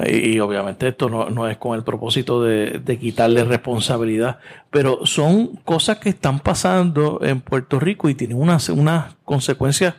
y, 0.06 0.38
obviamente 0.40 0.88
esto 0.88 1.08
no, 1.08 1.30
no, 1.30 1.48
es 1.48 1.58
con 1.58 1.76
el 1.76 1.84
propósito 1.84 2.42
de, 2.42 2.80
de, 2.84 2.98
quitarle 2.98 3.44
responsabilidad, 3.44 4.40
pero 4.70 5.06
son 5.06 5.56
cosas 5.64 5.98
que 5.98 6.08
están 6.08 6.40
pasando 6.40 7.20
en 7.22 7.40
Puerto 7.40 7.78
Rico 7.78 8.08
y 8.08 8.14
tienen 8.14 8.36
unas, 8.36 8.68
unas 8.68 9.14
consecuencias 9.24 9.94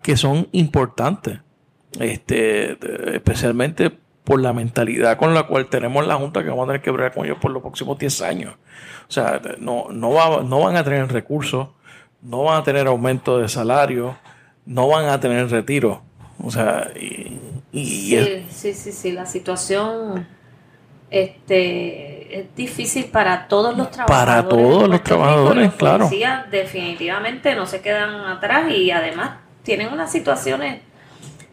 que 0.00 0.16
son 0.16 0.48
importantes, 0.52 1.40
este, 1.98 2.78
especialmente 3.16 4.05
por 4.26 4.40
la 4.40 4.52
mentalidad 4.52 5.16
con 5.18 5.34
la 5.34 5.44
cual 5.44 5.68
tenemos 5.68 6.04
la 6.04 6.16
Junta 6.16 6.42
que 6.42 6.48
vamos 6.48 6.64
a 6.64 6.66
tener 6.66 6.82
que 6.82 6.90
bregar 6.90 7.14
con 7.14 7.24
ellos 7.24 7.38
por 7.40 7.52
los 7.52 7.62
próximos 7.62 7.96
10 7.96 8.22
años. 8.22 8.54
O 9.08 9.12
sea, 9.12 9.40
no, 9.60 9.86
no, 9.92 10.10
va, 10.10 10.42
no 10.42 10.62
van 10.62 10.74
a 10.74 10.82
tener 10.82 11.06
recursos, 11.12 11.68
no 12.22 12.42
van 12.42 12.60
a 12.60 12.64
tener 12.64 12.88
aumento 12.88 13.38
de 13.38 13.48
salario, 13.48 14.18
no 14.64 14.88
van 14.88 15.08
a 15.08 15.20
tener 15.20 15.48
retiro. 15.48 16.02
O 16.42 16.50
sea, 16.50 16.90
y, 16.96 17.38
sí, 17.72 18.46
sí, 18.50 18.74
sí, 18.74 18.90
sí, 18.90 19.12
la 19.12 19.26
situación 19.26 20.26
este, 21.08 22.40
es 22.40 22.56
difícil 22.56 23.04
para 23.04 23.46
todos 23.46 23.76
los 23.76 23.92
trabajadores. 23.92 24.26
Para 24.26 24.48
todos 24.48 24.88
los 24.88 25.02
trabajadores, 25.04 25.72
claro. 25.74 26.10
definitivamente 26.50 27.54
no 27.54 27.64
se 27.66 27.80
quedan 27.80 28.24
atrás 28.24 28.72
y 28.72 28.90
además 28.90 29.36
tienen 29.62 29.92
unas 29.92 30.10
situaciones 30.10 30.82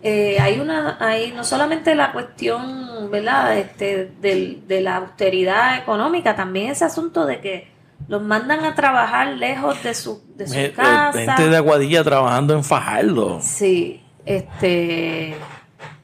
eh, 0.03 0.37
hay 0.39 0.59
una, 0.59 0.97
hay 0.99 1.31
no 1.31 1.45
solamente 1.45 1.95
la 1.95 2.11
cuestión, 2.11 3.09
¿verdad? 3.09 3.57
Este, 3.57 4.11
de 4.21 4.81
la 4.81 4.97
austeridad 4.97 5.77
económica, 5.77 6.35
también 6.35 6.71
ese 6.71 6.83
asunto 6.83 7.25
de 7.25 7.39
que 7.39 7.71
los 8.09 8.21
mandan 8.21 8.65
a 8.65 8.75
trabajar 8.75 9.29
lejos 9.29 9.81
de 9.81 9.93
su, 9.93 10.21
de 10.35 10.47
su 10.47 10.59
eh, 10.59 10.73
casa. 10.73 11.13
Gente 11.13 11.47
de 11.47 11.55
Aguadilla 11.55 12.03
trabajando 12.03 12.53
en 12.53 12.65
Fajardo. 12.65 13.39
Sí, 13.41 14.03
este, 14.25 15.35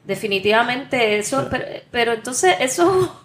definitivamente 0.04 1.18
eso, 1.18 1.48
pero, 1.50 1.64
pero 1.90 2.12
entonces 2.14 2.56
eso 2.60 3.20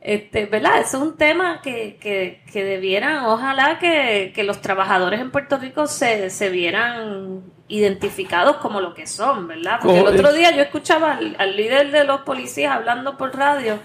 este, 0.00 0.46
¿verdad? 0.46 0.80
Es 0.80 0.94
un 0.94 1.16
tema 1.16 1.60
que, 1.60 1.98
que, 2.00 2.42
que 2.52 2.64
debieran, 2.64 3.24
ojalá 3.24 3.78
que, 3.78 4.32
que, 4.34 4.44
los 4.44 4.60
trabajadores 4.60 5.20
en 5.20 5.32
Puerto 5.32 5.58
Rico 5.58 5.86
se, 5.88 6.30
se, 6.30 6.50
vieran 6.50 7.42
identificados 7.66 8.56
como 8.58 8.80
lo 8.80 8.94
que 8.94 9.06
son, 9.06 9.48
¿verdad? 9.48 9.80
Porque 9.82 9.98
el 9.98 10.06
otro 10.06 10.32
día 10.32 10.54
yo 10.54 10.62
escuchaba 10.62 11.18
al, 11.38 11.56
líder 11.56 11.90
de 11.90 12.04
los 12.04 12.20
policías 12.20 12.72
hablando 12.72 13.16
por 13.16 13.36
radio 13.36 13.80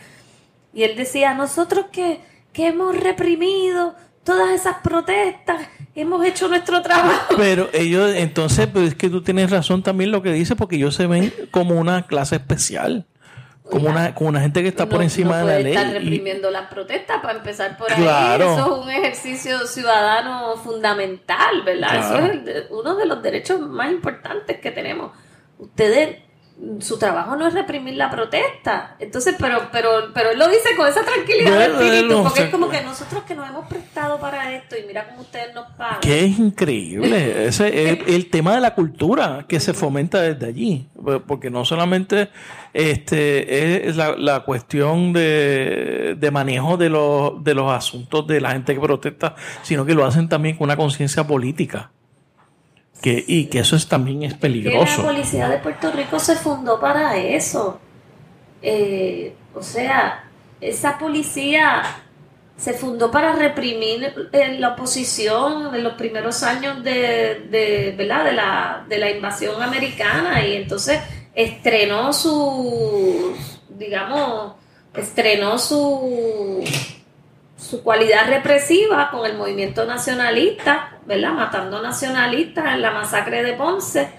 y 0.72 0.84
él 0.84 0.96
decía, 0.96 1.34
nosotros 1.34 1.88
que, 1.92 2.20
que 2.54 2.68
hemos 2.68 2.96
reprimido 2.96 3.96
todas 4.24 4.52
esas 4.52 4.78
protestas, 4.84 5.68
hemos 5.96 6.24
hecho 6.26 6.48
nuestro 6.48 6.82
trabajo. 6.84 7.34
Pero 7.38 7.70
ellos, 7.74 8.14
entonces, 8.16 8.68
pues 8.68 8.90
es 8.90 8.96
que 8.96 9.10
tú 9.10 9.24
tienes 9.24 9.50
razón 9.50 9.82
también 9.82 10.12
lo 10.12 10.22
que 10.22 10.32
dice, 10.32 10.56
porque 10.56 10.76
ellos 10.76 10.96
se 10.96 11.08
ven 11.08 11.34
como 11.50 11.76
una 11.76 12.06
clase 12.06 12.36
especial 12.36 13.08
como 13.70 13.90
una, 13.90 14.14
como 14.14 14.30
una 14.30 14.42
gente 14.42 14.62
que 14.62 14.68
está 14.68 14.88
por 14.88 15.02
encima 15.02 15.40
de 15.40 15.46
la 15.46 15.60
ley. 15.60 15.74
Están 15.74 15.94
reprimiendo 15.94 16.52
las 16.52 16.68
protestas 16.68 17.22
para 17.22 17.38
empezar 17.38 17.78
por 17.78 17.92
ahí. 17.92 18.04
Eso 18.42 18.60
es 18.60 18.86
un 18.86 18.90
ejercicio 18.90 19.66
ciudadano 19.68 20.58
fundamental, 20.58 21.64
¿verdad? 21.64 22.00
Eso 22.00 22.50
es 22.50 22.66
uno 22.70 22.96
de 22.96 23.06
los 23.06 23.22
derechos 23.24 23.60
más 23.62 23.92
importantes 23.92 24.60
que 24.60 24.72
tenemos. 24.72 25.12
Ustedes 25.58 26.18
su 26.80 26.98
trabajo 26.98 27.36
no 27.36 27.48
es 27.48 27.54
reprimir 27.54 27.96
la 27.96 28.10
protesta. 28.10 28.96
Entonces, 29.00 29.36
pero, 29.40 29.70
pero, 29.72 29.90
pero 30.14 30.32
él 30.32 30.40
lo 30.40 30.48
dice 30.48 30.76
con 30.78 30.88
esa 30.88 31.04
tranquilidad 31.04 31.58
de 31.58 31.66
espíritu, 31.66 32.24
porque 32.24 32.44
es 32.44 32.50
como 32.50 32.70
que 32.70 32.82
nosotros 32.82 33.24
que 33.24 33.36
nos 33.36 33.50
hemos 33.50 33.68
prestado 33.68 34.20
para 34.20 34.54
esto 34.54 34.76
y 34.78 34.86
mira 34.88 35.08
cómo 35.10 35.22
ustedes 35.22 35.54
nos 35.54 35.66
pagan. 35.74 36.00
Que 36.00 36.26
es 36.26 36.40
increíble. 36.40 37.46
Ese 37.48 37.92
es 37.92 38.00
el, 38.08 38.30
tema 38.30 38.56
de 38.56 38.62
la 38.62 38.76
cultura 38.76 39.46
que 39.48 39.60
se 39.60 39.74
fomenta 39.74 40.22
desde 40.22 40.48
allí. 40.48 40.88
Porque 41.28 41.50
no 41.50 41.66
solamente 41.66 42.30
este 42.74 43.88
es 43.88 43.98
la, 43.98 44.16
la 44.16 44.42
cuestión 44.42 45.12
de, 45.12 46.16
de 46.18 46.32
manejo 46.32 46.78
de 46.78 46.90
los, 46.90 47.44
de 47.44 47.54
los 47.54 47.72
asuntos 47.72 48.26
de 48.28 48.40
la 48.40 48.52
gente 48.52 48.74
que 48.74 48.80
protesta, 48.80 49.36
sino 49.64 49.86
que 49.86 49.94
lo 49.94 50.06
hacen 50.06 50.30
también 50.30 50.56
con 50.56 50.66
una 50.66 50.78
conciencia 50.78 51.26
política 51.26 51.92
y 53.10 53.46
que 53.46 53.60
eso 53.60 53.76
es, 53.76 53.88
también 53.88 54.24
es 54.24 54.34
peligroso. 54.34 55.02
la 55.02 55.10
policía 55.10 55.50
de 55.50 55.58
Puerto 55.58 55.92
Rico 55.92 56.20
se 56.20 56.36
fundó 56.36 56.80
para 56.80 57.18
eso. 57.18 57.80
Eh, 58.62 59.34
o 59.54 59.62
sea, 59.62 60.24
esa 60.62 60.98
policía 60.98 61.84
se 62.56 62.74
fundó 62.74 63.12
para 63.12 63.34
reprimir 63.34 64.14
eh, 64.32 64.58
la 64.60 64.70
oposición 64.70 65.76
en 65.76 65.84
los 65.84 65.94
primeros 65.94 66.44
años 66.44 66.84
de, 66.84 67.48
de, 67.50 67.94
¿verdad? 67.98 68.26
de, 68.26 68.32
la, 68.34 68.86
de 68.88 68.98
la 68.98 69.12
invasión 69.12 69.62
americana 69.62 70.46
y 70.46 70.56
entonces 70.56 71.02
estrenó 71.34 72.14
su, 72.14 73.36
digamos, 73.70 74.54
estrenó 74.96 75.58
su 75.58 76.64
su 77.64 77.82
cualidad 77.82 78.28
represiva 78.28 79.10
con 79.10 79.26
el 79.26 79.38
movimiento 79.38 79.86
nacionalista, 79.86 80.93
¿verdad? 81.06 81.34
Matando 81.34 81.82
nacionalistas 81.82 82.74
en 82.74 82.82
la 82.82 82.92
masacre 82.92 83.44
de 83.44 83.54
Ponce 83.54 84.10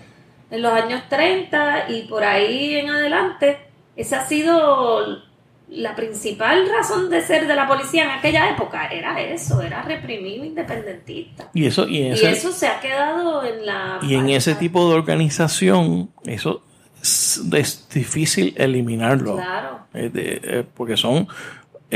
en 0.50 0.62
los 0.62 0.72
años 0.72 1.02
30 1.08 1.90
y 1.90 2.02
por 2.02 2.24
ahí 2.24 2.76
en 2.76 2.90
adelante. 2.90 3.58
Esa 3.96 4.20
ha 4.20 4.26
sido 4.26 5.22
la 5.68 5.96
principal 5.96 6.68
razón 6.68 7.10
de 7.10 7.22
ser 7.22 7.46
de 7.46 7.54
la 7.54 7.66
policía 7.66 8.04
en 8.04 8.10
aquella 8.10 8.50
época. 8.50 8.86
Era 8.88 9.20
eso, 9.20 9.60
era 9.62 9.82
reprimir 9.82 10.44
independentistas. 10.44 11.48
Y 11.54 11.66
eso, 11.66 11.88
y, 11.88 12.02
eso 12.02 12.52
se 12.52 12.68
ha 12.68 12.80
quedado 12.80 13.44
en 13.44 13.66
la... 13.66 13.98
Y 14.02 14.14
en 14.14 14.28
ese 14.28 14.54
tipo 14.54 14.88
de 14.88 14.96
organización, 14.96 16.10
eso 16.24 16.62
es, 17.02 17.88
difícil 17.92 18.54
eliminarlo. 18.56 19.36
Claro. 19.36 19.80
Eh, 19.94 20.64
porque 20.74 20.96
son 20.96 21.28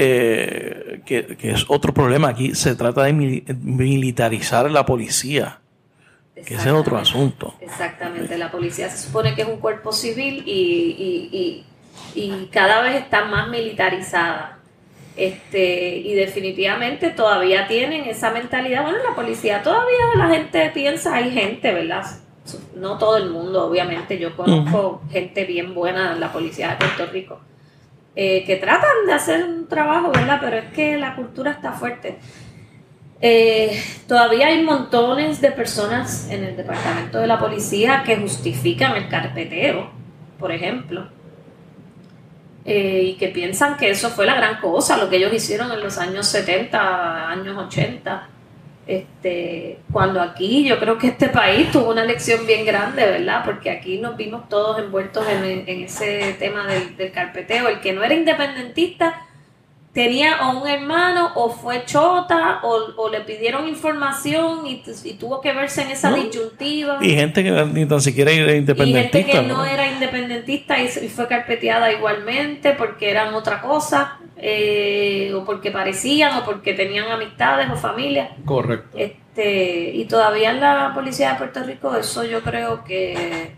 eh, 0.01 1.01
que, 1.05 1.37
es 1.41 1.65
otro 1.67 1.93
problema 1.93 2.29
aquí, 2.29 2.55
se 2.55 2.77
trata 2.77 3.03
de 3.03 3.13
militarizar 3.13 4.71
la 4.71 4.87
policía, 4.87 5.59
que 6.37 6.55
ese 6.55 6.69
es 6.69 6.73
otro 6.73 6.99
asunto. 6.99 7.55
Exactamente, 7.61 8.39
la 8.39 8.49
policía 8.53 8.89
se 8.91 9.09
supone 9.09 9.35
que 9.35 9.43
es 9.43 9.49
un 9.49 9.57
cuerpo 9.57 9.93
civil 9.93 10.45
y, 10.47 11.65
cada 12.53 12.83
vez 12.83 13.03
está 13.03 13.25
más 13.25 13.49
militarizada. 13.49 14.61
Este, 15.17 15.97
y 15.97 16.15
definitivamente 16.15 17.11
todavía 17.11 17.67
tienen 17.67 18.05
esa 18.05 18.31
mentalidad. 18.31 18.85
Bueno, 18.85 18.99
la 19.03 19.17
policía 19.17 19.65
todavía 19.65 20.15
la 20.15 20.29
gente 20.29 20.71
piensa, 20.73 21.17
hay 21.17 21.33
gente, 21.33 21.75
¿verdad? 21.75 22.05
No 22.77 22.99
todo 22.99 23.17
el 23.17 23.31
mundo, 23.31 23.67
obviamente. 23.67 24.17
Yo 24.17 24.37
conozco 24.37 25.03
gente 25.11 25.45
bien 25.45 25.75
buena 25.75 26.13
en 26.13 26.21
la 26.21 26.33
policía 26.33 26.69
de 26.71 26.77
Puerto 26.77 27.07
Rico 27.07 27.41
eh, 28.21 28.43
que 28.45 28.57
tratan 28.57 29.07
de 29.07 29.13
hacer 29.13 29.45
un 29.45 29.69
trabajo, 29.69 30.11
¿verdad? 30.11 30.39
Pero 30.41 30.57
es 30.57 30.73
que 30.73 30.97
la 30.97 31.15
cultura 31.15 31.53
está 31.53 31.71
fuerte. 31.71 32.19
Eh, 33.21 33.81
todavía 34.09 34.49
hay 34.49 34.61
montones 34.65 35.41
de 35.41 35.53
personas 35.53 36.29
en 36.29 36.43
el 36.43 36.57
departamento 36.57 37.21
de 37.21 37.29
la 37.29 37.39
policía 37.39 38.03
que 38.05 38.17
justifican 38.17 38.97
el 38.97 39.09
carpeteo, 39.09 39.93
por 40.37 40.51
ejemplo, 40.51 41.07
eh, 42.65 43.03
y 43.05 43.15
que 43.15 43.29
piensan 43.29 43.77
que 43.77 43.89
eso 43.91 44.11
fue 44.11 44.27
la 44.27 44.35
gran 44.35 44.61
cosa, 44.61 44.97
lo 44.97 45.09
que 45.09 45.19
ellos 45.19 45.33
hicieron 45.33 45.71
en 45.71 45.81
los 45.81 45.97
años 45.97 46.27
70, 46.27 47.31
años 47.31 47.57
80. 47.57 48.29
Este, 48.89 49.81
cuando 49.93 50.19
aquí 50.19 50.65
yo 50.65 50.79
creo 50.79 50.97
que 50.97 51.09
este 51.09 51.29
país 51.29 51.71
tuvo 51.71 51.91
una 51.91 52.05
lección 52.05 52.47
bien 52.47 52.65
grande, 52.65 53.05
¿verdad? 53.05 53.43
Porque 53.45 53.69
aquí 53.69 53.99
nos 53.99 54.17
vimos 54.17 54.49
todos 54.49 54.79
envueltos 54.79 55.27
en, 55.29 55.69
ese 55.69 56.35
tema 56.39 56.67
del, 56.67 57.13
carpeteo. 57.13 57.69
El 57.69 57.81
que 57.81 57.93
no 57.93 58.03
era 58.03 58.15
independentista 58.15 59.27
tenía 59.93 60.41
o 60.41 60.63
un 60.63 60.67
hermano 60.67 61.33
o 61.35 61.51
fue 61.51 61.85
chota 61.85 62.61
o, 62.63 63.11
le 63.11 63.21
pidieron 63.21 63.69
información 63.69 64.67
y, 64.67 64.83
tuvo 65.19 65.43
que 65.43 65.53
verse 65.53 65.83
en 65.83 65.91
esa 65.91 66.11
disyuntiva. 66.11 66.97
Y 67.03 67.11
gente 67.11 67.45
que 67.45 67.51
ni 67.51 67.85
tan 67.85 68.01
siquiera 68.01 68.31
era 68.31 68.55
independentista. 68.55 69.19
Y 69.19 69.23
gente 69.25 69.39
que 69.39 69.47
no, 69.47 69.67
era 69.67 69.87
independentista 69.87 70.83
y, 70.83 70.89
fue 70.89 71.29
carpeteada 71.29 71.93
igualmente 71.93 72.73
porque 72.73 73.11
eran 73.11 73.35
otra 73.35 73.61
cosa. 73.61 74.19
Eh, 74.41 75.33
o 75.35 75.45
porque 75.45 75.71
parecían, 75.73 76.39
o 76.39 76.45
porque 76.45 76.73
tenían 76.73 77.11
amistades 77.11 77.69
o 77.71 77.77
familia. 77.77 78.37
Correcto. 78.45 78.97
Este, 78.97 79.91
y 79.95 80.05
todavía 80.05 80.53
en 80.53 80.61
la 80.61 80.93
policía 80.95 81.33
de 81.33 81.39
Puerto 81.39 81.63
Rico 81.65 81.97
eso 81.97 82.25
yo 82.25 82.43
creo 82.43 82.85
que, 82.85 83.55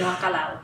no 0.00 0.10
ha 0.10 0.18
calado. 0.18 0.60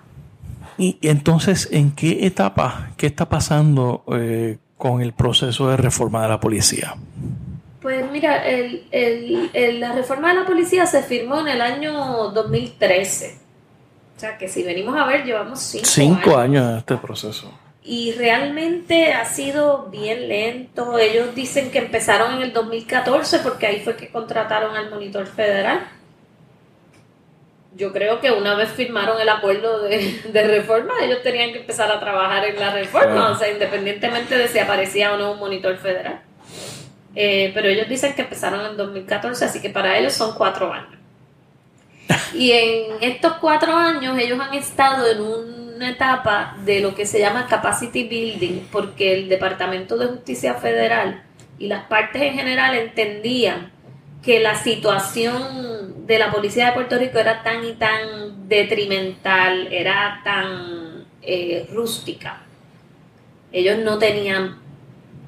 Y 0.78 0.98
entonces, 1.02 1.68
¿en 1.72 1.92
qué 1.92 2.26
etapa, 2.26 2.90
qué 2.98 3.06
está 3.06 3.28
pasando 3.28 4.04
eh, 4.12 4.58
con 4.76 5.00
el 5.00 5.14
proceso 5.14 5.70
de 5.70 5.78
reforma 5.78 6.22
de 6.22 6.28
la 6.28 6.38
policía? 6.38 6.94
Pues 7.80 8.10
mira, 8.10 8.42
la 8.92 9.92
reforma 9.92 10.28
de 10.28 10.40
la 10.40 10.46
policía 10.46 10.84
se 10.86 11.02
firmó 11.02 11.40
en 11.40 11.48
el 11.48 11.60
año 11.62 12.30
2013. 12.30 13.38
O 14.16 14.20
sea 14.20 14.36
que 14.36 14.48
si 14.48 14.62
venimos 14.62 14.96
a 14.96 15.06
ver, 15.06 15.24
llevamos 15.24 15.60
cinco, 15.60 15.86
cinco 15.86 16.30
años. 16.36 16.62
años 16.62 16.70
en 16.72 16.78
este 16.78 16.96
proceso 16.96 17.65
y 17.86 18.12
realmente 18.12 19.12
ha 19.12 19.24
sido 19.24 19.86
bien 19.90 20.28
lento. 20.28 20.98
Ellos 20.98 21.34
dicen 21.36 21.70
que 21.70 21.78
empezaron 21.78 22.34
en 22.34 22.42
el 22.42 22.52
2014 22.52 23.38
porque 23.38 23.66
ahí 23.66 23.80
fue 23.80 23.96
que 23.96 24.08
contrataron 24.08 24.76
al 24.76 24.90
monitor 24.90 25.26
federal. 25.26 25.88
yo 27.76 27.92
creo 27.92 28.20
que 28.20 28.30
una 28.32 28.54
vez 28.54 28.70
firmaron 28.70 29.20
el 29.20 29.28
acuerdo 29.28 29.82
de, 29.82 30.22
reforma, 30.32 30.94
ellos 31.02 31.22
tenían 31.22 31.52
que 31.52 31.60
empezar 31.60 31.92
a 31.92 32.00
trabajar 32.00 32.44
en 32.46 32.58
la 32.58 32.72
reforma, 32.72 33.30
o 33.30 33.38
sea, 33.38 33.50
independientemente 33.50 34.36
de 34.36 34.48
si 34.48 34.58
aparecía 34.58 35.12
o 35.12 35.18
no 35.18 35.32
un 35.32 35.38
monitor 35.38 35.76
federal. 35.76 36.22
Eh, 37.14 37.52
pero 37.54 37.68
ellos 37.68 37.88
dicen 37.88 38.14
que 38.14 38.22
empezaron 38.22 38.64
en 38.66 38.76
2014, 38.76 39.44
así 39.44 39.60
que 39.60 39.70
para 39.70 39.98
ellos 39.98 40.14
son 40.14 40.34
cuatro 40.34 40.72
años. 40.72 40.98
Y 42.34 42.52
en 42.52 43.02
estos 43.02 43.34
cuatro 43.34 43.74
años 43.74 44.18
ellos 44.18 44.40
han 44.40 44.54
estado 44.54 45.06
en 45.06 45.20
una 45.76 45.90
etapa 45.90 46.56
de 46.64 46.80
lo 46.80 46.94
que 46.94 47.06
se 47.06 47.20
llama 47.20 47.46
capacity 47.46 48.04
building, 48.04 48.62
porque 48.72 49.14
el 49.14 49.28
Departamento 49.28 49.96
de 49.98 50.06
Justicia 50.06 50.54
Federal 50.54 51.22
y 51.58 51.68
las 51.68 51.84
partes 51.84 52.22
en 52.22 52.34
general 52.34 52.74
entendían 52.74 53.70
que 54.22 54.40
la 54.40 54.56
situación 54.56 56.06
de 56.06 56.18
la 56.18 56.32
policía 56.32 56.66
de 56.66 56.72
Puerto 56.72 56.98
Rico 56.98 57.18
era 57.18 57.42
tan 57.42 57.64
y 57.64 57.74
tan 57.74 58.48
detrimental, 58.48 59.68
era 59.70 60.20
tan 60.24 61.04
eh, 61.22 61.68
rústica. 61.72 62.42
Ellos 63.52 63.78
no 63.78 63.98
tenían 63.98 64.58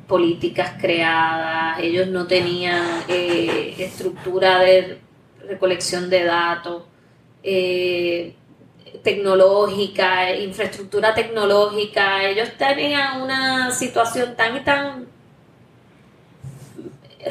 políticas 0.07 0.75
creadas, 0.81 1.79
ellos 1.81 2.09
no 2.09 2.27
tenían 2.27 2.85
eh, 3.09 3.75
estructura 3.79 4.59
de 4.61 4.99
recolección 5.47 6.09
de 6.09 6.25
datos, 6.25 6.85
eh, 7.43 8.35
tecnológica, 9.09 10.35
infraestructura 10.35 11.15
tecnológica, 11.15 12.23
ellos 12.25 12.51
tenían 12.59 13.23
una 13.23 13.71
situación 13.71 14.37
tan 14.37 14.57
y 14.59 14.61
tan 14.61 15.07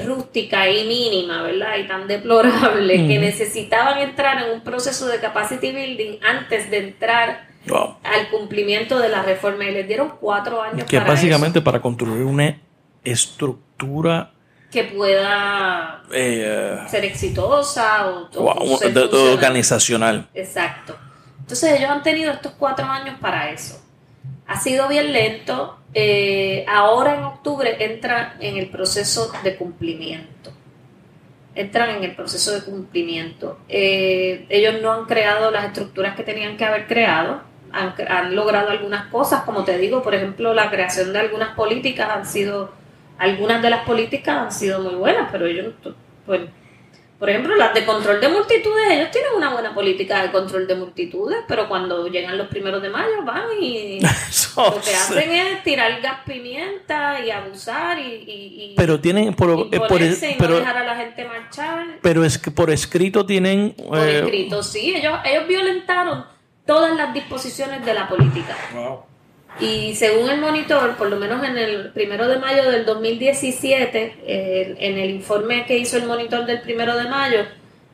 rústica 0.03 0.67
y 0.67 0.88
mínima, 0.88 1.43
¿verdad? 1.43 1.78
Y 1.78 1.88
tan 1.88 2.07
deplorable 2.07 3.07
que 3.07 3.19
necesitaban 3.19 3.99
entrar 3.99 4.43
en 4.43 4.55
un 4.55 4.61
proceso 4.61 5.07
de 5.07 5.19
capacity 5.19 5.71
building 5.71 6.17
antes 6.23 6.71
de 6.71 6.78
entrar 6.80 7.47
al 8.03 8.30
cumplimiento 8.32 8.97
de 8.97 9.09
la 9.09 9.21
reforma 9.21 9.65
y 9.65 9.71
les 9.71 9.88
dieron 9.88 10.13
cuatro 10.19 10.59
años. 10.59 10.86
Que 10.86 10.99
básicamente 10.99 11.61
para 11.61 11.80
construir 11.80 12.23
una 12.23 12.59
estructura 13.03 14.32
que 14.71 14.84
pueda 14.84 16.03
eh, 16.11 16.80
ser 16.89 17.05
exitosa 17.05 18.07
o, 18.07 19.32
organizacional. 19.32 20.28
Exacto. 20.34 20.97
Entonces 21.47 21.79
ellos 21.79 21.89
han 21.89 22.03
tenido 22.03 22.29
estos 22.33 22.51
cuatro 22.59 22.85
años 22.87 23.15
para 23.21 23.51
eso. 23.51 23.81
Ha 24.47 24.59
sido 24.59 24.89
bien 24.89 25.13
lento. 25.13 25.77
Eh, 25.93 26.65
ahora 26.67 27.15
en 27.15 27.23
octubre 27.23 27.77
entran 27.79 28.33
en 28.41 28.57
el 28.57 28.69
proceso 28.69 29.31
de 29.45 29.55
cumplimiento. 29.55 30.51
Entran 31.55 31.91
en 31.91 32.03
el 32.03 32.17
proceso 32.17 32.51
de 32.51 32.63
cumplimiento. 32.63 33.59
Eh, 33.69 34.45
ellos 34.49 34.81
no 34.81 34.91
han 34.91 35.05
creado 35.05 35.49
las 35.49 35.63
estructuras 35.63 36.17
que 36.17 36.23
tenían 36.23 36.57
que 36.57 36.65
haber 36.65 36.85
creado. 36.85 37.41
Han, 37.71 37.93
han 38.09 38.35
logrado 38.35 38.69
algunas 38.69 39.05
cosas, 39.05 39.43
como 39.43 39.63
te 39.63 39.77
digo, 39.77 40.03
por 40.03 40.15
ejemplo, 40.15 40.53
la 40.53 40.69
creación 40.69 41.13
de 41.13 41.19
algunas 41.19 41.55
políticas 41.55 42.09
han 42.09 42.25
sido 42.25 42.73
algunas 43.17 43.61
de 43.61 43.69
las 43.69 43.85
políticas 43.85 44.37
han 44.37 44.51
sido 44.51 44.81
muy 44.81 44.95
buenas, 44.95 45.29
pero 45.31 45.47
ellos, 45.47 45.73
pues, 46.25 46.41
por 47.20 47.30
ejemplo, 47.32 47.55
las 47.55 47.74
de 47.74 47.84
control 47.84 48.22
de 48.22 48.30
multitudes, 48.30 48.91
ellos 48.91 49.09
tienen 49.09 49.32
una 49.36 49.51
buena 49.51 49.74
política 49.74 50.22
de 50.22 50.32
control 50.32 50.68
de 50.68 50.76
multitudes, 50.76 51.39
pero 51.47 51.68
cuando 51.68 52.07
llegan 52.07 52.38
los 52.38 52.47
primeros 52.47 52.80
de 52.82 52.89
mayo 52.89 53.24
van 53.24 53.45
y 53.59 53.99
lo 54.55 54.82
que 54.82 54.95
hacen 54.95 55.32
es 55.32 55.63
tirar 55.63 55.99
gas 55.99 56.20
pimienta 56.26 57.20
y 57.26 57.32
abusar 57.32 57.97
y, 57.97 58.76
pero 58.78 58.99
tienen 58.99 59.34
por, 59.34 59.49
eh, 59.72 59.80
por, 59.80 59.99
pero, 60.38 60.59
dejar 60.59 60.78
a 60.78 60.84
la 60.84 60.95
gente 60.95 61.26
marchar. 61.26 61.86
Pero 62.03 62.24
es 62.24 62.38
que 62.38 62.51
por 62.51 62.70
escrito 62.70 63.26
tienen 63.26 63.74
por 63.74 63.97
eh, 63.97 64.20
escrito 64.20 64.61
sí, 64.61 64.93
ellos 64.95 65.18
ellos 65.26 65.47
violentaron 65.47 66.24
todas 66.68 66.95
las 66.95 67.15
disposiciones 67.15 67.84
de 67.84 67.93
la 67.95 68.07
política. 68.07 68.55
Wow. 68.76 69.16
Y 69.60 69.95
según 69.95 70.30
el 70.30 70.39
monitor, 70.39 70.95
por 70.97 71.10
lo 71.10 71.18
menos 71.18 71.43
en 71.43 71.58
el 71.58 71.89
primero 71.91 72.28
de 72.28 72.38
mayo 72.38 72.70
del 72.70 72.86
2017, 72.86 74.16
en 74.26 74.97
el 74.97 75.10
informe 75.10 75.66
que 75.66 75.78
hizo 75.78 75.97
el 75.97 76.05
monitor 76.05 76.45
del 76.45 76.62
primero 76.62 76.95
de 76.95 77.10
mayo, 77.10 77.39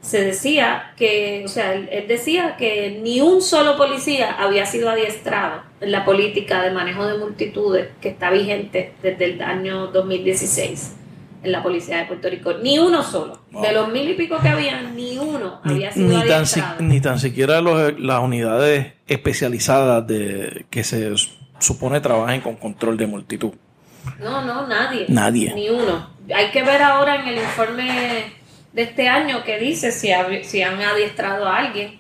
se 0.04 0.22
decía 0.22 0.92
que, 0.98 1.44
o 1.46 1.48
sea, 1.48 1.74
él, 1.74 2.06
decía 2.10 2.58
que 2.58 3.00
ni 3.02 3.22
un 3.22 3.42
solo 3.42 3.78
policía 3.78 4.34
había 4.34 4.66
sido 4.66 4.90
adiestrado 4.90 5.62
en 5.80 5.94
la 5.94 6.04
política 6.04 6.62
de 6.62 6.72
manejo 6.72 7.08
de 7.08 7.18
multitudes 7.18 7.88
que 8.02 8.10
está 8.10 8.30
vigente 8.30 8.94
desde 9.02 9.26
el 9.26 9.42
año 9.42 9.88
2016 9.88 10.98
en 11.42 11.52
la 11.52 11.64
policía 11.64 12.00
de 12.00 12.06
Puerto 12.06 12.30
Rico. 12.30 12.54
Ni 12.62 12.80
uno 12.80 13.02
solo. 13.02 13.40
De 13.62 13.72
los 13.72 13.90
mil 13.90 14.10
y 14.10 14.14
pico 14.16 14.38
que 14.42 14.50
había, 14.50 14.82
ni 14.82 15.18
uno 15.18 15.62
había 15.64 15.92
sido 15.92 16.10
ni 16.10 16.28
Tan, 16.28 16.46
ni 16.80 17.02
tan 17.02 17.20
siquiera 17.20 17.62
las 17.62 18.20
unidades 18.20 18.94
especializadas 19.08 20.06
de 20.06 20.66
que 20.70 20.84
se 20.84 21.14
supone 21.64 22.00
trabajen 22.02 22.42
con 22.42 22.56
control 22.56 22.98
de 22.98 23.08
multitud. 23.08 23.54
No, 24.20 24.42
no, 24.42 24.68
nadie. 24.68 25.06
Nadie. 25.08 25.54
Ni 25.54 25.70
uno. 25.70 26.10
Hay 26.34 26.52
que 26.52 26.64
ver 26.64 26.82
ahora 26.82 27.16
en 27.16 27.28
el 27.28 27.38
informe 27.38 28.34
de 28.74 28.82
este 28.82 29.08
año 29.08 29.44
que 29.44 29.60
dice 29.60 29.92
si, 29.92 30.12
si 30.44 30.62
han 30.62 30.82
adiestrado 30.82 31.48
a 31.48 31.58
alguien, 31.58 32.00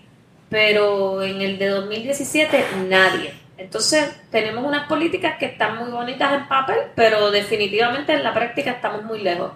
pero 0.49 1.23
en 1.23 1.41
el 1.41 1.57
de 1.57 1.69
2017 1.69 2.65
nadie. 2.89 3.33
Entonces 3.57 4.11
tenemos 4.31 4.65
unas 4.65 4.87
políticas 4.87 5.37
que 5.37 5.45
están 5.45 5.77
muy 5.77 5.89
bonitas 5.91 6.33
en 6.33 6.47
papel, 6.47 6.77
pero 6.95 7.31
definitivamente 7.31 8.13
en 8.13 8.23
la 8.23 8.33
práctica 8.33 8.71
estamos 8.71 9.03
muy 9.03 9.21
lejos. 9.21 9.51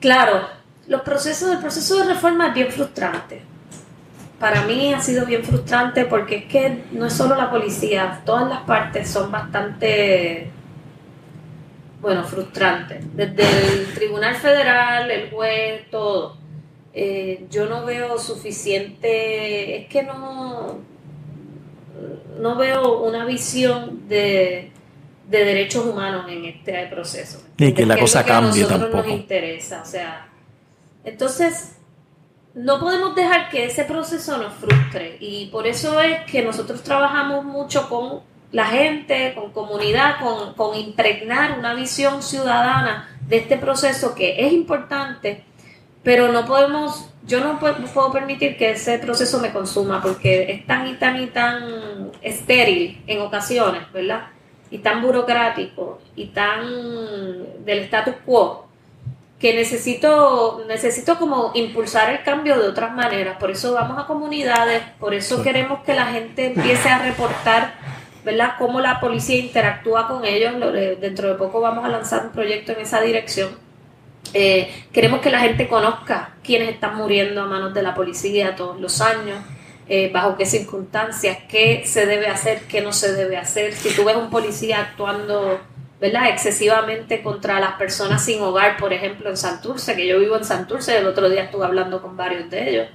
Claro, 0.00 0.48
los 0.88 1.00
procesos, 1.02 1.50
el 1.52 1.58
proceso 1.58 1.96
de 1.98 2.12
reforma 2.12 2.48
es 2.48 2.54
bien 2.54 2.70
frustrante 2.70 3.51
para 4.42 4.62
mí 4.62 4.92
ha 4.92 5.00
sido 5.00 5.24
bien 5.24 5.44
frustrante 5.44 6.04
porque 6.04 6.34
es 6.34 6.44
que 6.46 6.82
no 6.90 7.06
es 7.06 7.12
solo 7.12 7.36
la 7.36 7.48
policía, 7.48 8.22
todas 8.26 8.48
las 8.48 8.62
partes 8.62 9.08
son 9.08 9.30
bastante, 9.30 10.50
bueno, 12.00 12.24
frustrantes. 12.24 13.04
Desde 13.14 13.44
el 13.44 13.94
Tribunal 13.94 14.34
Federal, 14.34 15.08
el 15.12 15.30
juez, 15.30 15.88
todo. 15.92 16.38
Eh, 16.92 17.46
yo 17.52 17.66
no 17.66 17.84
veo 17.84 18.18
suficiente, 18.18 19.76
es 19.76 19.86
que 19.86 20.02
no, 20.02 20.80
no 22.40 22.56
veo 22.56 23.00
una 23.04 23.24
visión 23.24 24.08
de, 24.08 24.72
derechos 25.28 25.86
humanos 25.86 26.26
en 26.28 26.46
este 26.46 26.84
proceso. 26.88 27.44
Y 27.58 27.72
que 27.72 27.86
la 27.86 27.96
cosa 27.96 28.24
cambie 28.24 28.64
tampoco. 28.64 28.96
nos 28.96 29.06
interesa, 29.06 29.82
o 29.82 29.86
sea, 29.86 30.26
entonces 31.04 31.76
no 32.54 32.80
podemos 32.80 33.14
dejar 33.14 33.48
que 33.48 33.64
ese 33.64 33.84
proceso 33.84 34.36
nos 34.36 34.52
frustre 34.54 35.16
y 35.20 35.46
por 35.46 35.66
eso 35.66 36.00
es 36.00 36.30
que 36.30 36.42
nosotros 36.42 36.82
trabajamos 36.82 37.44
mucho 37.44 37.88
con 37.88 38.20
la 38.50 38.66
gente, 38.66 39.32
con 39.34 39.52
comunidad, 39.52 40.16
con, 40.20 40.76
impregnar 40.76 41.58
una 41.58 41.74
visión 41.74 42.22
ciudadana 42.22 43.08
de 43.26 43.38
este 43.38 43.56
proceso 43.56 44.14
que 44.14 44.46
es 44.46 44.52
importante, 44.52 45.44
pero 46.02 46.30
no 46.30 46.44
podemos, 46.44 47.08
yo 47.26 47.40
no 47.40 47.58
puedo, 47.58 47.76
puedo 47.86 48.12
permitir 48.12 48.58
que 48.58 48.72
ese 48.72 48.98
proceso 48.98 49.40
me 49.40 49.52
consuma 49.52 50.02
porque 50.02 50.52
es 50.52 50.66
tan 50.66 50.86
y 50.86 50.94
tan 50.94 51.22
y 51.22 51.28
tan 51.28 52.10
estéril 52.20 53.02
en 53.06 53.22
ocasiones, 53.22 53.90
¿verdad? 53.92 54.26
Y 54.70 54.78
tan 54.78 55.00
burocrático 55.00 56.00
y 56.14 56.26
tan 56.26 57.64
del 57.64 57.78
status 57.80 58.16
quo 58.26 58.68
que 59.42 59.52
necesito, 59.54 60.64
necesito 60.68 61.18
como 61.18 61.50
impulsar 61.54 62.10
el 62.12 62.22
cambio 62.22 62.56
de 62.60 62.68
otras 62.68 62.94
maneras. 62.94 63.38
Por 63.38 63.50
eso 63.50 63.74
vamos 63.74 63.98
a 63.98 64.06
comunidades, 64.06 64.84
por 65.00 65.14
eso 65.14 65.42
queremos 65.42 65.82
que 65.82 65.94
la 65.94 66.06
gente 66.06 66.46
empiece 66.46 66.88
a 66.88 67.02
reportar, 67.02 67.74
¿verdad?, 68.24 68.52
cómo 68.56 68.78
la 68.78 69.00
policía 69.00 69.38
interactúa 69.38 70.06
con 70.06 70.24
ellos. 70.24 70.54
Dentro 71.00 71.28
de 71.28 71.34
poco 71.34 71.60
vamos 71.60 71.84
a 71.84 71.88
lanzar 71.88 72.26
un 72.26 72.30
proyecto 72.30 72.70
en 72.70 72.82
esa 72.82 73.00
dirección. 73.00 73.50
Eh, 74.32 74.86
queremos 74.92 75.20
que 75.20 75.30
la 75.30 75.40
gente 75.40 75.66
conozca 75.66 76.36
quiénes 76.44 76.68
están 76.68 76.94
muriendo 76.94 77.42
a 77.42 77.46
manos 77.46 77.74
de 77.74 77.82
la 77.82 77.96
policía 77.96 78.54
todos 78.54 78.80
los 78.80 79.00
años, 79.00 79.40
eh, 79.88 80.08
bajo 80.14 80.36
qué 80.36 80.46
circunstancias, 80.46 81.38
qué 81.48 81.82
se 81.84 82.06
debe 82.06 82.28
hacer, 82.28 82.60
qué 82.68 82.80
no 82.80 82.92
se 82.92 83.12
debe 83.12 83.38
hacer. 83.38 83.72
Si 83.72 83.92
tú 83.92 84.04
ves 84.04 84.14
un 84.14 84.30
policía 84.30 84.82
actuando 84.82 85.58
¿verdad? 86.02 86.30
excesivamente 86.30 87.22
contra 87.22 87.60
las 87.60 87.74
personas 87.74 88.24
sin 88.24 88.42
hogar, 88.42 88.76
por 88.76 88.92
ejemplo, 88.92 89.30
en 89.30 89.36
Santurce, 89.36 89.94
que 89.94 90.08
yo 90.08 90.18
vivo 90.18 90.36
en 90.36 90.44
Santurce, 90.44 90.98
el 90.98 91.06
otro 91.06 91.30
día 91.30 91.44
estuve 91.44 91.64
hablando 91.64 92.02
con 92.02 92.16
varios 92.16 92.50
de 92.50 92.70
ellos 92.70 92.88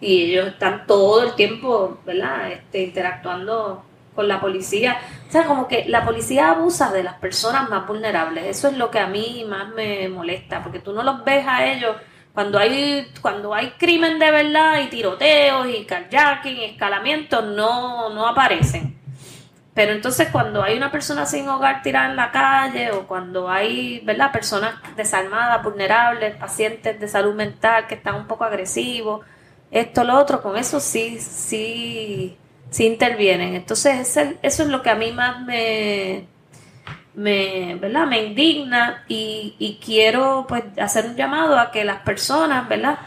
y 0.00 0.30
ellos 0.30 0.46
están 0.46 0.86
todo 0.86 1.24
el 1.24 1.34
tiempo, 1.34 1.98
¿verdad? 2.06 2.52
Este, 2.52 2.84
interactuando 2.84 3.84
con 4.14 4.28
la 4.28 4.40
policía. 4.40 5.00
O 5.28 5.32
sea, 5.32 5.44
como 5.44 5.66
que 5.66 5.86
la 5.88 6.04
policía 6.04 6.50
abusa 6.50 6.92
de 6.92 7.02
las 7.02 7.14
personas 7.14 7.68
más 7.68 7.84
vulnerables. 7.84 8.44
Eso 8.44 8.68
es 8.68 8.76
lo 8.76 8.92
que 8.92 9.00
a 9.00 9.08
mí 9.08 9.44
más 9.48 9.68
me 9.70 10.08
molesta, 10.08 10.62
porque 10.62 10.78
tú 10.78 10.92
no 10.92 11.02
los 11.02 11.24
ves 11.24 11.44
a 11.48 11.66
ellos 11.66 11.96
cuando 12.32 12.60
hay 12.60 13.10
cuando 13.20 13.54
hay 13.54 13.70
crimen 13.72 14.20
de 14.20 14.30
verdad 14.30 14.80
y 14.82 14.86
tiroteos 14.86 15.66
y 15.66 15.84
carjacking 15.84 16.60
escalamientos 16.60 17.44
no 17.44 18.08
no 18.08 18.26
aparecen 18.26 19.01
pero 19.74 19.92
entonces 19.92 20.28
cuando 20.30 20.62
hay 20.62 20.76
una 20.76 20.90
persona 20.90 21.24
sin 21.26 21.48
hogar 21.48 21.82
tirada 21.82 22.10
en 22.10 22.16
la 22.16 22.30
calle 22.30 22.90
o 22.90 23.06
cuando 23.06 23.48
hay, 23.48 24.00
¿verdad? 24.04 24.30
Personas 24.32 24.74
desarmadas, 24.96 25.62
vulnerables, 25.62 26.36
pacientes 26.36 27.00
de 27.00 27.08
salud 27.08 27.34
mental 27.34 27.86
que 27.86 27.94
están 27.94 28.16
un 28.16 28.26
poco 28.26 28.44
agresivos, 28.44 29.24
esto, 29.70 30.04
lo 30.04 30.18
otro, 30.18 30.42
con 30.42 30.56
eso 30.58 30.80
sí, 30.80 31.18
sí, 31.18 32.36
sí 32.70 32.86
intervienen. 32.86 33.54
Entonces, 33.54 34.16
eso 34.42 34.62
es 34.62 34.68
lo 34.68 34.82
que 34.82 34.90
a 34.90 34.94
mí 34.94 35.12
más 35.12 35.40
me, 35.40 36.26
me, 37.14 37.76
¿verdad? 37.76 38.06
me 38.06 38.22
indigna 38.22 39.04
y, 39.08 39.80
quiero 39.84 40.46
pues 40.48 40.64
hacer 40.78 41.06
un 41.06 41.16
llamado 41.16 41.58
a 41.58 41.70
que 41.70 41.84
las 41.84 42.00
personas, 42.00 42.68
¿verdad? 42.68 42.98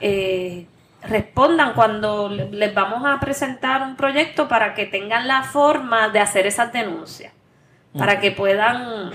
Eh, 0.00 0.66
respondan 1.10 1.74
cuando 1.74 2.28
les 2.28 2.72
vamos 2.72 3.04
a 3.04 3.18
presentar 3.18 3.82
un 3.82 3.96
proyecto 3.96 4.48
para 4.48 4.74
que 4.74 4.86
tengan 4.86 5.26
la 5.26 5.42
forma 5.42 6.08
de 6.08 6.20
hacer 6.20 6.46
esas 6.46 6.72
denuncias, 6.72 7.32
para 7.98 8.20
que 8.20 8.30
puedan 8.30 9.10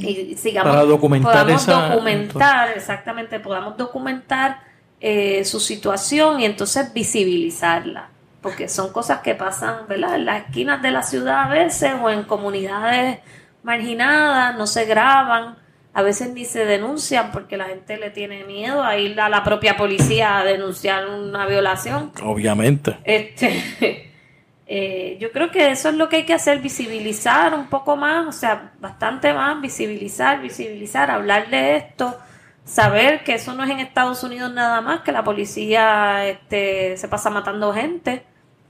y 0.00 0.34
sigamos, 0.36 0.72
para 0.72 0.84
documentar 0.84 1.44
podamos 1.44 1.66
documentar, 1.66 2.70
exactamente, 2.70 3.38
podamos 3.38 3.76
documentar 3.76 4.60
eh, 4.98 5.44
su 5.44 5.60
situación 5.60 6.40
y 6.40 6.46
entonces 6.46 6.92
visibilizarla, 6.92 8.08
porque 8.40 8.68
son 8.68 8.90
cosas 8.90 9.20
que 9.20 9.34
pasan, 9.34 9.86
¿verdad? 9.86 10.16
En 10.16 10.24
las 10.24 10.44
esquinas 10.46 10.80
de 10.82 10.90
la 10.90 11.02
ciudad 11.02 11.42
a 11.42 11.48
veces 11.48 11.92
o 12.02 12.08
en 12.08 12.24
comunidades 12.24 13.18
marginadas, 13.62 14.56
no 14.56 14.66
se 14.66 14.86
graban, 14.86 15.56
a 15.94 16.02
veces 16.02 16.30
ni 16.30 16.44
se 16.44 16.64
denuncian 16.64 17.30
porque 17.30 17.56
la 17.56 17.66
gente 17.66 17.96
le 17.96 18.10
tiene 18.10 18.42
miedo 18.44 18.82
a 18.82 18.98
ir 18.98 19.18
a 19.20 19.28
la 19.28 19.44
propia 19.44 19.76
policía 19.76 20.38
a 20.38 20.44
denunciar 20.44 21.06
una 21.06 21.46
violación. 21.46 22.10
Obviamente. 22.20 22.98
Este, 23.04 24.10
eh, 24.66 25.16
yo 25.20 25.30
creo 25.30 25.52
que 25.52 25.70
eso 25.70 25.90
es 25.90 25.94
lo 25.94 26.08
que 26.08 26.16
hay 26.16 26.24
que 26.24 26.34
hacer, 26.34 26.58
visibilizar 26.58 27.54
un 27.54 27.68
poco 27.68 27.96
más, 27.96 28.26
o 28.26 28.32
sea, 28.32 28.72
bastante 28.80 29.32
más, 29.32 29.60
visibilizar, 29.60 30.42
visibilizar, 30.42 31.12
hablar 31.12 31.48
de 31.48 31.76
esto, 31.76 32.18
saber 32.64 33.22
que 33.22 33.34
eso 33.34 33.54
no 33.54 33.62
es 33.62 33.70
en 33.70 33.78
Estados 33.78 34.24
Unidos 34.24 34.52
nada 34.52 34.80
más, 34.80 35.02
que 35.02 35.12
la 35.12 35.22
policía 35.22 36.26
este, 36.26 36.96
se 36.96 37.06
pasa 37.06 37.30
matando 37.30 37.72
gente 37.72 38.24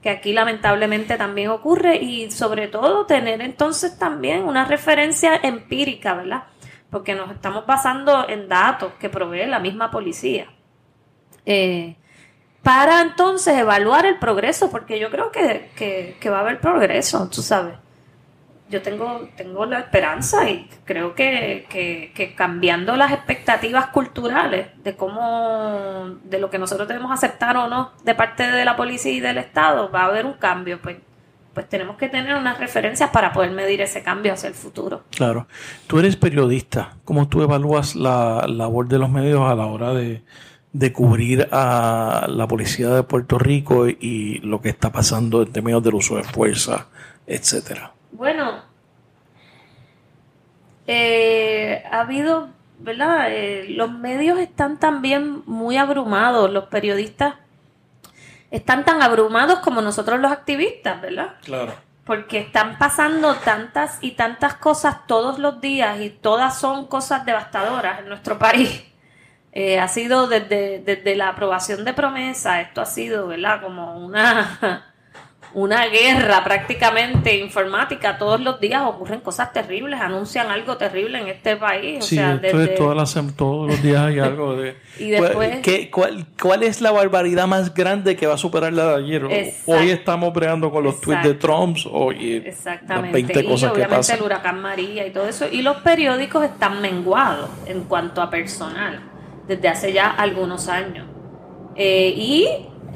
que 0.05 0.11
aquí 0.11 0.33
lamentablemente 0.33 1.17
también 1.17 1.49
ocurre 1.49 1.95
y 1.95 2.29
sobre 2.29 2.67
todo 2.67 3.07
tener 3.07 3.41
entonces 3.41 3.97
también 3.97 4.43
una 4.43 4.63
referencia 4.63 5.35
empírica, 5.41 6.13
¿verdad? 6.13 6.43
Porque 6.95 7.13
nos 7.13 7.29
estamos 7.29 7.65
basando 7.65 8.25
en 8.29 8.47
datos 8.47 8.93
que 9.01 9.09
provee 9.09 9.47
la 9.47 9.59
misma 9.59 9.91
policía. 9.91 10.47
Eh, 11.45 11.97
para 12.63 13.01
entonces 13.01 13.57
evaluar 13.57 14.05
el 14.05 14.17
progreso, 14.17 14.71
porque 14.71 14.97
yo 14.97 15.11
creo 15.11 15.29
que, 15.29 15.71
que 15.75 16.29
va 16.29 16.37
a 16.37 16.39
haber 16.39 16.61
progreso, 16.61 17.29
tú 17.29 17.41
sabes 17.41 17.75
yo 18.67 18.81
tengo, 18.81 19.29
tengo 19.35 19.65
la 19.65 19.79
esperanza 19.79 20.49
y 20.49 20.67
creo 20.85 21.13
que, 21.13 21.67
que, 21.69 22.35
cambiando 22.35 22.95
las 22.95 23.11
expectativas 23.11 23.87
culturales 23.87 24.69
de 24.83 24.95
cómo, 24.95 26.17
de 26.23 26.39
lo 26.39 26.49
que 26.49 26.57
nosotros 26.57 26.87
debemos 26.87 27.11
aceptar 27.11 27.55
o 27.57 27.67
no 27.67 27.91
de 28.03 28.15
parte 28.15 28.49
de 28.49 28.65
la 28.65 28.75
policía 28.75 29.11
y 29.11 29.19
del 29.19 29.37
Estado, 29.37 29.91
va 29.91 30.01
a 30.01 30.05
haber 30.05 30.25
un 30.25 30.33
cambio, 30.33 30.81
pues, 30.81 30.97
pues 31.55 31.67
tenemos 31.69 31.95
que 31.95 32.09
tener 32.09 32.35
unas 32.35 32.59
referencias 32.59 33.09
para 33.09 33.31
poder 33.31 33.51
medir 33.51 33.81
ese 33.81 34.03
cambio 34.03 34.33
hacia 34.33 34.49
el 34.49 34.53
futuro. 34.53 35.03
Claro. 35.09 35.47
Tú 35.87 35.97
eres 35.97 36.17
periodista, 36.17 36.97
¿cómo 37.05 37.29
tú 37.29 37.41
evalúas 37.41 37.95
la 37.95 38.45
labor 38.47 38.87
de 38.89 38.99
los 38.99 39.09
medios 39.09 39.41
a 39.49 39.55
la 39.55 39.65
hora 39.65 39.93
de, 39.93 40.21
de 40.73 40.91
cubrir 40.91 41.47
a 41.51 42.27
la 42.29 42.47
policía 42.47 42.89
de 42.89 43.03
Puerto 43.03 43.39
Rico 43.39 43.87
y 43.87 44.39
lo 44.39 44.61
que 44.61 44.69
está 44.69 44.91
pasando 44.91 45.43
en 45.43 45.51
términos 45.53 45.81
del 45.81 45.95
uso 45.95 46.17
de 46.17 46.23
fuerza, 46.23 46.89
etcétera? 47.25 47.93
Bueno, 48.11 48.61
eh, 50.85 51.81
ha 51.89 52.01
habido, 52.01 52.49
¿verdad? 52.79 53.27
Eh, 53.29 53.67
los 53.69 53.91
medios 53.91 54.37
están 54.39 54.77
también 54.77 55.41
muy 55.45 55.77
abrumados, 55.77 56.51
los 56.51 56.65
periodistas 56.65 57.35
están 58.51 58.85
tan 58.85 59.01
abrumados 59.01 59.59
como 59.59 59.81
nosotros 59.81 60.19
los 60.19 60.31
activistas, 60.31 61.01
¿verdad? 61.01 61.35
Claro. 61.43 61.73
Porque 62.05 62.39
están 62.39 62.77
pasando 62.77 63.35
tantas 63.35 63.97
y 64.01 64.11
tantas 64.11 64.55
cosas 64.55 65.07
todos 65.07 65.39
los 65.39 65.59
días 65.59 65.99
y 66.01 66.09
todas 66.09 66.59
son 66.59 66.87
cosas 66.87 67.25
devastadoras 67.25 67.99
en 67.99 68.09
nuestro 68.09 68.37
país. 68.37 68.83
Eh, 69.57 69.79
ha 69.79 69.87
sido 69.87 70.27
desde, 70.27 70.79
desde 70.79 71.15
la 71.15 71.29
aprobación 71.29 71.85
de 71.85 71.93
promesa, 71.93 72.59
esto 72.59 72.81
ha 72.81 72.85
sido, 72.85 73.27
¿verdad? 73.27 73.61
Como 73.61 73.97
una 74.05 74.93
una 75.55 75.87
guerra 75.87 76.43
prácticamente 76.43 77.37
informática. 77.37 78.17
Todos 78.17 78.41
los 78.41 78.59
días 78.59 78.83
ocurren 78.85 79.21
cosas 79.21 79.53
terribles, 79.53 80.01
anuncian 80.01 80.51
algo 80.51 80.75
terrible 80.75 81.17
en 81.17 81.29
este 81.29 81.55
país. 81.55 82.03
Sí, 82.03 82.19
todas 82.77 83.15
todos 83.37 83.69
los 83.69 83.81
días 83.81 84.01
hay 84.01 84.19
algo 84.19 84.57
de... 84.57 84.75
y 84.99 85.11
después... 85.11 85.61
¿Qué, 85.61 85.89
cuál, 85.89 86.25
¿Cuál 86.39 86.63
es 86.63 86.81
la 86.81 86.91
barbaridad 86.91 87.47
más 87.47 87.73
grande 87.73 88.17
que 88.17 88.27
va 88.27 88.33
a 88.33 88.37
superar 88.37 88.73
la 88.73 88.97
de 88.97 89.05
ayer? 89.05 89.23
Hoy 89.65 89.89
estamos 89.89 90.33
pregando 90.33 90.69
con 90.69 90.83
los 90.83 90.99
tweets 90.99 91.23
de 91.23 91.33
Trump, 91.35 91.77
hoy 91.89 92.43
Exactamente. 92.45 93.21
Las 93.21 93.27
20 93.33 93.45
cosas 93.45 93.71
y 93.71 93.73
obviamente 93.73 94.13
el 94.13 94.21
huracán 94.21 94.61
María 94.61 95.07
y 95.07 95.11
todo 95.11 95.25
eso. 95.25 95.47
Y 95.49 95.61
los 95.61 95.77
periódicos 95.77 96.43
están 96.43 96.81
menguados 96.81 97.49
en 97.65 97.85
cuanto 97.85 98.21
a 98.21 98.29
personal 98.29 98.99
desde 99.47 99.69
hace 99.69 99.93
ya 99.93 100.09
algunos 100.09 100.67
años. 100.67 101.07
Eh, 101.77 102.13
y 102.15 102.47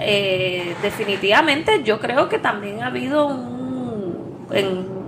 eh, 0.02 0.76
definitivamente 0.82 1.84
yo 1.84 2.00
creo 2.00 2.30
que 2.30 2.40
también 2.40 2.82
ha 2.82 2.88
habido 2.88 3.28
un... 3.28 4.48
En, 4.52 5.00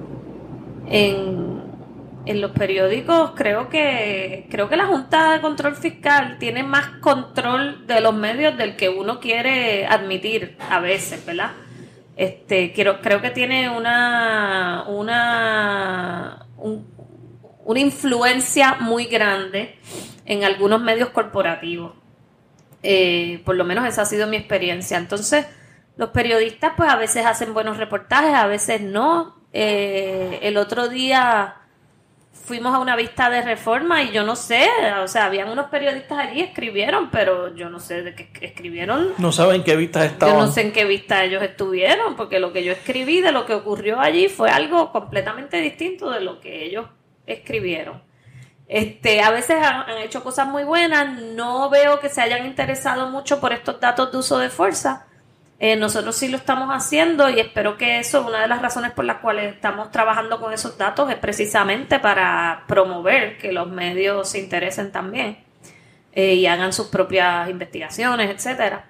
en, 2.26 2.42
los 2.42 2.52
periódicos 2.52 3.32
creo 3.36 3.68
que 3.68 4.48
creo 4.50 4.70
que 4.70 4.78
la 4.78 4.86
Junta 4.86 5.34
de 5.34 5.42
Control 5.42 5.76
Fiscal 5.76 6.38
tiene 6.40 6.64
más 6.64 6.88
control 7.02 7.88
de 7.88 8.00
los 8.00 8.14
medios 8.14 8.56
del 8.58 8.76
que 8.76 8.90
uno 8.90 9.20
quiere 9.20 9.86
admitir 9.86 10.58
a 10.70 10.80
veces, 10.80 11.26
¿verdad? 11.26 11.52
Este, 12.16 12.72
quiero, 12.72 13.02
creo 13.02 13.22
que 13.22 13.32
tiene 13.32 13.70
una, 13.70 14.86
una, 14.88 16.46
una 17.66 17.80
influencia 17.80 18.78
muy 18.80 19.06
grande 19.06 19.76
en 20.26 20.44
algunos 20.44 20.82
medios 20.82 21.10
corporativos. 21.10 22.01
Eh, 22.84 23.42
por 23.46 23.56
lo 23.56 23.64
menos 23.64 23.86
esa 23.88 24.04
ha 24.04 24.06
sido 24.06 24.28
mi 24.28 24.38
experiencia. 24.38 24.98
Entonces, 24.98 25.46
los 25.98 26.10
periodistas 26.10 26.74
pues 26.76 26.90
a 26.90 26.96
veces 26.96 27.26
hacen 27.26 27.54
buenos 27.54 27.78
reportajes, 27.78 28.34
a 28.34 28.48
veces 28.48 28.82
no. 28.82 29.36
Eh, 29.54 30.40
el 30.42 30.58
otro 30.58 30.88
día 30.88 31.56
fuimos 32.52 32.74
a 32.74 32.80
una 32.80 32.96
vista 32.96 33.30
de 33.30 33.42
reforma 33.42 34.04
y 34.04 34.12
yo 34.12 34.24
no 34.24 34.36
sé, 34.36 34.68
o 35.02 35.08
sea, 35.08 35.26
habían 35.26 35.50
unos 35.50 35.68
periodistas 35.68 36.18
allí, 36.18 36.42
escribieron, 36.42 37.10
pero 37.12 37.56
yo 37.56 37.70
no 37.70 37.80
sé 37.80 38.02
de 38.02 38.16
qué 38.16 38.30
escribieron. 38.42 39.14
No 39.20 39.32
saben 39.32 39.58
en 39.58 39.64
qué 39.64 39.76
vista 39.76 40.04
estaban. 40.04 40.36
Yo 40.36 40.42
no 40.42 40.52
sé 40.52 40.62
en 40.62 40.72
qué 40.72 40.86
vista 40.86 41.24
ellos 41.24 41.44
estuvieron, 41.44 42.16
porque 42.16 42.40
lo 42.40 42.52
que 42.52 42.64
yo 42.64 42.72
escribí 42.72 43.22
de 43.22 43.32
lo 43.32 43.46
que 43.46 43.54
ocurrió 43.54 44.00
allí 44.00 44.28
fue 44.28 44.50
algo 44.50 44.92
completamente 44.92 45.62
distinto 45.62 46.10
de 46.10 46.22
lo 46.22 46.40
que 46.40 46.66
ellos 46.66 46.88
escribieron. 47.26 48.02
Este, 48.72 49.22
a 49.22 49.32
veces 49.32 49.58
han, 49.62 49.98
hecho 49.98 50.24
cosas 50.24 50.48
muy 50.48 50.64
buenas, 50.64 51.22
no 51.22 51.70
veo 51.70 52.00
que 52.00 52.08
se 52.08 52.22
hayan 52.22 52.46
interesado 52.46 53.10
mucho 53.10 53.42
por 53.42 53.52
estos 53.52 53.82
datos 53.82 54.14
de 54.14 54.18
uso 54.18 54.38
de 54.38 54.50
fuerza. 54.50 55.08
Eh, 55.60 55.76
nosotros 55.76 56.16
sí 56.16 56.30
lo 56.30 56.38
estamos 56.38 56.70
haciendo 56.70 57.30
y 57.30 57.42
espero 57.42 57.76
que 57.76 58.00
eso, 58.00 58.26
una 58.26 58.40
de 58.40 58.48
las 58.48 58.62
razones 58.62 58.94
por 58.94 59.04
las 59.04 59.18
cuales 59.18 59.56
estamos 59.56 59.92
trabajando 59.92 60.40
con 60.40 60.54
esos 60.54 60.78
datos 60.78 61.12
es 61.12 61.18
precisamente 61.18 62.00
para 62.00 62.64
promover 62.66 63.38
que 63.38 63.52
los 63.52 63.70
medios 63.70 64.30
se 64.30 64.40
interesen 64.40 64.94
también 64.94 65.44
eh, 66.14 66.36
y 66.36 66.46
hagan 66.48 66.72
sus 66.72 66.88
propias 66.88 67.50
investigaciones, 67.50 68.30
etcétera. 68.30 68.86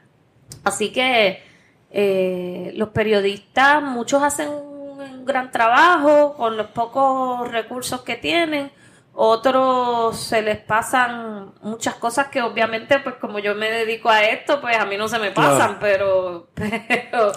Así 0.63 0.91
que 0.91 1.41
eh, 1.89 2.71
los 2.75 2.89
periodistas, 2.89 3.81
muchos 3.81 4.21
hacen 4.21 4.47
un 4.47 5.25
gran 5.25 5.49
trabajo 5.49 6.35
con 6.35 6.55
los 6.55 6.67
pocos 6.67 7.51
recursos 7.51 8.01
que 8.01 8.15
tienen 8.15 8.71
otros 9.13 10.17
se 10.17 10.41
les 10.41 10.57
pasan 10.57 11.53
muchas 11.61 11.95
cosas 11.95 12.27
que 12.27 12.41
obviamente, 12.41 12.99
pues 12.99 13.15
como 13.15 13.39
yo 13.39 13.55
me 13.55 13.69
dedico 13.69 14.09
a 14.09 14.23
esto, 14.23 14.61
pues 14.61 14.77
a 14.77 14.85
mí 14.85 14.97
no 14.97 15.07
se 15.07 15.19
me 15.19 15.31
pasan, 15.31 15.77
pero, 15.79 16.47
pero, 16.53 17.31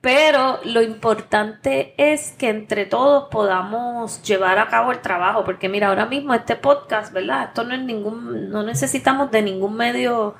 pero 0.00 0.60
lo 0.64 0.82
importante 0.82 1.94
es 1.96 2.32
que 2.32 2.50
entre 2.50 2.84
todos 2.84 3.28
podamos 3.30 4.22
llevar 4.22 4.58
a 4.58 4.68
cabo 4.68 4.92
el 4.92 5.00
trabajo, 5.00 5.44
porque 5.44 5.68
mira, 5.68 5.88
ahora 5.88 6.06
mismo 6.06 6.34
este 6.34 6.56
podcast, 6.56 7.12
¿verdad? 7.12 7.44
Esto 7.44 7.64
no 7.64 7.74
es 7.74 7.80
ningún, 7.80 8.50
no 8.50 8.62
necesitamos 8.62 9.30
de 9.30 9.42
ningún 9.42 9.74
medio 9.76 10.34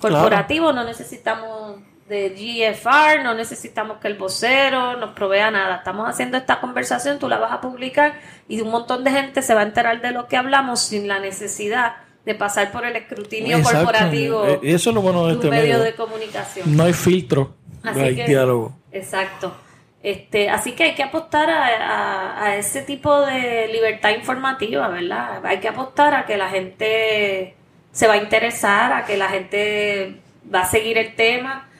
corporativo, 0.00 0.72
no 0.72 0.84
necesitamos 0.84 1.78
de 2.08 2.30
GFR, 2.30 3.22
no 3.22 3.34
necesitamos 3.34 3.98
que 3.98 4.08
el 4.08 4.14
vocero 4.14 4.96
nos 4.96 5.10
provea 5.10 5.50
nada. 5.50 5.76
Estamos 5.76 6.08
haciendo 6.08 6.36
esta 6.36 6.60
conversación, 6.60 7.18
tú 7.18 7.28
la 7.28 7.38
vas 7.38 7.52
a 7.52 7.60
publicar 7.60 8.20
y 8.48 8.60
un 8.60 8.70
montón 8.70 9.04
de 9.04 9.10
gente 9.10 9.42
se 9.42 9.54
va 9.54 9.60
a 9.60 9.64
enterar 9.64 10.02
de 10.02 10.10
lo 10.10 10.28
que 10.28 10.36
hablamos 10.36 10.80
sin 10.80 11.08
la 11.08 11.18
necesidad 11.18 11.96
de 12.24 12.34
pasar 12.34 12.72
por 12.72 12.84
el 12.84 12.96
escrutinio 12.96 13.62
corporativo. 13.62 14.46
Eh, 14.46 14.60
eso 14.62 14.90
es 14.90 14.94
lo 14.94 15.02
bueno 15.02 15.26
de 15.26 15.34
este 15.34 15.50
medio, 15.50 15.80
de 15.80 15.94
comunicación. 15.94 16.76
No 16.76 16.84
hay 16.84 16.92
filtro, 16.92 17.54
no 17.82 18.00
hay 18.00 18.14
diálogo. 18.14 18.76
Exacto. 18.92 19.54
Este, 20.02 20.50
así 20.50 20.72
que 20.72 20.84
hay 20.84 20.94
que 20.94 21.02
apostar 21.02 21.48
a, 21.48 22.44
a 22.44 22.56
ese 22.56 22.82
tipo 22.82 23.22
de 23.22 23.68
libertad 23.68 24.10
informativa, 24.10 24.88
¿verdad? 24.88 25.44
Hay 25.46 25.60
que 25.60 25.68
apostar 25.68 26.12
a 26.12 26.26
que 26.26 26.36
la 26.36 26.50
gente 26.50 27.54
se 27.90 28.06
va 28.06 28.14
a 28.14 28.16
interesar, 28.18 28.92
a 28.92 29.06
que 29.06 29.16
la 29.16 29.28
gente 29.30 30.16
va 30.52 30.62
a 30.62 30.66
seguir 30.66 30.98
el 30.98 31.14
tema. 31.14 31.70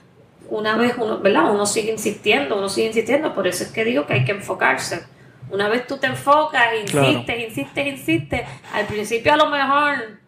Una 0.51 0.77
vez 0.77 0.95
uno, 0.99 1.19
¿verdad? 1.19 1.51
Uno 1.51 1.67
sigue 1.67 1.93
insistiendo, 1.93 2.57
uno 2.57 2.69
sigue 2.69 2.89
insistiendo, 2.89 3.35
por 3.35 3.47
eso 3.47 3.65
es 3.65 3.71
que 3.71 3.85
digo 3.85 4.07
que 4.07 4.15
hay 4.15 4.25
que 4.25 4.33
enfocarse. 4.33 5.05
Una 5.51 5.69
vez 5.69 5.87
tú 5.87 5.99
te 5.99 6.07
enfocas, 6.07 6.67
insistes, 6.81 7.49
insistes, 7.49 7.87
insistes, 7.87 8.43
al 8.73 8.87
principio 8.87 9.33
a 9.33 9.37
lo 9.37 9.49
mejor 9.49 10.19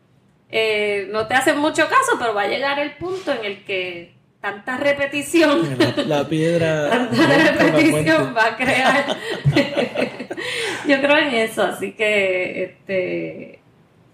eh, 0.50 1.08
no 1.10 1.26
te 1.26 1.34
hacen 1.34 1.58
mucho 1.58 1.88
caso, 1.88 2.16
pero 2.18 2.34
va 2.34 2.42
a 2.42 2.48
llegar 2.48 2.78
el 2.78 2.92
punto 2.92 3.32
en 3.32 3.44
el 3.44 3.64
que 3.64 4.14
tanta 4.40 4.76
repetición, 4.76 5.76
la, 6.06 6.28
piedra, 6.28 6.88
tanta 7.10 7.26
repetición 7.26 8.34
va 8.36 8.46
a 8.46 8.56
crear. 8.56 9.06
Yo 10.86 11.00
creo 11.00 11.16
en 11.16 11.34
eso, 11.34 11.62
así 11.62 11.92
que 11.92 12.62
este 12.62 13.60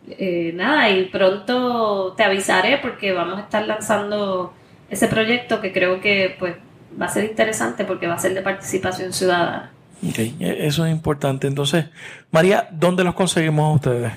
eh, 0.09 0.53
nada, 0.55 0.90
y 0.90 1.05
pronto 1.07 2.14
te 2.16 2.24
avisaré 2.24 2.78
porque 2.78 3.12
vamos 3.12 3.38
a 3.38 3.42
estar 3.42 3.66
lanzando 3.66 4.53
ese 4.93 5.09
proyecto 5.09 5.61
que 5.62 5.72
creo 5.72 6.01
que 6.01 6.36
pues 6.38 6.55
va 7.01 7.07
a 7.07 7.09
ser 7.09 7.24
interesante 7.24 7.84
porque 7.84 8.07
va 8.07 8.14
a 8.14 8.18
ser 8.18 8.34
de 8.34 8.43
participación 8.43 9.12
ciudadana. 9.14 9.72
Ok, 10.07 10.18
e, 10.18 10.66
eso 10.66 10.84
es 10.84 10.93
importante. 10.93 11.47
Entonces, 11.47 11.86
María, 12.30 12.68
¿dónde 12.70 13.03
los 13.03 13.14
conseguimos 13.14 13.64
a 13.64 13.74
ustedes? 13.74 14.12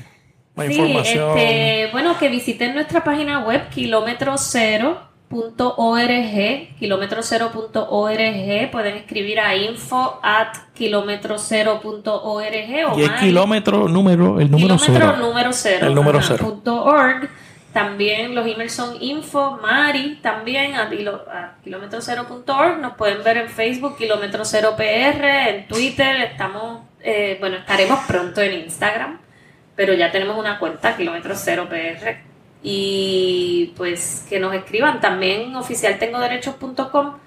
Más 0.56 0.70
información. 0.70 1.38
Este, 1.38 1.90
bueno, 1.94 2.18
que 2.18 2.28
visiten 2.28 2.74
nuestra 2.76 3.04
página 3.04 3.46
web, 3.46 3.70
kilómetro 3.70 4.38
cero 4.38 5.00
.org, 5.32 6.78
kilómetro 6.80 7.24
cero.org, 7.24 8.72
pueden 8.72 8.96
escribir 8.96 9.40
a 9.40 9.56
info 9.56 10.20
at 10.22 10.56
kilómetro 10.74 11.38
cero.org 11.40 12.98
y 12.98 13.02
el 13.02 13.16
kilómetro 13.16 13.88
número, 13.88 14.40
el 14.40 14.52
número 14.52 14.78
kilómetro 14.78 15.18
número 15.18 15.52
cero. 15.52 15.88
El 15.88 15.96
número 15.96 16.22
cero. 16.22 16.62
org. 16.66 17.30
También 17.76 18.34
los 18.34 18.48
emails 18.48 18.72
son 18.72 18.96
info, 19.04 19.60
Mari, 19.62 20.20
también 20.22 20.76
a, 20.76 20.84
a 20.84 21.56
kilómetro 21.62 22.00
cero.org. 22.00 22.80
Nos 22.80 22.94
pueden 22.94 23.22
ver 23.22 23.36
en 23.36 23.50
Facebook, 23.50 23.98
kilómetro 23.98 24.46
cero 24.46 24.76
PR, 24.78 25.50
en 25.50 25.68
Twitter, 25.68 26.22
estamos, 26.22 26.84
eh, 27.02 27.36
bueno, 27.42 27.58
estaremos 27.58 28.00
pronto 28.08 28.40
en 28.40 28.62
Instagram, 28.62 29.20
pero 29.76 29.94
ya 29.94 30.10
tenemos 30.10 30.38
una 30.38 30.58
cuenta, 30.58 30.96
kilómetro 30.96 31.36
cero 31.36 31.68
PR 31.70 32.20
y 32.64 33.74
pues 33.76 34.26
que 34.30 34.40
nos 34.40 34.56
escriban 34.56 35.02
también 35.02 35.54
oficialtengoderechos.com 35.58 37.18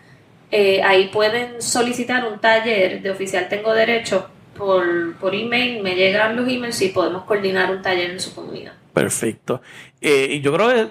eh, 0.50 0.80
ahí 0.82 1.08
pueden 1.08 1.60
solicitar 1.60 2.24
un 2.24 2.38
taller 2.38 3.02
de 3.02 3.10
oficial 3.10 3.50
tengo 3.50 3.74
derechos 3.74 4.24
por, 4.56 5.14
por 5.16 5.34
email, 5.34 5.82
me 5.82 5.94
llegan 5.94 6.36
los 6.36 6.48
emails 6.48 6.80
y 6.80 6.88
podemos 6.88 7.24
coordinar 7.24 7.70
un 7.70 7.82
taller 7.82 8.12
en 8.12 8.20
su 8.20 8.34
comunidad. 8.34 8.72
Perfecto. 8.98 9.62
Eh, 10.00 10.28
y 10.32 10.40
yo 10.40 10.52
creo 10.52 10.68
que 10.68 10.88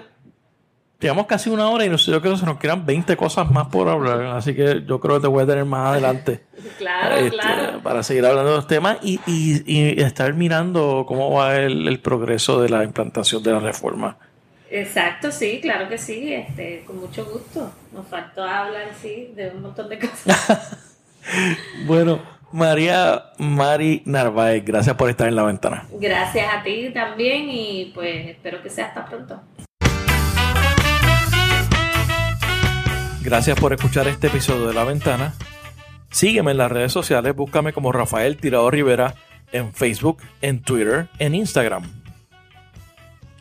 llevamos 1.00 1.26
casi 1.26 1.50
una 1.50 1.68
hora 1.68 1.84
y 1.84 1.88
no 1.88 1.98
sé, 1.98 2.10
yo 2.10 2.20
creo 2.20 2.34
que 2.34 2.40
se 2.40 2.46
nos 2.46 2.58
quedan 2.58 2.84
20 2.84 3.16
cosas 3.16 3.50
más 3.50 3.68
por 3.68 3.88
hablar, 3.88 4.22
así 4.36 4.54
que 4.54 4.82
yo 4.86 4.98
creo 5.00 5.16
que 5.16 5.22
te 5.22 5.28
voy 5.28 5.44
a 5.44 5.46
tener 5.46 5.64
más 5.64 5.92
adelante. 5.92 6.44
claro, 6.78 7.16
este, 7.16 7.30
claro. 7.30 7.80
Para 7.82 8.02
seguir 8.02 8.24
hablando 8.26 8.50
de 8.50 8.56
los 8.56 8.66
temas 8.66 8.98
y, 9.02 9.20
y, 9.26 10.02
estar 10.02 10.32
mirando 10.34 11.04
cómo 11.06 11.30
va 11.32 11.56
el, 11.56 11.86
el 11.86 12.00
progreso 12.00 12.60
de 12.60 12.68
la 12.68 12.84
implantación 12.84 13.42
de 13.42 13.52
la 13.52 13.60
reforma. 13.60 14.16
Exacto, 14.70 15.30
sí, 15.32 15.60
claro 15.62 15.88
que 15.88 15.96
sí, 15.96 16.32
este, 16.32 16.84
con 16.86 16.98
mucho 16.98 17.24
gusto. 17.24 17.72
Nos 17.92 18.06
faltó 18.06 18.42
hablar, 18.42 18.90
sí, 19.00 19.32
de 19.34 19.50
un 19.50 19.62
montón 19.62 19.88
de 19.88 19.98
cosas. 19.98 20.76
bueno, 21.86 22.20
María 22.52 23.24
Mari 23.38 24.02
Narváez, 24.06 24.64
gracias 24.64 24.96
por 24.96 25.10
estar 25.10 25.28
en 25.28 25.36
la 25.36 25.42
ventana. 25.42 25.86
Gracias 26.00 26.46
a 26.52 26.62
ti 26.62 26.90
también 26.92 27.48
y 27.50 27.92
pues 27.94 28.28
espero 28.28 28.62
que 28.62 28.70
sea 28.70 28.86
hasta 28.86 29.04
pronto. 29.04 29.40
Gracias 33.22 33.60
por 33.60 33.72
escuchar 33.74 34.08
este 34.08 34.28
episodio 34.28 34.68
de 34.68 34.74
La 34.74 34.84
Ventana. 34.84 35.34
Sígueme 36.10 36.52
en 36.52 36.56
las 36.56 36.72
redes 36.72 36.92
sociales, 36.92 37.36
búscame 37.36 37.74
como 37.74 37.92
Rafael 37.92 38.38
Tirado 38.38 38.70
Rivera 38.70 39.14
en 39.52 39.74
Facebook, 39.74 40.22
en 40.40 40.62
Twitter, 40.62 41.08
en 41.18 41.34
Instagram. 41.34 41.82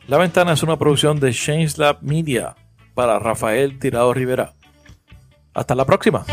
La 0.08 0.18
Ventana 0.18 0.54
es 0.54 0.64
una 0.64 0.78
producción 0.78 1.20
de 1.20 1.32
Change 1.32 1.78
Lab 1.78 2.00
Media 2.02 2.56
para 2.94 3.20
Rafael 3.20 3.80
Tirado 3.80 4.14
Rivera. 4.14 4.54
Hasta 5.54 5.76
la 5.76 5.86
próxima. 5.86 6.26